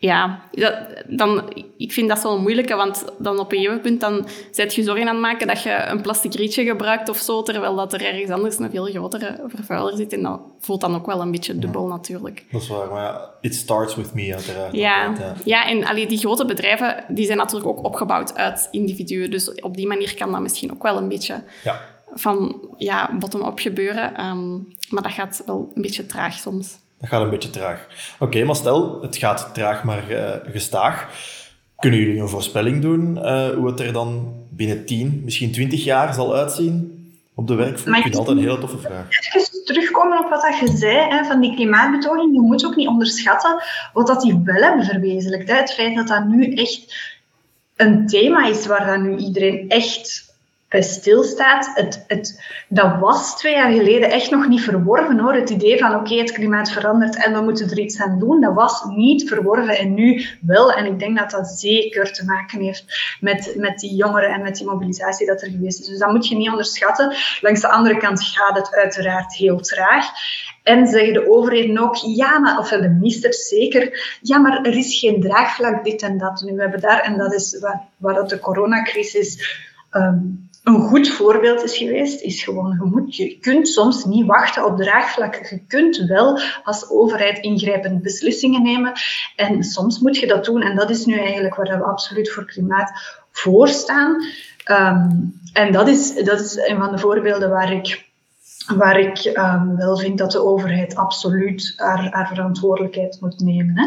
ja, 0.00 0.42
dat, 0.50 0.74
dan, 1.06 1.52
ik 1.76 1.92
vind 1.92 2.08
dat 2.08 2.18
zo 2.18 2.38
moeilijk, 2.38 2.68
want 2.68 3.04
dan 3.18 3.38
op 3.38 3.52
een 3.52 3.58
gegeven 3.58 3.80
punt 3.80 4.00
dan 4.00 4.26
zet 4.50 4.74
je 4.74 4.82
zorgen 4.82 5.08
aan 5.08 5.14
het 5.14 5.22
maken 5.22 5.46
dat 5.46 5.62
je 5.62 5.84
een 5.86 6.00
plastic 6.00 6.34
rietje 6.34 6.64
gebruikt 6.64 7.08
of 7.08 7.16
zo, 7.16 7.42
terwijl 7.42 7.74
dat 7.74 7.92
er 7.92 8.04
ergens 8.04 8.30
anders 8.30 8.58
een 8.58 8.70
veel 8.70 8.84
grotere 8.84 9.40
vervuiler 9.46 9.96
zit. 9.96 10.12
En 10.12 10.22
dat 10.22 10.40
voelt 10.58 10.80
dan 10.80 10.94
ook 10.94 11.06
wel 11.06 11.20
een 11.20 11.30
beetje 11.30 11.58
dubbel 11.58 11.86
natuurlijk. 11.86 12.44
Dat 12.50 12.62
is 12.62 12.68
waar, 12.68 12.88
maar 12.88 13.02
ja, 13.02 13.30
it 13.40 13.54
starts 13.54 13.94
with 13.94 14.14
me 14.14 14.34
uiteraard. 14.34 14.74
Ja, 14.74 15.14
ja. 15.18 15.34
ja 15.44 15.68
en 15.68 15.84
allee, 15.84 16.06
die 16.06 16.18
grote 16.18 16.44
bedrijven 16.44 17.04
die 17.08 17.26
zijn 17.26 17.38
natuurlijk 17.38 17.68
ook 17.68 17.84
opgebouwd 17.84 18.36
uit 18.36 18.68
individuen. 18.70 19.30
Dus 19.30 19.54
op 19.54 19.76
die 19.76 19.86
manier 19.86 20.14
kan 20.14 20.32
dat 20.32 20.40
misschien 20.40 20.72
ook 20.72 20.82
wel 20.82 20.96
een 20.96 21.08
beetje 21.08 21.42
ja. 21.64 21.80
van 22.14 22.68
ja, 22.76 23.10
bottom-up 23.18 23.58
gebeuren. 23.58 24.24
Um, 24.24 24.68
maar 24.90 25.02
dat 25.02 25.12
gaat 25.12 25.42
wel 25.46 25.72
een 25.74 25.82
beetje 25.82 26.06
traag 26.06 26.34
soms. 26.34 26.78
Dat 27.00 27.08
gaat 27.08 27.22
een 27.22 27.30
beetje 27.30 27.50
traag. 27.50 27.86
Oké, 28.18 28.44
maar 28.44 28.56
stel, 28.56 29.02
het 29.02 29.16
gaat 29.16 29.50
traag 29.52 29.84
maar 29.84 30.10
uh, 30.10 30.30
gestaag. 30.52 31.08
Kunnen 31.76 32.00
jullie 32.00 32.20
een 32.20 32.28
voorspelling 32.28 32.82
doen 32.82 33.16
uh, 33.16 33.48
hoe 33.48 33.66
het 33.66 33.80
er 33.80 33.92
dan 33.92 34.34
binnen 34.48 34.84
10, 34.84 35.20
misschien 35.24 35.52
20 35.52 35.84
jaar 35.84 36.14
zal 36.14 36.34
uitzien 36.34 36.98
op 37.34 37.46
de 37.46 37.54
werkvloer? 37.54 37.96
Ik 37.96 38.02
vind 38.02 38.16
altijd 38.16 38.36
een 38.36 38.42
hele 38.42 38.58
toffe 38.58 38.78
vraag. 38.78 39.06
Even 39.34 39.64
terugkomen 39.64 40.18
op 40.18 40.30
wat 40.30 40.58
je 40.60 40.76
zei 40.76 40.96
hè, 40.96 41.24
van 41.24 41.40
die 41.40 41.54
klimaatbetoging. 41.54 42.34
Je 42.34 42.40
moet 42.40 42.66
ook 42.66 42.76
niet 42.76 42.88
onderschatten 42.88 43.62
wat 43.92 44.06
dat 44.06 44.20
die 44.20 44.40
wel 44.44 44.62
hebben 44.62 44.84
verwezenlijkt. 44.84 45.50
Het 45.50 45.72
feit 45.72 45.96
dat 45.96 46.08
dat 46.08 46.24
nu 46.24 46.54
echt 46.54 46.94
een 47.76 48.06
thema 48.06 48.46
is 48.46 48.66
waar 48.66 48.86
dan 48.86 49.02
nu 49.02 49.16
iedereen 49.16 49.68
echt 49.68 50.27
bij 50.68 50.82
stilstaat. 50.82 51.70
Het, 51.74 52.04
het, 52.06 52.42
dat 52.68 52.98
was 53.00 53.36
twee 53.36 53.54
jaar 53.54 53.72
geleden 53.72 54.10
echt 54.10 54.30
nog 54.30 54.48
niet 54.48 54.60
verworven 54.60 55.18
hoor. 55.18 55.34
Het 55.34 55.50
idee 55.50 55.78
van 55.78 55.94
oké, 55.94 56.14
het 56.14 56.32
klimaat 56.32 56.70
verandert 56.70 57.24
en 57.24 57.32
we 57.32 57.40
moeten 57.40 57.70
er 57.70 57.78
iets 57.78 58.00
aan 58.00 58.18
doen, 58.18 58.40
dat 58.40 58.54
was 58.54 58.84
niet 58.84 59.28
verworven 59.28 59.78
en 59.78 59.94
nu 59.94 60.26
wel. 60.40 60.72
En 60.72 60.86
ik 60.86 60.98
denk 60.98 61.18
dat 61.18 61.30
dat 61.30 61.48
zeker 61.48 62.12
te 62.12 62.24
maken 62.24 62.60
heeft 62.60 62.84
met, 63.20 63.54
met 63.56 63.78
die 63.78 63.94
jongeren 63.94 64.30
en 64.30 64.42
met 64.42 64.56
die 64.56 64.66
mobilisatie 64.66 65.26
dat 65.26 65.42
er 65.42 65.50
geweest 65.50 65.80
is. 65.80 65.86
Dus 65.86 65.98
dat 65.98 66.10
moet 66.10 66.28
je 66.28 66.36
niet 66.36 66.50
onderschatten. 66.50 67.14
Langs 67.40 67.60
de 67.60 67.68
andere 67.68 67.96
kant 67.96 68.22
gaat 68.22 68.56
het 68.56 68.74
uiteraard 68.74 69.34
heel 69.34 69.60
traag. 69.60 70.06
En 70.62 70.86
zeggen 70.86 71.12
de 71.12 71.30
overheden 71.30 71.78
ook, 71.78 71.96
ja, 71.96 72.38
maar, 72.38 72.58
of 72.58 72.68
de 72.68 72.88
ministers 72.88 73.48
zeker, 73.48 74.18
ja, 74.22 74.38
maar 74.38 74.62
er 74.62 74.76
is 74.76 74.98
geen 74.98 75.20
draagvlak, 75.20 75.84
dit 75.84 76.02
en 76.02 76.18
dat. 76.18 76.42
Nu, 76.46 76.54
we 76.54 76.60
hebben 76.60 76.80
daar, 76.80 77.00
en 77.00 77.16
dat 77.18 77.34
is 77.34 77.58
waar, 77.60 77.88
waar 77.96 78.28
de 78.28 78.38
coronacrisis 78.38 79.56
um, 79.92 80.48
een 80.68 80.88
goed 80.88 81.08
voorbeeld 81.08 81.62
is 81.62 81.76
geweest, 81.76 82.20
is 82.22 82.42
gewoon, 82.42 82.78
je, 82.80 82.90
moet, 82.90 83.16
je 83.16 83.38
kunt 83.38 83.68
soms 83.68 84.04
niet 84.04 84.26
wachten 84.26 84.64
op 84.64 84.76
draagvlak. 84.76 85.34
Je 85.34 85.60
kunt 85.66 85.96
wel 85.96 86.38
als 86.62 86.90
overheid 86.90 87.38
ingrijpend 87.38 88.02
beslissingen 88.02 88.62
nemen. 88.62 88.92
En 89.36 89.62
soms 89.62 89.98
moet 89.98 90.16
je 90.16 90.26
dat 90.26 90.44
doen. 90.44 90.62
En 90.62 90.76
dat 90.76 90.90
is 90.90 91.04
nu 91.04 91.18
eigenlijk 91.18 91.54
waar 91.54 91.78
we 91.78 91.84
absoluut 91.84 92.30
voor 92.30 92.44
klimaat 92.44 92.92
voor 93.30 93.68
staan. 93.68 94.24
Um, 94.70 95.40
en 95.52 95.72
dat 95.72 95.88
is, 95.88 96.14
dat 96.14 96.40
is 96.40 96.56
een 96.56 96.78
van 96.78 96.92
de 96.92 96.98
voorbeelden 96.98 97.50
waar 97.50 97.72
ik 97.72 98.06
waar 98.76 99.00
ik 99.00 99.24
um, 99.24 99.76
wel 99.76 99.96
vind 99.96 100.18
dat 100.18 100.30
de 100.30 100.42
overheid 100.42 100.96
absoluut 100.96 101.74
haar, 101.76 102.28
verantwoordelijkheid 102.28 103.18
moet 103.20 103.40
nemen. 103.40 103.74
Hè. 103.78 103.86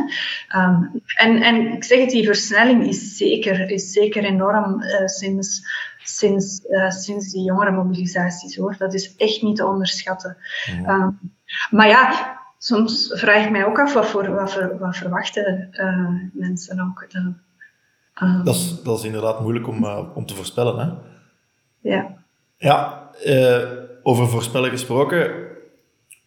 Um, 0.62 1.02
en, 1.16 1.42
en 1.42 1.74
ik 1.74 1.84
zeg 1.84 2.00
het, 2.00 2.10
die 2.10 2.26
versnelling 2.26 2.88
is 2.88 3.18
zeker, 3.18 3.70
is 3.70 3.92
zeker 3.92 4.24
enorm 4.24 4.82
uh, 4.82 5.06
sinds 5.06 5.62
sinds, 6.04 6.66
uh, 6.70 6.90
sinds 6.90 7.32
die 7.32 7.44
jongerenmobilisaties 7.44 8.56
hoor. 8.56 8.76
Dat 8.78 8.94
is 8.94 9.16
echt 9.16 9.42
niet 9.42 9.56
te 9.56 9.66
onderschatten. 9.66 10.38
Um, 10.88 11.20
maar 11.70 11.88
ja, 11.88 12.40
soms 12.58 13.12
vraag 13.14 13.46
ik 13.46 13.52
mij 13.52 13.66
ook 13.66 13.80
af 13.80 13.94
wat, 13.94 14.06
voor, 14.06 14.36
wat, 14.36 14.52
voor, 14.52 14.78
wat 14.80 14.98
verwachten 14.98 15.70
uh, 15.72 16.42
mensen 16.42 16.82
ook. 16.82 17.06
De, 17.10 17.34
um, 18.24 18.44
dat, 18.44 18.56
is, 18.56 18.82
dat 18.84 19.00
is 19.00 19.06
inderdaad 19.06 19.42
moeilijk 19.42 19.68
om, 19.68 19.84
uh, 19.84 20.16
om 20.16 20.26
te 20.26 20.36
voorspellen. 20.36 20.78
Hè? 20.80 20.94
Ja. 21.90 22.20
Ja, 22.58 23.10
over 24.04 24.28
voorspellen 24.28 24.70
gesproken. 24.70 25.50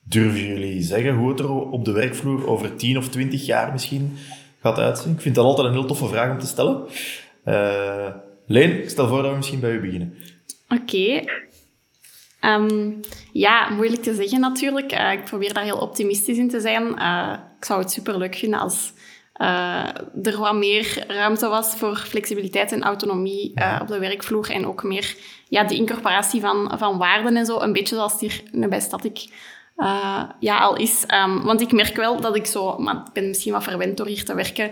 Durven 0.03 0.47
jullie 0.47 0.83
zeggen 0.83 1.15
hoe 1.15 1.29
het 1.29 1.41
er 1.41 1.51
op 1.51 1.85
de 1.85 1.93
werkvloer 1.93 2.49
over 2.49 2.77
10 2.77 2.99
of 2.99 3.09
20 3.09 3.47
jaar 3.47 3.73
misschien 3.73 4.17
gaat 4.61 4.79
uitzien? 4.79 5.13
Ik 5.13 5.21
vind 5.21 5.35
dat 5.35 5.45
altijd 5.45 5.67
een 5.67 5.73
heel 5.73 5.85
toffe 5.85 6.07
vraag 6.07 6.31
om 6.31 6.39
te 6.39 6.47
stellen. 6.47 6.87
Leen, 8.47 8.83
ik 8.83 8.91
stel 8.91 9.09
voor 9.09 9.23
dat 9.23 9.31
we 9.31 9.37
misschien 9.37 9.61
bij 9.61 9.73
u 9.73 9.81
beginnen. 9.81 10.15
Oké. 10.69 11.25
Ehm, 12.41 12.93
ja, 13.33 13.69
moeilijk 13.69 14.03
te 14.03 14.15
zeggen 14.15 14.41
natuurlijk. 14.41 14.93
Uh, 14.93 15.13
ik 15.13 15.25
probeer 15.25 15.55
daar 15.55 15.65
heel 15.65 15.79
optimistisch 15.79 16.39
in 16.39 16.49
te 16.49 16.61
zijn. 16.61 16.83
Uh, 16.83 17.39
ik 17.59 17.65
zou 17.65 17.81
het 17.81 17.91
superleuk 17.91 18.35
vinden 18.35 18.61
als 18.61 18.93
uh, 19.41 19.89
er 20.23 20.39
wat 20.39 20.55
meer 20.55 21.05
ruimte 21.09 21.49
was 21.49 21.75
voor 21.75 21.97
flexibiliteit 21.97 22.73
en 22.73 22.83
autonomie 22.83 23.53
op 23.81 23.89
de 23.89 23.99
werkvloer. 23.99 24.51
En 24.51 24.67
ook 24.67 24.83
meer 24.83 25.17
ja, 25.49 25.65
de 25.65 25.75
incorporatie 25.75 26.41
van, 26.41 26.79
van 26.79 26.99
waarden 26.99 27.37
en 27.37 27.47
zo. 27.47 27.61
Een 27.61 27.73
beetje 27.73 27.95
zoals 27.95 28.21
hier 28.21 28.43
bij 28.69 28.81
Static 28.81 29.27
ja, 30.39 30.59
al 30.59 30.77
is. 30.77 31.05
Um, 31.25 31.45
want 31.45 31.61
ik 31.61 31.73
merk 31.73 31.97
wel 31.97 32.21
dat 32.21 32.37
ik 32.37 32.47
zo... 32.47 32.79
Maar 32.79 32.95
ik 32.95 33.13
ben 33.13 33.29
misschien 33.29 33.53
wat 33.53 33.63
verwend 33.63 33.97
door 33.97 34.07
hier 34.07 34.25
te 34.25 34.35
werken. 34.35 34.71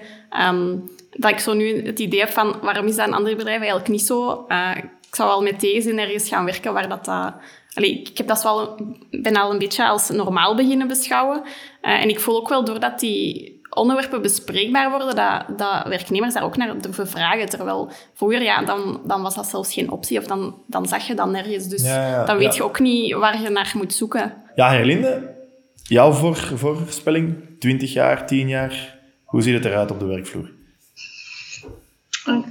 Um, 0.48 0.90
dat 1.11 1.30
ik 1.30 1.38
zo 1.38 1.53
nu 1.53 1.86
het 1.86 1.98
idee 1.98 2.20
heb 2.20 2.30
van 2.30 2.57
waarom 2.62 2.86
is 2.86 2.96
dat 2.96 3.07
een 3.07 3.14
ander 3.14 3.36
bedrijf 3.36 3.59
eigenlijk 3.59 3.88
niet 3.88 4.07
zo? 4.07 4.44
Uh, 4.48 4.70
ik 5.09 5.14
zou 5.14 5.28
wel 5.28 5.42
met 5.42 5.59
tegenzin 5.59 5.98
ergens 5.98 6.28
gaan 6.28 6.44
werken 6.44 6.72
waar 6.72 6.88
dat... 6.88 7.09
Uh, 7.09 7.26
allee, 7.74 8.00
ik 8.00 8.16
heb 8.18 8.26
dat 8.26 8.42
wel, 8.42 8.76
ben 9.11 9.36
al 9.36 9.50
een 9.53 9.59
beetje 9.59 9.88
als 9.88 10.11
normaal 10.11 10.55
beginnen 10.55 10.88
beschouwen. 10.88 11.42
En 11.80 12.09
ik 12.09 12.20
voel 12.20 12.36
ook 12.36 12.48
wel 12.48 12.64
doordat 12.64 13.00
die 13.00 13.61
onderwerpen 13.70 14.22
bespreekbaar 14.22 14.90
worden, 14.90 15.16
dat, 15.16 15.59
dat 15.59 15.88
werknemers 15.88 16.34
daar 16.34 16.44
ook 16.44 16.57
naar 16.57 16.80
durven 16.80 17.09
vragen. 17.09 17.48
Terwijl 17.48 17.90
vroeger, 18.14 18.42
ja, 18.42 18.62
dan, 18.62 19.00
dan 19.05 19.22
was 19.22 19.34
dat 19.34 19.46
zelfs 19.46 19.72
geen 19.72 19.90
optie 19.90 20.18
of 20.18 20.24
dan, 20.24 20.55
dan 20.66 20.86
zag 20.86 21.07
je 21.07 21.14
dat 21.14 21.28
nergens. 21.28 21.68
Dus 21.68 21.82
ja, 21.82 22.09
ja, 22.09 22.24
dan 22.24 22.36
weet 22.36 22.57
je 22.57 22.64
ook 22.64 22.80
niet 22.80 23.14
waar 23.14 23.42
je 23.42 23.48
naar 23.48 23.72
moet 23.76 23.94
zoeken. 23.94 24.41
Ja, 24.55 24.70
Herlinde, 24.72 25.34
jouw 25.82 26.12
voor, 26.12 26.36
voorspelling, 26.36 27.34
20 27.59 27.92
jaar, 27.92 28.26
10 28.26 28.48
jaar, 28.48 28.98
hoe 29.24 29.42
ziet 29.42 29.55
het 29.55 29.64
eruit 29.64 29.90
op 29.90 29.98
de 29.98 30.07
werkvloer? 30.07 30.50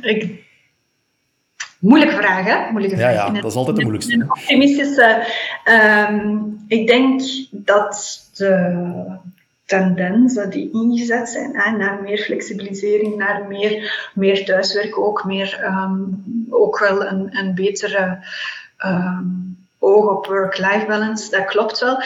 Ik, 0.02 0.44
moeilijke 1.80 2.16
vraag, 2.16 2.46
hè? 2.46 2.72
Moeilijke 2.72 2.98
vraag. 2.98 3.14
Ja, 3.14 3.26
ja, 3.26 3.42
dat 3.42 3.52
is 3.52 3.58
altijd 3.58 3.76
de 3.76 3.82
moeilijkste. 3.82 4.14
Een 4.14 4.32
optimistische... 4.32 5.28
Um, 6.10 6.64
ik 6.68 6.88
denk 6.88 7.22
dat 7.52 8.22
de 8.34 9.18
tendensen 9.66 10.50
die 10.50 10.70
ingezet 10.74 11.30
zijn 11.30 11.56
hè, 11.56 11.78
naar 11.78 12.02
meer 12.02 12.18
flexibilisering, 12.18 13.16
naar 13.16 13.48
meer, 13.48 14.10
meer 14.14 14.46
thuiswerken, 14.46 15.04
ook, 15.04 15.26
meer, 15.26 15.64
um, 15.64 16.24
ook 16.50 16.80
wel 16.80 17.06
een, 17.06 17.38
een 17.38 17.56
betere... 17.56 18.26
Um, 18.86 19.41
oog 19.84 20.06
op 20.06 20.26
work-life 20.26 20.86
balance, 20.88 21.30
dat 21.30 21.46
klopt 21.46 21.80
wel. 21.80 22.04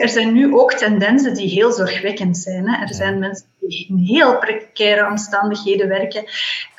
Er 0.00 0.08
zijn 0.08 0.32
nu 0.32 0.54
ook 0.54 0.72
tendensen 0.72 1.34
die 1.34 1.48
heel 1.48 1.72
zorgwekkend 1.72 2.38
zijn. 2.38 2.68
Hè. 2.68 2.82
Er 2.82 2.94
zijn 2.94 3.18
mensen 3.18 3.46
die 3.60 3.86
in 3.88 3.96
heel 3.96 4.38
precaire 4.38 5.10
omstandigheden 5.10 5.88
werken. 5.88 6.20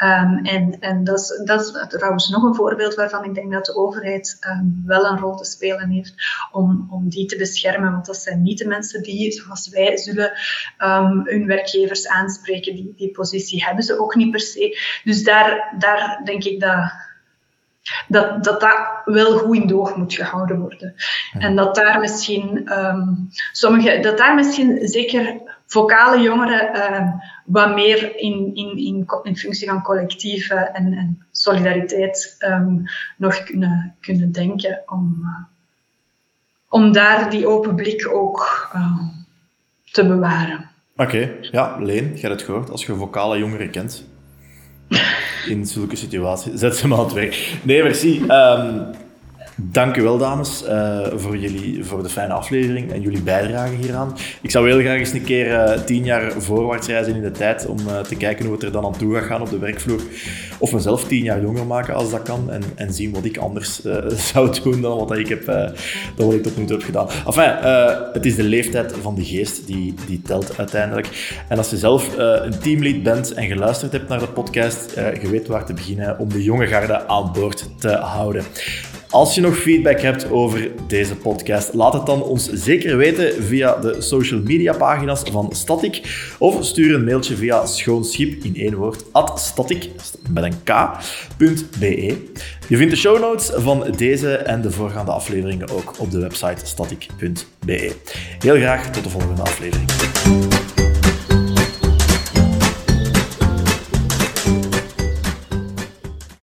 Um, 0.03 0.45
en 0.45 0.77
en 0.79 1.03
dat, 1.03 1.19
is, 1.19 1.41
dat 1.45 1.61
is 1.61 1.87
trouwens 1.87 2.29
nog 2.29 2.43
een 2.43 2.55
voorbeeld 2.55 2.95
waarvan 2.95 3.23
ik 3.23 3.33
denk 3.33 3.51
dat 3.51 3.65
de 3.65 3.75
overheid 3.75 4.37
um, 4.49 4.83
wel 4.85 5.05
een 5.05 5.19
rol 5.19 5.35
te 5.35 5.45
spelen 5.45 5.89
heeft 5.89 6.13
om, 6.51 6.87
om 6.91 7.09
die 7.09 7.25
te 7.25 7.37
beschermen. 7.37 7.91
Want 7.91 8.05
dat 8.05 8.17
zijn 8.17 8.41
niet 8.41 8.57
de 8.57 8.67
mensen 8.67 9.03
die, 9.03 9.31
zoals 9.31 9.69
wij, 9.69 9.97
zullen 9.97 10.31
um, 10.83 11.21
hun 11.23 11.47
werkgevers 11.47 12.07
aanspreken. 12.07 12.75
Die, 12.75 12.93
die 12.97 13.11
positie 13.11 13.65
hebben 13.65 13.83
ze 13.83 13.99
ook 13.99 14.15
niet 14.15 14.31
per 14.31 14.39
se. 14.39 14.79
Dus 15.03 15.23
daar, 15.23 15.75
daar 15.79 16.21
denk 16.23 16.43
ik 16.43 16.59
dat 16.59 17.05
dat, 18.07 18.43
dat 18.43 18.61
dat 18.61 18.77
wel 19.05 19.37
goed 19.37 19.55
in 19.55 19.67
doog 19.67 19.95
moet 19.95 20.13
gehouden 20.13 20.59
worden. 20.59 20.95
En 21.39 21.55
dat 21.55 21.75
daar 21.75 21.99
misschien, 21.99 22.71
um, 22.79 23.29
sommige, 23.51 23.99
dat 23.99 24.17
daar 24.17 24.35
misschien 24.35 24.87
zeker 24.87 25.41
vocale 25.65 26.21
jongeren 26.21 26.75
uh, 26.75 27.11
wat 27.45 27.73
meer 27.75 28.15
in, 28.15 28.55
in, 28.55 28.77
in, 28.77 29.07
in 29.23 29.37
functie 29.37 29.67
van 29.67 29.81
collectieve 29.81 30.55
en, 30.55 30.93
en 30.93 31.25
solidariteit 31.31 32.35
um, 32.39 32.83
nog 33.17 33.43
kunnen, 33.43 33.95
kunnen 33.99 34.31
denken 34.31 34.83
om, 34.85 35.19
uh, 35.23 35.45
om 36.69 36.91
daar 36.91 37.29
die 37.29 37.47
open 37.47 37.75
blik 37.75 38.09
ook 38.13 38.69
uh, 38.75 38.99
te 39.91 40.07
bewaren. 40.07 40.69
Oké, 40.95 41.03
okay. 41.03 41.37
ja, 41.41 41.77
Leen, 41.79 42.15
je 42.15 42.21
hebt 42.21 42.33
het 42.33 42.41
gehoord. 42.41 42.69
Als 42.69 42.85
je 42.85 42.95
vocale 42.95 43.37
jongeren 43.37 43.69
kent 43.69 44.05
in 45.49 45.65
zulke 45.65 45.95
situaties, 45.95 46.53
zet 46.53 46.75
ze 46.75 46.87
maar 46.87 46.97
aan 46.97 47.03
het 47.03 47.13
werk. 47.13 47.57
Nee, 47.63 47.83
merci. 47.83 48.21
Um, 48.27 48.85
Dank 49.61 49.95
u 49.95 50.01
wel, 50.01 50.17
dames, 50.17 50.63
uh, 50.63 51.07
voor, 51.15 51.37
jullie, 51.37 51.85
voor 51.85 52.03
de 52.03 52.09
fijne 52.09 52.33
aflevering 52.33 52.91
en 52.91 53.01
jullie 53.01 53.21
bijdrage 53.21 53.75
hieraan. 53.75 54.15
Ik 54.41 54.51
zou 54.51 54.69
heel 54.69 54.79
graag 54.79 54.97
eens 54.97 55.13
een 55.13 55.23
keer 55.23 55.47
uh, 55.47 55.71
tien 55.71 56.03
jaar 56.03 56.31
voorwaarts 56.31 56.87
reizen 56.87 57.15
in 57.15 57.21
de 57.21 57.31
tijd 57.31 57.65
om 57.65 57.77
uh, 57.87 57.99
te 57.99 58.15
kijken 58.15 58.45
hoe 58.45 58.53
het 58.53 58.63
er 58.63 58.71
dan 58.71 58.85
aan 58.85 58.97
toe 58.97 59.15
gaat 59.15 59.23
gaan 59.23 59.41
op 59.41 59.49
de 59.49 59.59
werkvloer. 59.59 60.01
Of 60.57 60.71
mezelf 60.71 61.03
tien 61.03 61.23
jaar 61.23 61.41
jonger 61.41 61.65
maken 61.65 61.93
als 61.93 62.11
dat 62.11 62.21
kan 62.21 62.51
en, 62.51 62.61
en 62.75 62.93
zien 62.93 63.13
wat 63.13 63.25
ik 63.25 63.37
anders 63.37 63.81
zou 64.31 64.61
doen 64.63 64.81
dan 64.81 64.97
wat 64.97 65.17
ik, 65.17 65.27
heb, 65.27 65.45
dan 66.15 66.25
wat 66.25 66.33
ik 66.33 66.43
tot 66.43 66.57
nu 66.57 66.65
toe 66.65 66.77
heb 66.77 66.85
gedaan. 66.85 67.07
Enfin, 67.25 67.55
het 68.13 68.25
is 68.25 68.35
de 68.35 68.43
leeftijd 68.43 68.93
van 69.01 69.15
de 69.15 69.25
geest 69.25 69.67
die, 69.67 69.93
die 70.07 70.21
telt 70.21 70.57
uiteindelijk. 70.57 71.35
En 71.47 71.57
als 71.57 71.69
je 71.69 71.77
zelf 71.77 72.17
een 72.17 72.59
teamlead 72.59 73.03
bent 73.03 73.33
en 73.33 73.47
geluisterd 73.47 73.91
hebt 73.91 74.09
naar 74.09 74.19
de 74.19 74.27
podcast, 74.27 74.91
je 75.21 75.29
weet 75.29 75.47
waar 75.47 75.65
te 75.65 75.73
beginnen 75.73 76.19
om 76.19 76.29
de 76.29 76.43
jonge 76.43 76.67
garde 76.67 77.07
aan 77.07 77.31
boord 77.33 77.69
te 77.77 77.89
houden. 77.89 78.43
Als 79.09 79.35
je 79.35 79.41
nog 79.41 79.57
feedback 79.57 80.01
hebt 80.01 80.31
over 80.31 80.71
deze 80.87 81.15
podcast, 81.15 81.73
laat 81.73 81.93
het 81.93 82.05
dan 82.05 82.23
ons 82.23 82.51
zeker 82.51 82.97
weten 82.97 83.43
via 83.43 83.75
de 83.75 84.01
social 84.01 84.41
media 84.41 84.73
pagina's 84.73 85.21
van 85.31 85.49
Static 85.51 86.01
of 86.39 86.65
stuur 86.65 86.95
een 86.95 87.03
mailtje 87.03 87.35
via 87.35 87.65
schoonschip 87.65 88.43
in 88.43 88.55
één 88.55 88.75
woord 88.75 89.03
at 89.11 89.39
static 89.39 89.89
met 90.29 90.43
een 90.43 90.63
k.be. 90.63 92.17
Je 92.67 92.77
vindt 92.77 92.91
de 92.91 92.99
show 92.99 93.19
notes 93.19 93.51
van 93.55 93.93
deze 93.97 94.35
en 94.35 94.61
de 94.61 94.71
voorgaande 94.71 95.11
afleveringen 95.11 95.69
ook 95.69 95.93
op 95.99 96.11
de 96.11 96.19
website 96.19 96.65
static.be. 96.65 97.95
Heel 98.39 98.55
graag 98.55 98.91
tot 98.91 99.03
de 99.03 99.09
volgende 99.09 99.41
aflevering. 99.41 100.56